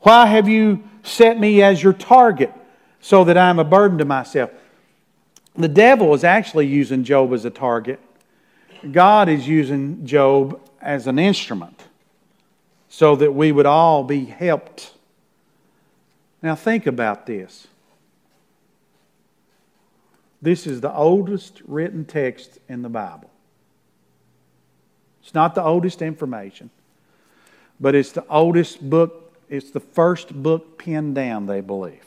Why 0.00 0.26
have 0.26 0.48
you 0.48 0.82
set 1.04 1.38
me 1.38 1.62
as 1.62 1.80
your 1.80 1.92
target 1.92 2.52
so 3.00 3.22
that 3.22 3.38
I'm 3.38 3.60
a 3.60 3.64
burden 3.64 3.98
to 3.98 4.04
myself? 4.04 4.50
The 5.54 5.68
devil 5.68 6.14
is 6.14 6.24
actually 6.24 6.66
using 6.66 7.04
Job 7.04 7.32
as 7.32 7.44
a 7.44 7.50
target. 7.50 8.00
God 8.90 9.28
is 9.28 9.46
using 9.46 10.04
Job 10.04 10.60
as 10.82 11.06
an 11.06 11.20
instrument 11.20 11.80
so 12.88 13.14
that 13.14 13.32
we 13.32 13.52
would 13.52 13.66
all 13.66 14.02
be 14.02 14.24
helped. 14.24 14.94
Now, 16.42 16.56
think 16.56 16.88
about 16.88 17.24
this. 17.24 17.68
This 20.40 20.66
is 20.66 20.80
the 20.80 20.94
oldest 20.94 21.62
written 21.66 22.04
text 22.04 22.58
in 22.68 22.82
the 22.82 22.88
Bible. 22.88 23.30
It's 25.22 25.34
not 25.34 25.54
the 25.54 25.62
oldest 25.62 26.00
information, 26.00 26.70
but 27.80 27.94
it's 27.94 28.12
the 28.12 28.26
oldest 28.28 28.88
book, 28.88 29.34
it's 29.48 29.70
the 29.70 29.80
first 29.80 30.32
book 30.32 30.78
penned 30.78 31.14
down, 31.14 31.46
they 31.46 31.60
believe. 31.60 32.04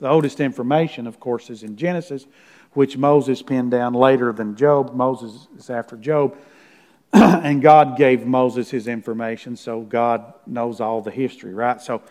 The 0.00 0.08
oldest 0.08 0.40
information, 0.40 1.06
of 1.06 1.18
course, 1.20 1.50
is 1.50 1.62
in 1.62 1.76
Genesis, 1.76 2.26
which 2.72 2.96
Moses 2.96 3.42
penned 3.42 3.70
down 3.70 3.94
later 3.94 4.32
than 4.32 4.54
Job. 4.56 4.94
Moses 4.94 5.48
is 5.58 5.70
after 5.70 5.96
Job. 5.96 6.36
and 7.12 7.62
God 7.62 7.96
gave 7.96 8.26
Moses 8.26 8.70
his 8.70 8.88
information, 8.88 9.56
so 9.56 9.80
God 9.80 10.34
knows 10.46 10.80
all 10.80 11.00
the 11.00 11.10
history, 11.10 11.54
right? 11.54 11.80
So 11.80 12.02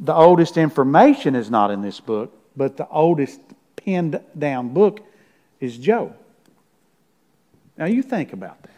the 0.00 0.14
oldest 0.14 0.56
information 0.56 1.34
is 1.34 1.50
not 1.50 1.70
in 1.70 1.80
this 1.80 2.00
book, 2.00 2.36
but 2.56 2.76
the 2.76 2.88
oldest 2.88 3.40
pinned 3.84 4.20
down 4.38 4.68
book 4.70 5.00
is 5.60 5.76
Job. 5.76 6.16
Now 7.76 7.86
you 7.86 8.02
think 8.02 8.32
about 8.32 8.62
that. 8.62 8.70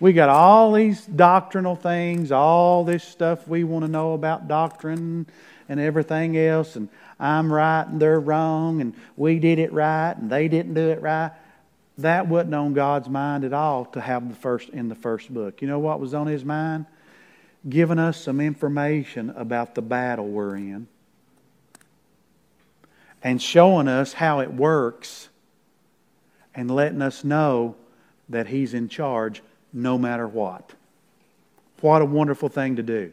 We 0.00 0.12
got 0.12 0.28
all 0.28 0.72
these 0.72 1.06
doctrinal 1.06 1.76
things, 1.76 2.32
all 2.32 2.84
this 2.84 3.04
stuff 3.04 3.46
we 3.46 3.64
want 3.64 3.84
to 3.84 3.90
know 3.90 4.14
about 4.14 4.48
doctrine 4.48 5.26
and 5.68 5.78
everything 5.78 6.36
else, 6.36 6.74
and 6.74 6.88
I'm 7.20 7.52
right 7.52 7.86
and 7.86 8.00
they're 8.00 8.18
wrong, 8.18 8.80
and 8.80 8.94
we 9.16 9.38
did 9.38 9.58
it 9.58 9.72
right 9.72 10.12
and 10.12 10.28
they 10.28 10.48
didn't 10.48 10.74
do 10.74 10.90
it 10.90 11.00
right. 11.00 11.30
That 11.98 12.26
wasn't 12.26 12.54
on 12.54 12.72
God's 12.72 13.08
mind 13.08 13.44
at 13.44 13.52
all 13.52 13.84
to 13.86 14.00
have 14.00 14.28
the 14.28 14.34
first 14.34 14.70
in 14.70 14.88
the 14.88 14.94
first 14.94 15.32
book. 15.32 15.62
You 15.62 15.68
know 15.68 15.78
what 15.78 16.00
was 16.00 16.14
on 16.14 16.26
his 16.26 16.44
mind? 16.44 16.86
Giving 17.68 17.98
us 17.98 18.20
some 18.20 18.40
information 18.40 19.30
about 19.30 19.74
the 19.74 19.82
battle 19.82 20.26
we're 20.26 20.56
in 20.56 20.88
and 23.22 23.40
showing 23.40 23.88
us 23.88 24.12
how 24.12 24.40
it 24.40 24.52
works 24.52 25.28
and 26.54 26.70
letting 26.70 27.02
us 27.02 27.24
know 27.24 27.76
that 28.28 28.48
He's 28.48 28.74
in 28.74 28.88
charge 28.88 29.42
no 29.72 29.96
matter 29.98 30.26
what. 30.26 30.72
What 31.80 32.02
a 32.02 32.04
wonderful 32.04 32.48
thing 32.48 32.76
to 32.76 32.82
do. 32.82 33.12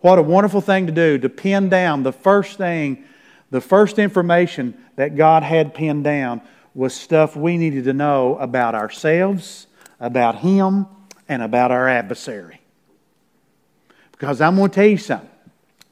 What 0.00 0.18
a 0.18 0.22
wonderful 0.22 0.60
thing 0.60 0.86
to 0.86 0.92
do 0.92 1.18
to 1.18 1.28
pin 1.28 1.68
down 1.68 2.02
the 2.02 2.12
first 2.12 2.58
thing, 2.58 3.04
the 3.50 3.60
first 3.60 3.98
information 3.98 4.74
that 4.96 5.16
God 5.16 5.42
had 5.42 5.74
pinned 5.74 6.04
down 6.04 6.40
was 6.74 6.94
stuff 6.94 7.36
we 7.36 7.56
needed 7.58 7.84
to 7.84 7.92
know 7.92 8.36
about 8.38 8.74
ourselves, 8.74 9.66
about 10.00 10.36
Him, 10.36 10.86
and 11.28 11.42
about 11.42 11.70
our 11.70 11.88
adversary. 11.88 12.60
Because 14.10 14.40
I'm 14.40 14.56
going 14.56 14.70
to 14.70 14.74
tell 14.74 14.86
you 14.86 14.98
something. 14.98 15.28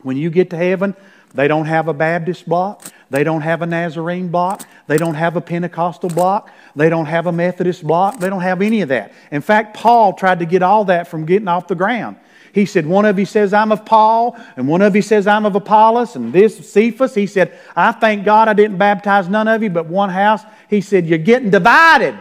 When 0.03 0.17
you 0.17 0.31
get 0.31 0.51
to 0.51 0.57
heaven, 0.57 0.97
they 1.35 1.47
don't 1.47 1.67
have 1.67 1.89
a 1.89 1.95
Baptist 1.95 2.49
block. 2.49 2.91
They 3.11 3.25
don't 3.25 3.41
have 3.41 3.61
a 3.61 3.67
Nazarene 3.67 4.29
block. 4.29 4.67
They 4.87 4.97
don't 4.97 5.15
have 5.15 5.37
a 5.37 5.41
Pentecostal 5.41 6.09
block. 6.09 6.51
They 6.77 6.89
don't 6.89 7.07
have 7.07 7.27
a 7.27 7.33
Methodist 7.33 7.85
block. 7.85 8.19
They 8.21 8.31
don't 8.31 8.41
have 8.41 8.63
any 8.63 8.83
of 8.83 8.89
that. 8.91 9.13
In 9.33 9.43
fact, 9.43 9.77
Paul 9.77 10.13
tried 10.13 10.39
to 10.39 10.47
get 10.47 10.63
all 10.63 10.85
that 10.85 11.09
from 11.09 11.27
getting 11.27 11.49
off 11.49 11.67
the 11.67 11.75
ground. 11.75 12.17
He 12.53 12.67
said, 12.67 12.87
one 12.87 13.05
of 13.05 13.19
you 13.19 13.27
says, 13.27 13.53
I'm 13.53 13.71
of 13.71 13.85
Paul, 13.85 14.37
and 14.57 14.67
one 14.67 14.83
of 14.83 14.97
you 14.97 15.03
says, 15.03 15.27
I'm 15.27 15.47
of 15.47 15.55
Apollos, 15.55 16.17
and 16.17 16.33
this 16.33 16.69
Cephas. 16.69 17.15
He 17.15 17.27
said, 17.27 17.57
I 17.77 17.93
thank 17.93 18.25
God 18.25 18.49
I 18.49 18.55
didn't 18.55 18.79
baptize 18.79 19.29
none 19.29 19.47
of 19.47 19.63
you 19.63 19.71
but 19.71 19.87
one 19.87 20.11
house. 20.11 20.43
He 20.69 20.81
said, 20.81 21.07
You're 21.07 21.19
getting 21.19 21.51
divided. 21.51 22.19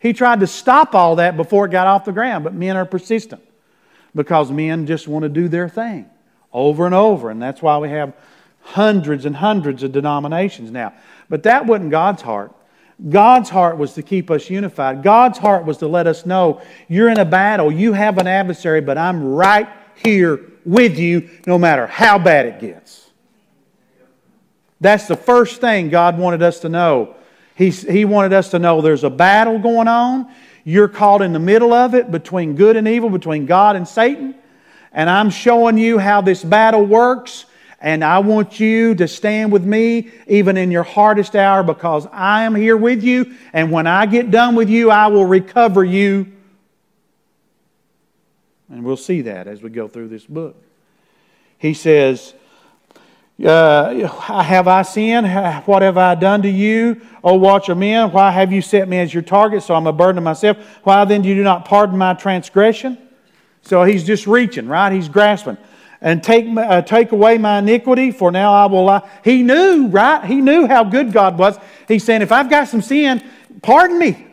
He 0.00 0.12
tried 0.12 0.40
to 0.40 0.46
stop 0.46 0.94
all 0.94 1.16
that 1.16 1.36
before 1.36 1.66
it 1.66 1.70
got 1.70 1.86
off 1.86 2.04
the 2.04 2.12
ground, 2.12 2.44
but 2.44 2.54
men 2.54 2.76
are 2.76 2.86
persistent 2.86 3.42
because 4.14 4.50
men 4.50 4.86
just 4.86 5.08
want 5.08 5.24
to 5.24 5.28
do 5.28 5.48
their 5.48 5.68
thing 5.68 6.08
over 6.52 6.86
and 6.86 6.94
over. 6.94 7.30
And 7.30 7.42
that's 7.42 7.60
why 7.60 7.78
we 7.78 7.90
have 7.90 8.14
hundreds 8.72 9.24
and 9.24 9.34
hundreds 9.34 9.82
of 9.82 9.92
denominations 9.92 10.70
now. 10.70 10.92
But 11.28 11.44
that 11.44 11.66
wasn't 11.66 11.90
God's 11.90 12.22
heart. 12.22 12.54
God's 13.08 13.48
heart 13.48 13.78
was 13.78 13.94
to 13.94 14.02
keep 14.02 14.30
us 14.30 14.50
unified. 14.50 15.02
God's 15.02 15.38
heart 15.38 15.64
was 15.64 15.78
to 15.78 15.88
let 15.88 16.06
us 16.06 16.26
know 16.26 16.60
you're 16.88 17.08
in 17.08 17.18
a 17.18 17.24
battle, 17.24 17.70
you 17.70 17.92
have 17.92 18.18
an 18.18 18.26
adversary, 18.26 18.80
but 18.80 18.98
I'm 18.98 19.24
right 19.24 19.68
here 19.94 20.40
with 20.64 20.98
you 20.98 21.30
no 21.46 21.58
matter 21.58 21.86
how 21.86 22.18
bad 22.18 22.46
it 22.46 22.60
gets. 22.60 23.08
That's 24.80 25.06
the 25.06 25.16
first 25.16 25.60
thing 25.60 25.88
God 25.88 26.18
wanted 26.18 26.42
us 26.42 26.60
to 26.60 26.68
know. 26.68 27.16
He, 27.54 27.70
he 27.70 28.04
wanted 28.04 28.32
us 28.32 28.50
to 28.50 28.58
know 28.58 28.80
there's 28.80 29.04
a 29.04 29.10
battle 29.10 29.58
going 29.58 29.88
on. 29.88 30.30
You're 30.64 30.88
caught 30.88 31.22
in 31.22 31.32
the 31.32 31.38
middle 31.38 31.72
of 31.72 31.94
it 31.94 32.10
between 32.10 32.54
good 32.54 32.76
and 32.76 32.86
evil, 32.86 33.10
between 33.10 33.46
God 33.46 33.76
and 33.76 33.88
Satan. 33.88 34.34
And 34.92 35.08
I'm 35.08 35.30
showing 35.30 35.78
you 35.78 35.98
how 35.98 36.20
this 36.20 36.44
battle 36.44 36.84
works. 36.84 37.46
And 37.80 38.04
I 38.04 38.18
want 38.18 38.58
you 38.58 38.94
to 38.96 39.06
stand 39.06 39.52
with 39.52 39.64
me 39.64 40.10
even 40.26 40.56
in 40.56 40.70
your 40.70 40.82
hardest 40.82 41.36
hour 41.36 41.62
because 41.62 42.06
I 42.10 42.42
am 42.42 42.54
here 42.54 42.76
with 42.76 43.04
you. 43.04 43.36
And 43.52 43.70
when 43.70 43.86
I 43.86 44.06
get 44.06 44.30
done 44.32 44.56
with 44.56 44.68
you, 44.68 44.90
I 44.90 45.06
will 45.06 45.24
recover 45.24 45.84
you. 45.84 46.32
And 48.68 48.84
we'll 48.84 48.96
see 48.96 49.22
that 49.22 49.46
as 49.46 49.62
we 49.62 49.70
go 49.70 49.86
through 49.86 50.08
this 50.08 50.26
book. 50.26 50.56
He 51.56 51.72
says, 51.72 52.34
Uh, 53.42 54.08
have 54.08 54.66
I 54.66 54.82
sinned? 54.82 55.28
What 55.64 55.82
have 55.82 55.96
I 55.96 56.16
done 56.16 56.42
to 56.42 56.50
you, 56.50 57.00
O 57.22 57.34
watcher 57.34 57.76
men? 57.76 58.10
Why 58.10 58.32
have 58.32 58.52
you 58.52 58.60
set 58.60 58.88
me 58.88 58.98
as 58.98 59.14
your 59.14 59.22
target? 59.22 59.62
So 59.62 59.74
I'm 59.74 59.86
a 59.86 59.92
burden 59.92 60.16
to 60.16 60.20
myself. 60.20 60.58
Why 60.82 61.04
then 61.04 61.22
do 61.22 61.28
you 61.28 61.42
not 61.44 61.64
pardon 61.64 61.96
my 61.96 62.14
transgression? 62.14 62.98
So 63.62 63.84
he's 63.84 64.04
just 64.04 64.26
reaching, 64.26 64.66
right? 64.66 64.92
He's 64.92 65.08
grasping. 65.08 65.58
And 66.00 66.22
take, 66.22 66.46
uh, 66.56 66.82
take 66.82 67.10
away 67.10 67.38
my 67.38 67.58
iniquity, 67.58 68.12
for 68.12 68.30
now 68.30 68.52
I 68.52 68.66
will 68.66 68.84
lie. 68.84 69.08
He 69.24 69.42
knew, 69.42 69.88
right? 69.88 70.24
He 70.24 70.36
knew 70.36 70.66
how 70.66 70.84
good 70.84 71.12
God 71.12 71.38
was. 71.38 71.58
He's 71.88 72.04
saying, 72.04 72.22
if 72.22 72.30
I've 72.30 72.48
got 72.48 72.68
some 72.68 72.82
sin, 72.82 73.22
pardon 73.62 73.98
me. 73.98 74.26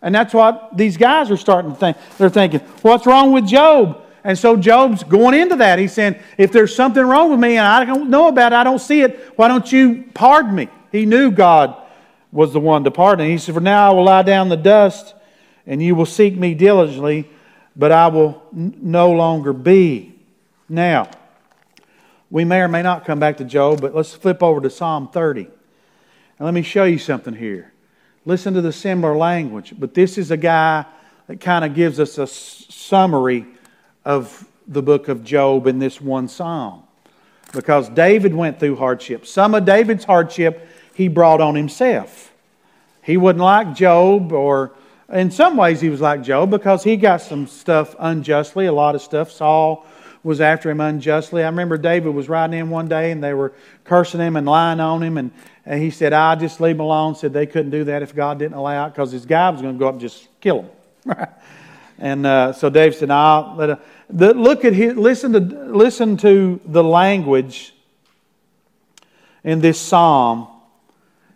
And 0.00 0.14
that's 0.14 0.32
what 0.32 0.76
these 0.76 0.96
guys 0.96 1.30
are 1.30 1.36
starting 1.36 1.72
to 1.72 1.76
think. 1.76 1.96
They're 2.16 2.30
thinking, 2.30 2.60
what's 2.82 3.04
wrong 3.04 3.32
with 3.32 3.46
Job? 3.46 4.02
And 4.24 4.38
so 4.38 4.56
Job's 4.56 5.04
going 5.04 5.34
into 5.34 5.56
that. 5.56 5.78
He's 5.78 5.92
saying, 5.92 6.16
if 6.36 6.52
there's 6.52 6.74
something 6.74 7.02
wrong 7.02 7.30
with 7.30 7.40
me 7.40 7.56
and 7.56 7.66
I 7.66 7.84
don't 7.84 8.10
know 8.10 8.28
about 8.28 8.52
it, 8.52 8.56
I 8.56 8.64
don't 8.64 8.78
see 8.78 9.02
it, 9.02 9.18
why 9.36 9.48
don't 9.48 9.70
you 9.70 10.04
pardon 10.14 10.54
me? 10.54 10.68
He 10.92 11.06
knew 11.06 11.30
God 11.30 11.76
was 12.32 12.52
the 12.52 12.60
one 12.60 12.84
to 12.84 12.90
pardon. 12.90 13.28
He 13.28 13.38
said, 13.38 13.54
For 13.54 13.60
now 13.60 13.90
I 13.90 13.94
will 13.94 14.04
lie 14.04 14.22
down 14.22 14.46
in 14.46 14.50
the 14.50 14.56
dust, 14.56 15.14
and 15.66 15.82
you 15.82 15.94
will 15.94 16.06
seek 16.06 16.36
me 16.36 16.54
diligently, 16.54 17.28
but 17.78 17.92
I 17.92 18.08
will 18.08 18.42
no 18.52 19.12
longer 19.12 19.52
be. 19.52 20.14
Now, 20.68 21.08
we 22.28 22.44
may 22.44 22.60
or 22.60 22.68
may 22.68 22.82
not 22.82 23.06
come 23.06 23.20
back 23.20 23.36
to 23.38 23.44
Job, 23.44 23.80
but 23.80 23.94
let's 23.94 24.12
flip 24.12 24.42
over 24.42 24.60
to 24.60 24.68
Psalm 24.68 25.08
30. 25.08 25.42
And 25.44 25.50
let 26.40 26.52
me 26.52 26.62
show 26.62 26.84
you 26.84 26.98
something 26.98 27.34
here. 27.34 27.72
Listen 28.26 28.52
to 28.54 28.60
the 28.60 28.72
similar 28.72 29.16
language, 29.16 29.74
but 29.78 29.94
this 29.94 30.18
is 30.18 30.30
a 30.30 30.36
guy 30.36 30.84
that 31.28 31.40
kind 31.40 31.64
of 31.64 31.74
gives 31.74 32.00
us 32.00 32.18
a 32.18 32.26
summary 32.26 33.46
of 34.04 34.46
the 34.66 34.82
book 34.82 35.08
of 35.08 35.24
Job 35.24 35.66
in 35.66 35.78
this 35.78 36.00
one 36.00 36.28
psalm. 36.28 36.82
Because 37.52 37.88
David 37.88 38.34
went 38.34 38.60
through 38.60 38.76
hardship. 38.76 39.24
Some 39.24 39.54
of 39.54 39.64
David's 39.64 40.04
hardship 40.04 40.68
he 40.94 41.08
brought 41.08 41.40
on 41.40 41.54
himself. 41.54 42.34
He 43.02 43.16
wasn't 43.16 43.40
like 43.40 43.74
Job, 43.74 44.32
or 44.32 44.72
in 45.12 45.30
some 45.30 45.56
ways 45.56 45.80
he 45.80 45.88
was 45.88 46.00
like 46.00 46.22
Job 46.22 46.50
because 46.50 46.84
he 46.84 46.96
got 46.96 47.22
some 47.22 47.46
stuff 47.46 47.96
unjustly, 47.98 48.66
a 48.66 48.72
lot 48.72 48.94
of 48.94 49.02
stuff. 49.02 49.30
Saul 49.30 49.86
was 50.22 50.40
after 50.40 50.70
him 50.70 50.80
unjustly. 50.80 51.42
I 51.42 51.46
remember 51.46 51.78
David 51.78 52.12
was 52.12 52.28
riding 52.28 52.58
in 52.58 52.70
one 52.70 52.88
day 52.88 53.10
and 53.10 53.24
they 53.24 53.32
were 53.32 53.52
cursing 53.84 54.20
him 54.20 54.36
and 54.36 54.46
lying 54.46 54.80
on 54.80 55.02
him. 55.02 55.16
And, 55.16 55.30
and 55.64 55.82
he 55.82 55.90
said, 55.90 56.12
I'll 56.12 56.36
just 56.36 56.60
leave 56.60 56.76
him 56.76 56.80
alone. 56.80 57.14
Said 57.14 57.32
they 57.32 57.46
couldn't 57.46 57.70
do 57.70 57.84
that 57.84 58.02
if 58.02 58.14
God 58.14 58.38
didn't 58.38 58.56
allow 58.56 58.86
it 58.86 58.90
because 58.90 59.10
his 59.10 59.24
guy 59.24 59.48
was 59.50 59.62
going 59.62 59.74
to 59.74 59.78
go 59.78 59.88
up 59.88 59.94
and 59.94 60.00
just 60.00 60.28
kill 60.40 60.62
him. 61.04 61.16
and 61.98 62.26
uh, 62.26 62.52
so 62.52 62.68
David 62.68 62.98
said, 62.98 63.10
I'll 63.10 63.54
let 63.56 63.70
a, 63.70 63.80
the, 64.10 64.34
look 64.34 64.64
at 64.64 64.74
his, 64.74 64.94
listen 64.94 65.32
to, 65.32 65.38
listen 65.38 66.18
to 66.18 66.60
the 66.66 66.84
language 66.84 67.74
in 69.44 69.60
this 69.60 69.80
psalm. 69.80 70.48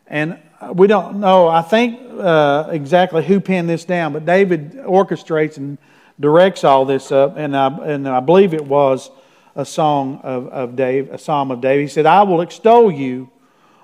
And 0.06 0.38
we 0.70 0.86
don't 0.86 1.20
know, 1.20 1.48
I 1.48 1.62
think 1.62 2.00
uh, 2.18 2.68
exactly 2.70 3.24
who 3.24 3.40
penned 3.40 3.68
this 3.68 3.84
down, 3.84 4.12
but 4.12 4.24
David 4.24 4.72
orchestrates 4.74 5.56
and 5.56 5.78
directs 6.20 6.62
all 6.64 6.84
this 6.84 7.10
up, 7.10 7.36
and 7.36 7.56
I, 7.56 7.66
and 7.66 8.08
I 8.08 8.20
believe 8.20 8.54
it 8.54 8.64
was 8.64 9.10
a 9.56 9.64
song 9.64 10.20
of, 10.22 10.48
of 10.48 10.76
Dave, 10.76 11.10
a 11.10 11.18
psalm 11.18 11.50
of 11.50 11.60
David. 11.60 11.82
He 11.82 11.88
said, 11.88 12.06
I 12.06 12.22
will 12.22 12.40
extol 12.40 12.90
you, 12.90 13.30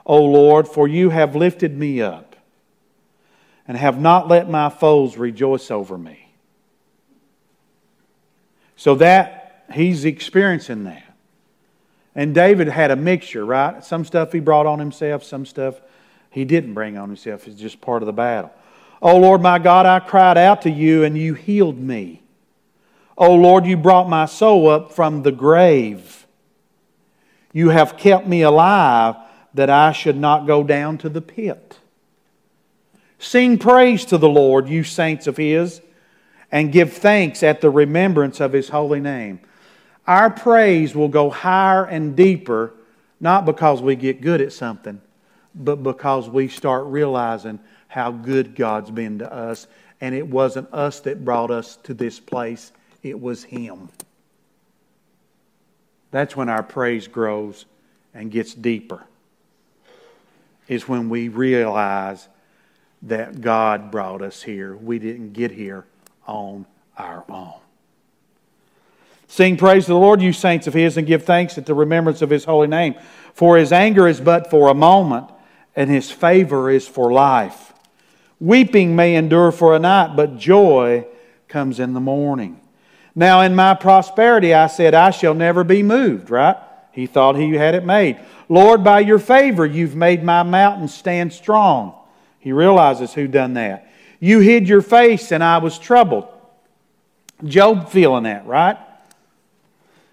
O 0.06 0.22
Lord, 0.24 0.68
for 0.68 0.88
you 0.88 1.10
have 1.10 1.34
lifted 1.36 1.76
me 1.76 2.00
up 2.00 2.36
and 3.66 3.76
have 3.76 4.00
not 4.00 4.28
let 4.28 4.48
my 4.48 4.70
foes 4.70 5.16
rejoice 5.18 5.70
over 5.70 5.98
me. 5.98 6.30
So 8.76 8.94
that 8.96 9.66
he's 9.72 10.04
experiencing 10.04 10.84
that. 10.84 11.02
And 12.14 12.34
David 12.34 12.68
had 12.68 12.90
a 12.90 12.96
mixture, 12.96 13.44
right? 13.44 13.84
Some 13.84 14.04
stuff 14.04 14.32
he 14.32 14.40
brought 14.40 14.66
on 14.66 14.78
himself, 14.78 15.24
some 15.24 15.44
stuff 15.44 15.80
he 16.30 16.44
didn't 16.44 16.74
bring 16.74 16.98
on 16.98 17.08
himself. 17.08 17.46
It's 17.46 17.60
just 17.60 17.80
part 17.80 18.02
of 18.02 18.06
the 18.06 18.12
battle. 18.12 18.52
Oh 19.00 19.18
Lord 19.18 19.42
my 19.42 19.58
God, 19.58 19.86
I 19.86 20.00
cried 20.00 20.38
out 20.38 20.62
to 20.62 20.70
you 20.70 21.04
and 21.04 21.16
you 21.16 21.34
healed 21.34 21.78
me. 21.78 22.22
Oh 23.16 23.34
Lord, 23.34 23.66
you 23.66 23.76
brought 23.76 24.08
my 24.08 24.26
soul 24.26 24.68
up 24.68 24.92
from 24.92 25.22
the 25.22 25.32
grave. 25.32 26.26
You 27.52 27.70
have 27.70 27.96
kept 27.96 28.26
me 28.26 28.42
alive 28.42 29.16
that 29.54 29.70
I 29.70 29.92
should 29.92 30.16
not 30.16 30.46
go 30.46 30.62
down 30.62 30.98
to 30.98 31.08
the 31.08 31.20
pit. 31.20 31.78
Sing 33.18 33.58
praise 33.58 34.04
to 34.06 34.18
the 34.18 34.28
Lord, 34.28 34.68
you 34.68 34.84
saints 34.84 35.26
of 35.26 35.36
His, 35.36 35.80
and 36.52 36.72
give 36.72 36.92
thanks 36.92 37.42
at 37.42 37.60
the 37.60 37.70
remembrance 37.70 38.40
of 38.40 38.52
His 38.52 38.68
holy 38.68 39.00
name. 39.00 39.40
Our 40.06 40.30
praise 40.30 40.94
will 40.94 41.08
go 41.08 41.28
higher 41.28 41.84
and 41.84 42.14
deeper, 42.14 42.72
not 43.20 43.44
because 43.44 43.82
we 43.82 43.96
get 43.96 44.20
good 44.20 44.40
at 44.40 44.52
something, 44.52 45.00
but 45.64 45.82
because 45.82 46.28
we 46.28 46.48
start 46.48 46.86
realizing 46.86 47.58
how 47.88 48.12
good 48.12 48.54
God's 48.54 48.90
been 48.90 49.18
to 49.18 49.32
us. 49.32 49.66
And 50.00 50.14
it 50.14 50.26
wasn't 50.26 50.72
us 50.72 51.00
that 51.00 51.24
brought 51.24 51.50
us 51.50 51.76
to 51.84 51.94
this 51.94 52.20
place, 52.20 52.72
it 53.02 53.20
was 53.20 53.44
Him. 53.44 53.88
That's 56.10 56.36
when 56.36 56.48
our 56.48 56.62
praise 56.62 57.08
grows 57.08 57.66
and 58.14 58.30
gets 58.30 58.54
deeper, 58.54 59.04
is 60.68 60.88
when 60.88 61.08
we 61.08 61.28
realize 61.28 62.28
that 63.02 63.40
God 63.40 63.90
brought 63.90 64.22
us 64.22 64.42
here. 64.42 64.76
We 64.76 64.98
didn't 64.98 65.32
get 65.32 65.50
here 65.50 65.84
on 66.26 66.66
our 66.96 67.24
own. 67.28 67.54
Sing 69.28 69.56
praise 69.56 69.84
to 69.84 69.92
the 69.92 69.98
Lord, 69.98 70.22
you 70.22 70.32
saints 70.32 70.66
of 70.66 70.74
His, 70.74 70.96
and 70.96 71.06
give 71.06 71.24
thanks 71.24 71.58
at 71.58 71.66
the 71.66 71.74
remembrance 71.74 72.22
of 72.22 72.30
His 72.30 72.44
holy 72.44 72.66
name. 72.66 72.94
For 73.34 73.58
His 73.58 73.72
anger 73.72 74.08
is 74.08 74.20
but 74.20 74.48
for 74.48 74.68
a 74.68 74.74
moment, 74.74 75.30
and 75.78 75.88
His 75.88 76.10
favor 76.10 76.68
is 76.68 76.88
for 76.88 77.12
life. 77.12 77.72
Weeping 78.40 78.96
may 78.96 79.14
endure 79.14 79.52
for 79.52 79.76
a 79.76 79.78
night, 79.78 80.16
but 80.16 80.36
joy 80.36 81.06
comes 81.46 81.78
in 81.78 81.92
the 81.92 82.00
morning. 82.00 82.60
Now, 83.14 83.42
in 83.42 83.54
my 83.54 83.74
prosperity, 83.74 84.52
I 84.52 84.66
said, 84.66 84.92
I 84.92 85.12
shall 85.12 85.34
never 85.34 85.62
be 85.62 85.84
moved, 85.84 86.30
right? 86.30 86.56
He 86.90 87.06
thought 87.06 87.36
he 87.36 87.54
had 87.54 87.76
it 87.76 87.84
made. 87.84 88.18
Lord, 88.48 88.82
by 88.82 88.98
your 88.98 89.20
favor, 89.20 89.64
you've 89.64 89.94
made 89.94 90.24
my 90.24 90.42
mountain 90.42 90.88
stand 90.88 91.32
strong. 91.32 91.94
He 92.40 92.50
realizes 92.50 93.14
who 93.14 93.28
done 93.28 93.54
that. 93.54 93.88
You 94.18 94.40
hid 94.40 94.68
your 94.68 94.82
face, 94.82 95.30
and 95.30 95.44
I 95.44 95.58
was 95.58 95.78
troubled. 95.78 96.26
Job 97.44 97.88
feeling 97.88 98.24
that, 98.24 98.44
right? 98.46 98.78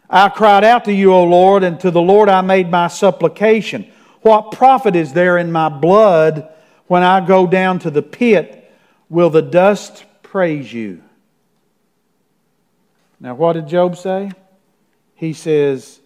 I 0.07 0.29
cried 0.29 0.63
out 0.63 0.85
to 0.85 0.93
you, 0.93 1.11
O 1.11 1.23
Lord, 1.23 1.63
and 1.63 1.79
to 1.79 1.89
the 1.89 2.03
Lord 2.03 2.29
I 2.29 2.41
made 2.41 2.69
my 2.69 2.87
supplication. 2.87 3.91
What 4.25 4.53
profit 4.53 4.95
is 4.95 5.13
there 5.13 5.37
in 5.37 5.51
my 5.51 5.69
blood 5.69 6.51
when 6.87 7.03
I 7.03 7.23
go 7.23 7.45
down 7.45 7.77
to 7.81 7.91
the 7.91 8.01
pit, 8.01 8.73
will 9.07 9.29
the 9.29 9.43
dust 9.43 10.03
praise 10.23 10.73
you? 10.73 11.03
Now, 13.19 13.35
what 13.35 13.53
did 13.53 13.67
Job 13.67 13.95
say? 13.95 14.31
He 15.13 15.33
says, 15.33 15.99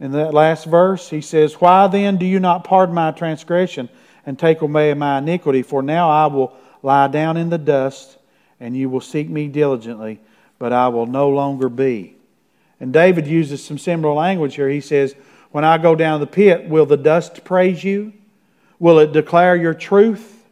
in 0.00 0.12
that 0.12 0.32
last 0.32 0.64
verse, 0.64 1.10
he 1.10 1.20
says, 1.20 1.60
Why 1.60 1.88
then 1.88 2.16
do 2.16 2.24
you 2.24 2.40
not 2.40 2.64
pardon 2.64 2.94
my 2.94 3.10
transgression 3.10 3.90
and 4.24 4.38
take 4.38 4.62
away 4.62 4.94
my 4.94 5.18
iniquity? 5.18 5.60
For 5.60 5.82
now 5.82 6.08
I 6.08 6.28
will 6.28 6.56
lie 6.82 7.08
down 7.08 7.36
in 7.36 7.50
the 7.50 7.58
dust, 7.58 8.16
and 8.60 8.74
you 8.74 8.88
will 8.88 9.02
seek 9.02 9.28
me 9.28 9.48
diligently, 9.48 10.20
but 10.58 10.72
I 10.72 10.88
will 10.88 11.06
no 11.06 11.28
longer 11.28 11.68
be. 11.68 12.16
And 12.80 12.94
David 12.94 13.26
uses 13.26 13.62
some 13.62 13.76
similar 13.76 14.14
language 14.14 14.54
here. 14.54 14.70
He 14.70 14.80
says, 14.80 15.14
When 15.56 15.64
I 15.64 15.78
go 15.78 15.94
down 15.94 16.20
the 16.20 16.26
pit, 16.26 16.68
will 16.68 16.84
the 16.84 16.98
dust 16.98 17.42
praise 17.42 17.82
you? 17.82 18.12
Will 18.78 18.98
it 18.98 19.12
declare 19.12 19.56
your 19.56 19.72
truth? 19.72 20.44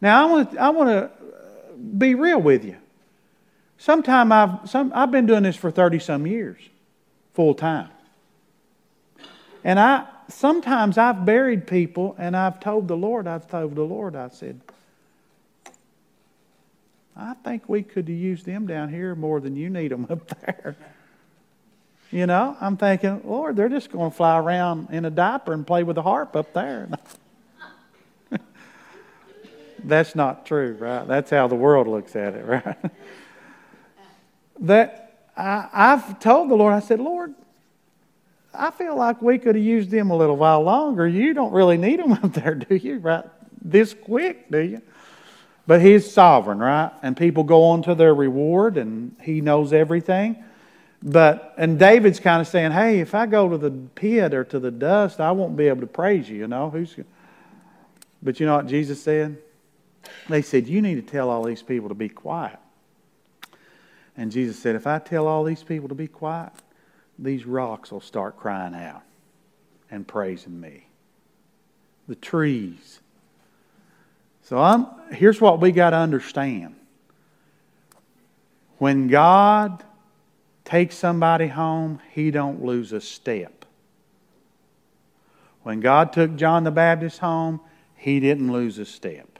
Now, 0.00 0.22
I 0.22 0.30
want, 0.30 0.56
I 0.56 0.70
want 0.70 0.88
to 0.90 1.10
be 1.98 2.14
real 2.14 2.40
with 2.40 2.64
you. 2.64 2.76
Sometime 3.76 4.30
I've, 4.30 4.70
some, 4.70 4.92
I've 4.94 5.10
been 5.10 5.26
doing 5.26 5.42
this 5.42 5.56
for 5.56 5.68
30 5.68 5.98
some 5.98 6.28
years, 6.28 6.60
full 7.32 7.54
time. 7.54 7.88
And 9.64 9.80
I, 9.80 10.06
sometimes 10.28 10.96
I've 10.96 11.26
buried 11.26 11.66
people 11.66 12.14
and 12.16 12.36
I've 12.36 12.60
told 12.60 12.86
the 12.86 12.96
Lord, 12.96 13.26
I've 13.26 13.48
told 13.48 13.74
the 13.74 13.82
Lord, 13.82 14.14
I 14.14 14.28
said, 14.28 14.60
I 17.16 17.34
think 17.42 17.68
we 17.68 17.82
could 17.82 18.08
use 18.08 18.44
them 18.44 18.68
down 18.68 18.90
here 18.90 19.16
more 19.16 19.40
than 19.40 19.56
you 19.56 19.70
need 19.70 19.90
them 19.90 20.06
up 20.08 20.28
there. 20.46 20.76
You 22.14 22.26
know, 22.26 22.56
I'm 22.60 22.76
thinking, 22.76 23.22
Lord, 23.24 23.56
they're 23.56 23.68
just 23.68 23.90
going 23.90 24.12
to 24.12 24.16
fly 24.16 24.38
around 24.38 24.90
in 24.92 25.04
a 25.04 25.10
diaper 25.10 25.52
and 25.52 25.66
play 25.66 25.82
with 25.82 25.98
a 25.98 26.02
harp 26.02 26.36
up 26.36 26.52
there. 26.52 26.88
That's 29.82 30.14
not 30.14 30.46
true, 30.46 30.76
right? 30.78 31.08
That's 31.08 31.28
how 31.28 31.48
the 31.48 31.56
world 31.56 31.88
looks 31.88 32.14
at 32.14 32.34
it, 32.34 32.46
right? 32.66 32.76
that 34.60 35.24
I, 35.36 35.68
I've 35.72 36.20
told 36.20 36.50
the 36.50 36.54
Lord, 36.54 36.72
I 36.72 36.78
said, 36.78 37.00
Lord, 37.00 37.34
I 38.54 38.70
feel 38.70 38.94
like 38.94 39.20
we 39.20 39.36
could 39.36 39.56
have 39.56 39.64
used 39.64 39.90
them 39.90 40.12
a 40.12 40.16
little 40.16 40.36
while 40.36 40.62
longer. 40.62 41.08
You 41.08 41.34
don't 41.34 41.52
really 41.52 41.78
need 41.78 41.98
them 41.98 42.12
up 42.22 42.32
there, 42.32 42.54
do 42.54 42.76
you? 42.76 42.98
Right? 42.98 43.24
This 43.60 43.92
quick, 43.92 44.52
do 44.52 44.60
you? 44.60 44.82
But 45.66 45.82
He's 45.82 46.12
sovereign, 46.12 46.60
right? 46.60 46.92
And 47.02 47.16
people 47.16 47.42
go 47.42 47.64
on 47.64 47.82
to 47.82 47.96
their 47.96 48.14
reward, 48.14 48.76
and 48.76 49.16
He 49.20 49.40
knows 49.40 49.72
everything. 49.72 50.44
But, 51.06 51.52
and 51.58 51.78
David's 51.78 52.18
kind 52.18 52.40
of 52.40 52.48
saying, 52.48 52.72
hey, 52.72 53.00
if 53.00 53.14
I 53.14 53.26
go 53.26 53.50
to 53.50 53.58
the 53.58 53.70
pit 53.70 54.32
or 54.32 54.42
to 54.44 54.58
the 54.58 54.70
dust, 54.70 55.20
I 55.20 55.32
won't 55.32 55.54
be 55.54 55.68
able 55.68 55.82
to 55.82 55.86
praise 55.86 56.30
you, 56.30 56.38
you 56.38 56.48
know? 56.48 56.70
Who's, 56.70 56.96
but 58.22 58.40
you 58.40 58.46
know 58.46 58.56
what 58.56 58.66
Jesus 58.66 59.02
said? 59.02 59.36
They 60.30 60.40
said, 60.40 60.66
you 60.66 60.80
need 60.80 60.94
to 60.94 61.02
tell 61.02 61.28
all 61.28 61.44
these 61.44 61.62
people 61.62 61.90
to 61.90 61.94
be 61.94 62.08
quiet. 62.08 62.58
And 64.16 64.32
Jesus 64.32 64.58
said, 64.58 64.76
if 64.76 64.86
I 64.86 64.98
tell 64.98 65.26
all 65.26 65.44
these 65.44 65.62
people 65.62 65.90
to 65.90 65.94
be 65.94 66.08
quiet, 66.08 66.52
these 67.18 67.44
rocks 67.44 67.92
will 67.92 68.00
start 68.00 68.38
crying 68.38 68.74
out 68.74 69.02
and 69.90 70.08
praising 70.08 70.58
me. 70.58 70.86
The 72.08 72.14
trees. 72.14 73.00
So 74.42 74.58
I'm, 74.58 74.86
here's 75.10 75.40
what 75.40 75.60
we 75.60 75.70
got 75.70 75.90
to 75.90 75.96
understand. 75.96 76.76
When 78.78 79.08
God 79.08 79.84
takes 80.64 80.96
somebody 80.96 81.48
home, 81.48 82.00
he 82.12 82.30
don't 82.30 82.64
lose 82.64 82.92
a 82.92 83.00
step. 83.00 83.64
When 85.62 85.80
God 85.80 86.12
took 86.12 86.36
John 86.36 86.64
the 86.64 86.70
Baptist 86.70 87.18
home, 87.18 87.60
he 87.96 88.20
didn't 88.20 88.52
lose 88.52 88.78
a 88.78 88.84
step. 88.84 89.38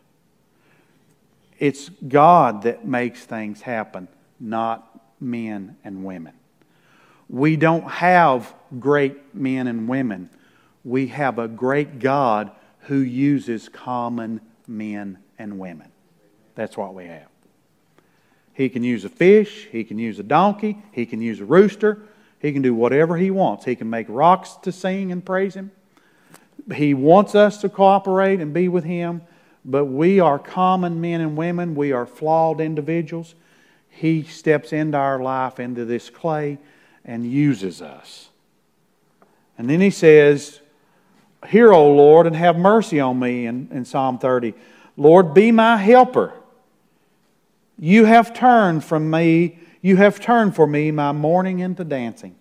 It's 1.59 1.89
God 1.89 2.62
that 2.62 2.87
makes 2.87 3.25
things 3.25 3.62
happen, 3.62 4.09
not 4.41 5.01
men 5.20 5.77
and 5.85 6.05
women. 6.05 6.35
We 7.29 7.57
don't 7.57 7.89
have 7.89 8.55
great 8.79 9.35
men 9.35 9.66
and 9.66 9.89
women. 9.89 10.31
We 10.85 11.09
have 11.09 11.39
a 11.39 11.49
great 11.49 11.99
God 11.99 12.53
who 12.81 12.99
uses 12.99 13.68
common 13.68 14.41
men 14.66 15.18
and 15.39 15.59
women. 15.59 15.91
That's 16.55 16.77
what 16.77 16.95
we 16.95 17.07
have. 17.07 17.34
He 18.55 18.69
can 18.69 18.85
use 18.85 19.05
a 19.05 19.09
fish, 19.09 19.69
he 19.71 19.85
can 19.85 19.99
use 19.99 20.19
a 20.19 20.23
donkey, 20.23 20.79
he 20.93 21.05
can 21.07 21.21
use 21.21 21.41
a 21.41 21.45
rooster, 21.45 22.03
he 22.39 22.53
can 22.53 22.63
do 22.63 22.75
whatever 22.75 23.17
he 23.17 23.31
wants. 23.31 23.65
He 23.65 23.75
can 23.75 23.91
make 23.91 24.07
rocks 24.09 24.57
to 24.63 24.71
sing 24.71 25.11
and 25.11 25.25
praise 25.25 25.55
him. 25.55 25.73
He 26.75 26.95
wants 26.95 27.35
us 27.35 27.59
to 27.63 27.69
cooperate 27.69 28.41
and 28.41 28.53
be 28.53 28.69
with 28.69 28.85
him, 28.85 29.23
but 29.65 29.87
we 29.87 30.21
are 30.21 30.39
common 30.39 31.01
men 31.01 31.21
and 31.21 31.37
women. 31.37 31.75
We 31.75 31.93
are 31.93 32.07
flawed 32.07 32.61
individuals. 32.61 33.35
He 33.89 34.23
steps 34.25 34.73
into 34.73 34.99
our 34.99 35.21
life, 35.21 35.59
into 35.59 35.85
this 35.85 36.11
clay, 36.11 36.59
and 37.05 37.25
uses 37.25 37.81
us. 37.81 38.29
And 39.57 39.69
then 39.69 39.81
he 39.81 39.91
says, 39.91 40.61
Hear, 41.49 41.73
O 41.73 41.95
Lord, 41.95 42.27
and 42.27 42.37
have 42.37 42.57
mercy 42.57 43.01
on 43.01 43.19
me 43.19 43.47
in, 43.47 43.69
in 43.71 43.85
Psalm 43.85 44.19
30. 44.19 44.55
Lord, 44.97 45.35
be 45.35 45.51
my 45.51 45.77
helper. 45.77 46.33
You 47.79 48.05
have 48.05 48.33
turned 48.35 48.85
from 48.85 49.11
me, 49.11 49.59
you 49.83 49.97
have 49.97 50.20
turned 50.20 50.55
for 50.55 50.66
me 50.66 50.91
my 50.91 51.12
mourning 51.12 51.59
into 51.59 51.85
dancing. 51.85 52.37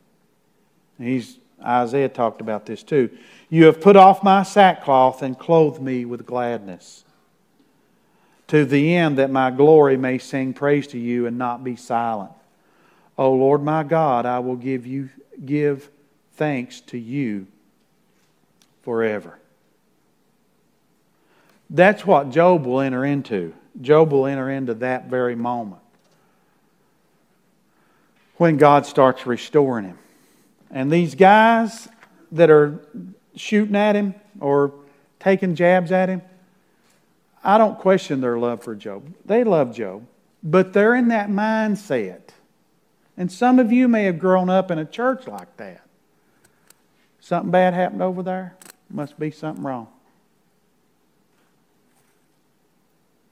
He's, 0.97 1.37
Isaiah 1.63 2.09
talked 2.09 2.41
about 2.41 2.65
this 2.65 2.83
too. 2.83 3.09
You 3.49 3.65
have 3.65 3.81
put 3.81 3.95
off 3.95 4.23
my 4.23 4.43
sackcloth 4.43 5.21
and 5.21 5.37
clothed 5.37 5.81
me 5.81 6.05
with 6.05 6.25
gladness. 6.25 7.03
To 8.47 8.65
the 8.65 8.95
end 8.95 9.17
that 9.17 9.31
my 9.31 9.51
glory 9.51 9.97
may 9.97 10.17
sing 10.17 10.53
praise 10.53 10.87
to 10.87 10.99
you 10.99 11.25
and 11.25 11.37
not 11.37 11.63
be 11.63 11.75
silent. 11.75 12.31
O 13.17 13.31
Lord 13.33 13.63
my 13.63 13.83
God, 13.83 14.25
I 14.25 14.39
will 14.39 14.55
give 14.55 14.85
you 14.85 15.09
give 15.43 15.89
thanks 16.35 16.81
to 16.81 16.97
you 16.97 17.47
forever. 18.83 19.39
That's 21.69 22.05
what 22.05 22.29
Job 22.29 22.65
will 22.65 22.81
enter 22.81 23.03
into. 23.05 23.53
Job 23.81 24.11
will 24.11 24.25
enter 24.25 24.49
into 24.49 24.73
that 24.75 25.09
very 25.09 25.35
moment 25.35 25.81
when 28.37 28.57
God 28.57 28.85
starts 28.85 29.25
restoring 29.25 29.85
him. 29.85 29.99
And 30.69 30.91
these 30.91 31.15
guys 31.15 31.87
that 32.31 32.49
are 32.49 32.79
shooting 33.35 33.75
at 33.75 33.95
him 33.95 34.15
or 34.39 34.73
taking 35.19 35.55
jabs 35.55 35.91
at 35.91 36.09
him, 36.09 36.21
I 37.43 37.57
don't 37.57 37.77
question 37.77 38.21
their 38.21 38.37
love 38.37 38.63
for 38.63 38.75
Job. 38.75 39.13
They 39.25 39.43
love 39.43 39.75
Job, 39.75 40.05
but 40.41 40.73
they're 40.73 40.95
in 40.95 41.09
that 41.09 41.29
mindset. 41.29 42.21
And 43.17 43.31
some 43.31 43.59
of 43.59 43.71
you 43.71 43.87
may 43.87 44.05
have 44.05 44.17
grown 44.17 44.49
up 44.49 44.71
in 44.71 44.79
a 44.79 44.85
church 44.85 45.27
like 45.27 45.55
that. 45.57 45.81
Something 47.19 47.51
bad 47.51 47.73
happened 47.73 48.01
over 48.01 48.23
there? 48.23 48.55
Must 48.89 49.17
be 49.19 49.31
something 49.31 49.63
wrong. 49.63 49.87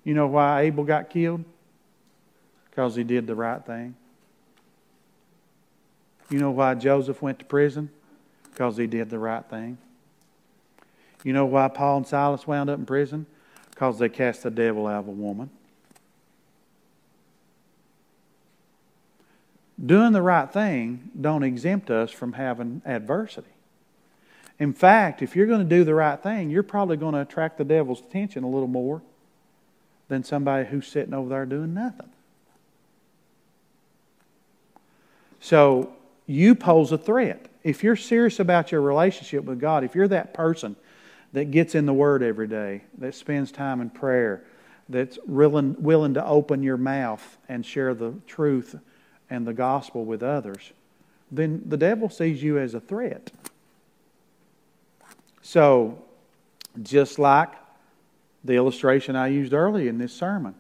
You 0.03 0.13
know 0.13 0.27
why 0.27 0.61
Abel 0.61 0.83
got 0.83 1.09
killed? 1.09 1.43
Because 2.69 2.95
he 2.95 3.03
did 3.03 3.27
the 3.27 3.35
right 3.35 3.63
thing. 3.63 3.95
You 6.29 6.39
know 6.39 6.51
why 6.51 6.75
Joseph 6.75 7.21
went 7.21 7.39
to 7.39 7.45
prison? 7.45 7.89
Because 8.49 8.77
he 8.77 8.87
did 8.87 9.09
the 9.09 9.19
right 9.19 9.45
thing. 9.45 9.77
You 11.23 11.33
know 11.33 11.45
why 11.45 11.67
Paul 11.67 11.97
and 11.97 12.07
Silas 12.07 12.47
wound 12.47 12.69
up 12.69 12.79
in 12.79 12.85
prison? 12.85 13.25
Because 13.69 13.99
they 13.99 14.09
cast 14.09 14.43
the 14.43 14.49
devil 14.49 14.87
out 14.87 15.01
of 15.01 15.07
a 15.07 15.11
woman. 15.11 15.49
Doing 19.83 20.13
the 20.13 20.21
right 20.21 20.51
thing 20.51 21.11
don't 21.19 21.43
exempt 21.43 21.89
us 21.89 22.11
from 22.11 22.33
having 22.33 22.81
adversity. 22.85 23.47
In 24.59 24.73
fact, 24.73 25.21
if 25.21 25.35
you're 25.35 25.47
going 25.47 25.67
to 25.67 25.75
do 25.75 25.83
the 25.83 25.95
right 25.95 26.21
thing, 26.21 26.49
you're 26.49 26.63
probably 26.63 26.97
going 26.97 27.13
to 27.13 27.21
attract 27.21 27.57
the 27.57 27.63
devil's 27.63 27.99
attention 27.99 28.43
a 28.43 28.49
little 28.49 28.67
more 28.67 29.01
than 30.11 30.25
somebody 30.25 30.67
who's 30.67 30.87
sitting 30.87 31.13
over 31.13 31.29
there 31.29 31.45
doing 31.45 31.73
nothing. 31.73 32.09
So 35.39 35.93
you 36.27 36.53
pose 36.53 36.91
a 36.91 36.97
threat. 36.97 37.45
If 37.63 37.81
you're 37.81 37.95
serious 37.95 38.37
about 38.37 38.73
your 38.73 38.81
relationship 38.81 39.45
with 39.45 39.61
God, 39.61 39.85
if 39.85 39.95
you're 39.95 40.09
that 40.09 40.33
person 40.33 40.75
that 41.31 41.51
gets 41.51 41.75
in 41.75 41.85
the 41.85 41.93
Word 41.93 42.23
every 42.23 42.47
day, 42.47 42.81
that 42.97 43.15
spends 43.15 43.53
time 43.53 43.79
in 43.79 43.89
prayer, 43.89 44.43
that's 44.89 45.17
willing, 45.25 45.81
willing 45.81 46.15
to 46.15 46.25
open 46.25 46.61
your 46.61 46.75
mouth 46.75 47.37
and 47.47 47.65
share 47.65 47.93
the 47.93 48.13
truth 48.27 48.75
and 49.29 49.47
the 49.47 49.53
gospel 49.53 50.03
with 50.03 50.21
others, 50.21 50.73
then 51.31 51.63
the 51.65 51.77
devil 51.77 52.09
sees 52.09 52.43
you 52.43 52.59
as 52.59 52.73
a 52.73 52.81
threat. 52.81 53.31
So, 55.41 56.03
just 56.83 57.17
like 57.17 57.53
the 58.43 58.53
illustration 58.53 59.15
I 59.15 59.27
used 59.27 59.53
earlier 59.53 59.89
in 59.89 59.97
this 59.97 60.13
sermon. 60.13 60.55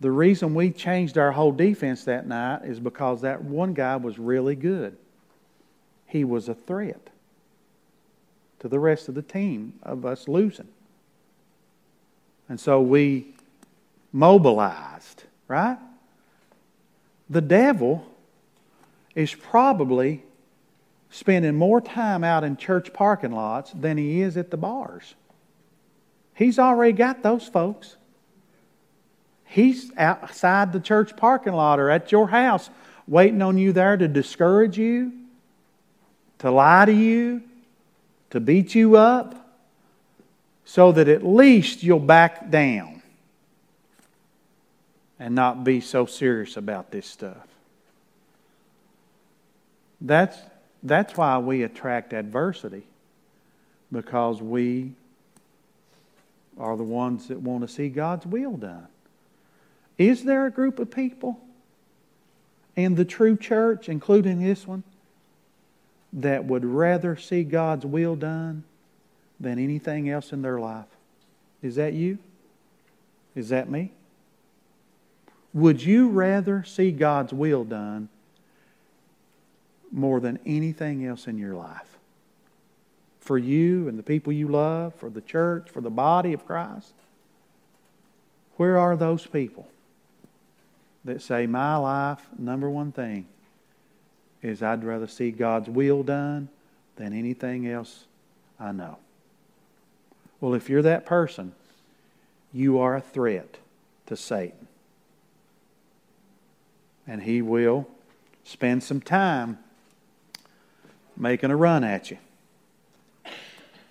The 0.00 0.10
reason 0.10 0.54
we 0.54 0.70
changed 0.70 1.18
our 1.18 1.32
whole 1.32 1.52
defense 1.52 2.04
that 2.04 2.26
night 2.26 2.64
is 2.64 2.80
because 2.80 3.20
that 3.20 3.44
one 3.44 3.74
guy 3.74 3.96
was 3.96 4.18
really 4.18 4.56
good. 4.56 4.96
He 6.06 6.24
was 6.24 6.48
a 6.48 6.54
threat 6.54 7.10
to 8.60 8.68
the 8.68 8.78
rest 8.78 9.08
of 9.08 9.14
the 9.14 9.22
team 9.22 9.74
of 9.82 10.06
us 10.06 10.26
losing. 10.26 10.68
And 12.48 12.58
so 12.58 12.80
we 12.80 13.34
mobilized, 14.12 15.24
right? 15.48 15.78
The 17.28 17.40
devil 17.40 18.04
is 19.14 19.34
probably 19.34 20.24
spending 21.10 21.56
more 21.56 21.80
time 21.80 22.24
out 22.24 22.42
in 22.42 22.56
church 22.56 22.92
parking 22.92 23.32
lots 23.32 23.72
than 23.72 23.98
he 23.98 24.20
is 24.20 24.36
at 24.36 24.50
the 24.50 24.56
bars. 24.56 25.14
He's 26.40 26.58
already 26.58 26.94
got 26.94 27.22
those 27.22 27.46
folks. 27.46 27.96
He's 29.44 29.92
outside 29.98 30.72
the 30.72 30.80
church 30.80 31.14
parking 31.14 31.52
lot 31.52 31.78
or 31.78 31.90
at 31.90 32.10
your 32.10 32.28
house 32.28 32.70
waiting 33.06 33.42
on 33.42 33.58
you 33.58 33.74
there 33.74 33.98
to 33.98 34.08
discourage 34.08 34.78
you, 34.78 35.12
to 36.38 36.50
lie 36.50 36.86
to 36.86 36.92
you, 36.94 37.42
to 38.30 38.40
beat 38.40 38.74
you 38.74 38.96
up, 38.96 39.54
so 40.64 40.92
that 40.92 41.08
at 41.08 41.22
least 41.22 41.82
you'll 41.82 41.98
back 41.98 42.48
down 42.48 43.02
and 45.18 45.34
not 45.34 45.62
be 45.62 45.82
so 45.82 46.06
serious 46.06 46.56
about 46.56 46.90
this 46.90 47.06
stuff. 47.06 47.46
That's, 50.00 50.38
that's 50.82 51.14
why 51.18 51.36
we 51.36 51.64
attract 51.64 52.14
adversity, 52.14 52.84
because 53.92 54.40
we 54.40 54.92
are 56.60 56.76
the 56.76 56.84
ones 56.84 57.28
that 57.28 57.40
want 57.40 57.62
to 57.62 57.68
see 57.68 57.88
God's 57.88 58.26
will 58.26 58.56
done. 58.56 58.86
Is 59.98 60.24
there 60.24 60.46
a 60.46 60.50
group 60.50 60.78
of 60.78 60.90
people 60.90 61.40
in 62.76 62.94
the 62.94 63.04
true 63.04 63.36
church, 63.36 63.88
including 63.88 64.42
this 64.42 64.66
one, 64.66 64.84
that 66.12 66.44
would 66.44 66.64
rather 66.64 67.16
see 67.16 67.44
God's 67.44 67.86
will 67.86 68.16
done 68.16 68.64
than 69.38 69.58
anything 69.58 70.08
else 70.08 70.32
in 70.32 70.42
their 70.42 70.58
life? 70.60 70.86
Is 71.62 71.76
that 71.76 71.94
you? 71.94 72.18
Is 73.34 73.48
that 73.50 73.70
me? 73.70 73.92
Would 75.52 75.82
you 75.82 76.08
rather 76.08 76.62
see 76.64 76.92
God's 76.92 77.32
will 77.32 77.64
done 77.64 78.08
more 79.90 80.20
than 80.20 80.38
anything 80.46 81.04
else 81.04 81.26
in 81.26 81.38
your 81.38 81.54
life? 81.54 81.89
For 83.20 83.38
you 83.38 83.88
and 83.88 83.98
the 83.98 84.02
people 84.02 84.32
you 84.32 84.48
love, 84.48 84.94
for 84.94 85.10
the 85.10 85.20
church, 85.20 85.70
for 85.70 85.80
the 85.80 85.90
body 85.90 86.32
of 86.32 86.46
Christ? 86.46 86.94
Where 88.56 88.78
are 88.78 88.96
those 88.96 89.26
people 89.26 89.68
that 91.04 91.22
say, 91.22 91.46
My 91.46 91.76
life, 91.76 92.26
number 92.38 92.68
one 92.68 92.92
thing, 92.92 93.26
is 94.42 94.62
I'd 94.62 94.84
rather 94.84 95.06
see 95.06 95.30
God's 95.30 95.68
will 95.68 96.02
done 96.02 96.48
than 96.96 97.12
anything 97.12 97.66
else 97.66 98.04
I 98.58 98.72
know. 98.72 98.98
Well, 100.40 100.54
if 100.54 100.68
you're 100.68 100.82
that 100.82 101.06
person, 101.06 101.52
you 102.52 102.78
are 102.78 102.96
a 102.96 103.00
threat 103.00 103.58
to 104.06 104.16
Satan. 104.16 104.66
And 107.06 107.22
he 107.22 107.42
will 107.42 107.86
spend 108.44 108.82
some 108.82 109.00
time 109.00 109.58
making 111.16 111.50
a 111.50 111.56
run 111.56 111.84
at 111.84 112.10
you. 112.10 112.18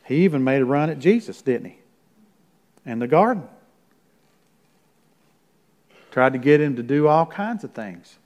He 0.09 0.23
even 0.23 0.43
made 0.43 0.63
a 0.63 0.65
run 0.65 0.89
at 0.89 0.97
Jesus, 0.97 1.39
didn't 1.43 1.67
he? 1.67 1.77
In 2.83 2.97
the 2.97 3.07
garden. 3.07 3.43
Tried 6.09 6.33
to 6.33 6.39
get 6.39 6.59
him 6.59 6.77
to 6.77 6.83
do 6.83 7.07
all 7.07 7.27
kinds 7.27 7.63
of 7.63 7.73
things. 7.73 8.17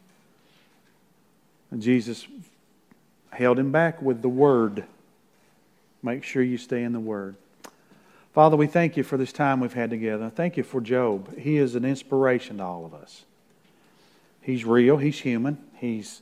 And 1.71 1.81
Jesus 1.81 2.25
held 3.31 3.59
him 3.59 3.73
back 3.73 4.01
with 4.01 4.21
the 4.21 4.29
word. 4.29 4.85
Make 6.01 6.23
sure 6.23 6.41
you 6.41 6.57
stay 6.57 6.83
in 6.83 6.93
the 6.93 7.01
word. 7.01 7.35
Father, 8.33 8.55
we 8.55 8.65
thank 8.65 8.95
you 8.95 9.03
for 9.03 9.17
this 9.17 9.33
time 9.33 9.59
we've 9.59 9.73
had 9.73 9.89
together. 9.89 10.29
Thank 10.29 10.55
you 10.55 10.63
for 10.63 10.79
Job. 10.79 11.37
He 11.37 11.57
is 11.57 11.75
an 11.75 11.83
inspiration 11.83 12.59
to 12.59 12.63
all 12.63 12.85
of 12.85 12.93
us. 12.93 13.25
He's 14.41 14.63
real, 14.63 14.97
he's 14.97 15.19
human, 15.19 15.57
he's 15.75 16.21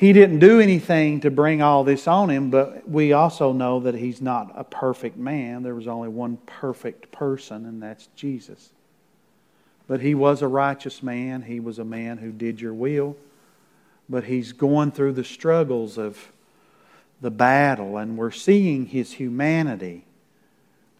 he 0.00 0.14
didn't 0.14 0.38
do 0.38 0.60
anything 0.60 1.20
to 1.20 1.30
bring 1.30 1.60
all 1.60 1.84
this 1.84 2.08
on 2.08 2.30
him, 2.30 2.48
but 2.48 2.88
we 2.88 3.12
also 3.12 3.52
know 3.52 3.80
that 3.80 3.94
he's 3.94 4.22
not 4.22 4.50
a 4.56 4.64
perfect 4.64 5.18
man. 5.18 5.62
There 5.62 5.74
was 5.74 5.86
only 5.86 6.08
one 6.08 6.38
perfect 6.46 7.12
person, 7.12 7.66
and 7.66 7.82
that's 7.82 8.08
Jesus. 8.16 8.70
But 9.86 10.00
he 10.00 10.14
was 10.14 10.40
a 10.40 10.48
righteous 10.48 11.02
man. 11.02 11.42
He 11.42 11.60
was 11.60 11.78
a 11.78 11.84
man 11.84 12.16
who 12.16 12.32
did 12.32 12.62
your 12.62 12.72
will. 12.72 13.14
But 14.08 14.24
he's 14.24 14.52
going 14.52 14.92
through 14.92 15.12
the 15.12 15.24
struggles 15.24 15.98
of 15.98 16.32
the 17.20 17.30
battle, 17.30 17.98
and 17.98 18.16
we're 18.16 18.30
seeing 18.30 18.86
his 18.86 19.12
humanity, 19.12 20.06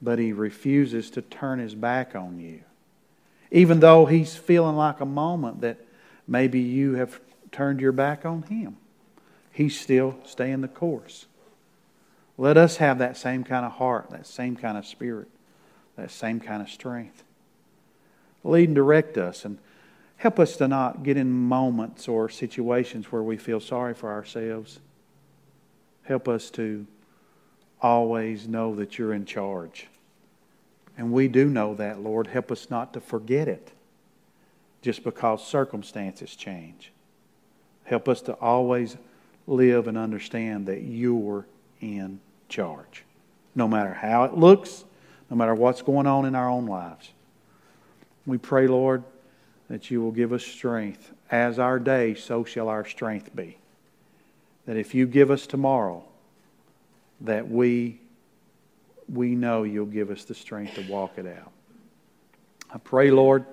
but 0.03 0.19
he 0.19 0.35
refuses 0.35 1.09
to 1.13 1.23
turn 1.23 1.59
his 1.59 1.75
back 1.75 2.15
on 2.15 2.39
you. 2.39 2.61
Even 3.51 3.81
though 3.81 4.05
he's 4.05 4.37
feeling 4.37 4.77
like 4.77 5.01
a 5.01 5.07
moment 5.07 5.63
that 5.63 5.79
maybe 6.29 6.61
you 6.61 6.97
have 6.97 7.19
turned 7.51 7.81
your 7.81 7.93
back 7.93 8.27
on 8.27 8.43
him 8.43 8.77
he's 9.61 9.79
still 9.79 10.17
staying 10.25 10.63
the 10.63 10.69
course. 10.69 11.27
Let 12.39 12.57
us 12.57 12.79
have 12.79 12.97
that 12.99 13.19
same 13.19 13.45
kind 13.45 13.67
of 13.67 13.73
heart, 13.73 14.09
that 14.09 14.27
same 14.27 14.57
kind 14.57 14.79
of 14.79 14.87
spirit, 14.87 15.29
that 15.97 16.11
same 16.11 16.41
kind 16.41 16.63
of 16.63 16.71
strength. 16.71 17.23
Lead 18.43 18.71
and 18.71 18.75
direct 18.75 19.19
us 19.19 19.45
and 19.45 19.59
help 20.17 20.41
us 20.41 20.57
to 20.57 20.67
not 20.67 21.03
get 21.03 21.19
in 21.19 21.31
moments 21.31 22.09
or 22.09 22.31
situations 22.31 23.13
where 23.13 23.23
we 23.23 23.37
feel 23.37 23.61
sorry 23.61 23.93
for 23.93 24.11
ourselves. 24.11 24.81
Help 26.05 26.27
us 26.27 26.49
to 26.53 26.87
always 27.83 28.49
know 28.49 28.75
that 28.77 28.99
you're 28.99 29.13
in 29.13 29.27
charge. 29.27 29.89
And 30.97 31.13
we 31.13 31.29
do 31.29 31.51
know 31.51 31.75
that, 31.75 32.01
Lord. 32.01 32.29
Help 32.29 32.51
us 32.51 32.71
not 32.71 32.95
to 32.95 33.01
forget 33.01 33.47
it 33.47 33.73
just 34.81 35.05
because 35.05 35.47
circumstances 35.47 36.35
change. 36.35 36.93
Help 37.85 38.09
us 38.09 38.23
to 38.23 38.33
always 38.35 38.97
live 39.47 39.89
and 39.89 39.99
understand 39.99 40.67
that 40.67 40.83
you're 40.83 41.47
in 41.81 42.21
charge. 42.49 43.05
No 43.55 43.67
matter 43.67 43.93
how 43.93 44.25
it 44.25 44.35
looks, 44.35 44.85
no 45.31 45.37
matter 45.37 45.55
what's 45.55 45.83
going 45.83 46.07
on 46.07 46.25
in 46.25 46.35
our 46.35 46.49
own 46.49 46.67
lives. 46.67 47.11
We 48.27 48.39
pray, 48.39 48.67
Lord, 48.67 49.03
that 49.69 49.91
you 49.91 50.01
will 50.03 50.11
give 50.11 50.33
us 50.33 50.45
strength. 50.45 51.13
As 51.31 51.59
our 51.59 51.79
day, 51.79 52.15
so 52.15 52.45
shall 52.45 52.69
our 52.69 52.85
strength 52.85 53.35
be. 53.35 53.57
That 54.67 54.77
if 54.77 54.95
you 54.95 55.07
give 55.07 55.31
us 55.31 55.47
tomorrow, 55.47 56.05
that 57.21 57.49
we, 57.49 58.01
we 59.09 59.35
know 59.35 59.63
you'll 59.63 59.87
give 59.87 60.11
us 60.11 60.25
the 60.25 60.35
strength 60.35 60.75
to 60.75 60.83
walk 60.91 61.19
it 61.19 61.27
out. 61.27 61.53
I 62.73 62.79
pray, 62.79 63.11
Lord, 63.11 63.45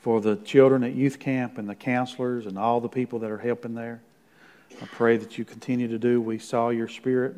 for 0.00 0.20
the 0.20 0.36
children 0.36 0.82
at 0.82 0.94
youth 0.94 1.18
camp 1.18 1.58
and 1.58 1.68
the 1.68 1.74
counselors 1.74 2.46
and 2.46 2.58
all 2.58 2.80
the 2.80 2.88
people 2.88 3.18
that 3.20 3.30
are 3.30 3.38
helping 3.38 3.74
there. 3.74 4.00
I 4.82 4.86
pray 4.86 5.16
that 5.16 5.38
you 5.38 5.44
continue 5.44 5.88
to 5.88 5.98
do. 5.98 6.20
We 6.20 6.38
saw 6.38 6.70
your 6.70 6.88
spirit 6.88 7.36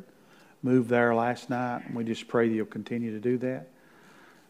move 0.63 0.89
there 0.89 1.15
last 1.15 1.51
night, 1.51 1.83
and 1.87 1.95
we 1.95 2.05
just 2.05 2.29
pray 2.29 2.49
that 2.49 2.55
you'll 2.55 2.67
continue 2.67 3.13
to 3.13 3.21
do 3.21 3.39
that. 3.39 3.69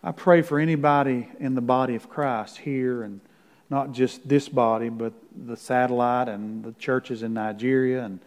I 0.04 0.12
pray 0.12 0.42
for 0.42 0.58
anybody 0.58 1.28
in 1.38 1.54
the 1.54 1.60
body 1.60 1.94
of 1.94 2.08
Christ 2.08 2.58
here, 2.58 3.02
and 3.02 3.20
not 3.70 3.92
just 3.92 4.28
this 4.28 4.48
body, 4.48 4.88
but 4.88 5.12
the 5.46 5.56
satellite 5.56 6.28
and 6.28 6.62
the 6.62 6.72
churches 6.72 7.22
in 7.22 7.32
Nigeria. 7.32 8.04
And 8.04 8.20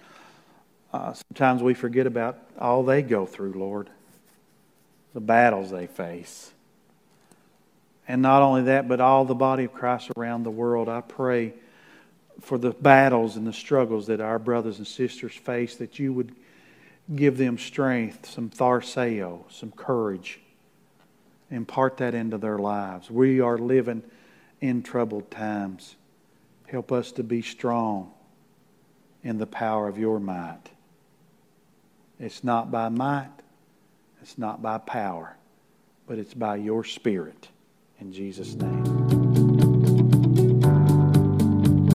uh, 0.92 1.14
sometimes 1.14 1.62
we 1.62 1.74
forget 1.74 2.08
about 2.08 2.40
all 2.58 2.84
they 2.84 3.02
go 3.02 3.26
through, 3.26 3.54
Lord, 3.54 3.90
the 5.14 5.20
battles 5.20 5.70
they 5.70 5.86
face. 5.86 6.52
And 8.08 8.22
not 8.22 8.42
only 8.42 8.64
that, 8.64 8.88
but 8.88 9.00
all 9.02 9.26
the 9.26 9.36
body 9.36 9.66
of 9.66 9.74
Christ 9.74 10.12
around 10.18 10.44
the 10.44 10.52
world. 10.52 10.90
I 10.90 11.02
pray 11.02 11.54
for 12.42 12.58
the 12.58 12.72
battles 12.72 13.36
and 13.38 13.48
the 13.48 13.54
struggles 13.54 14.08
that 14.08 14.22
our 14.22 14.40
brothers 14.40 14.78
and 14.78 14.88
sisters 14.88 15.34
face, 15.34 15.76
that 15.78 16.00
you 16.00 16.14
would 16.14 16.36
give 17.14 17.38
them 17.38 17.58
strength, 17.58 18.30
some 18.30 18.50
tharseo, 18.50 19.44
some 19.52 19.72
courage. 19.72 20.40
Impart 21.52 21.98
that 21.98 22.16
into 22.16 22.38
their 22.38 22.58
lives. 22.58 23.12
We 23.12 23.40
are 23.40 23.58
living 23.58 24.04
in 24.62 24.82
troubled 24.82 25.30
times. 25.30 25.96
Help 26.68 26.92
us 26.92 27.12
to 27.14 27.24
be 27.24 27.42
strong 27.42 28.12
in 29.24 29.38
the 29.38 29.48
power 29.48 29.88
of 29.88 29.98
your 29.98 30.20
might. 30.20 30.62
It's 32.20 32.44
not 32.44 32.72
by 32.72 32.90
might, 32.90 33.30
it's 34.22 34.38
not 34.38 34.62
by 34.62 34.78
power, 34.80 35.36
but 36.08 36.18
it's 36.18 36.34
by 36.34 36.56
your 36.56 36.84
spirit. 36.84 37.50
In 38.00 38.12
Jesus' 38.12 38.56
name. 38.56 38.95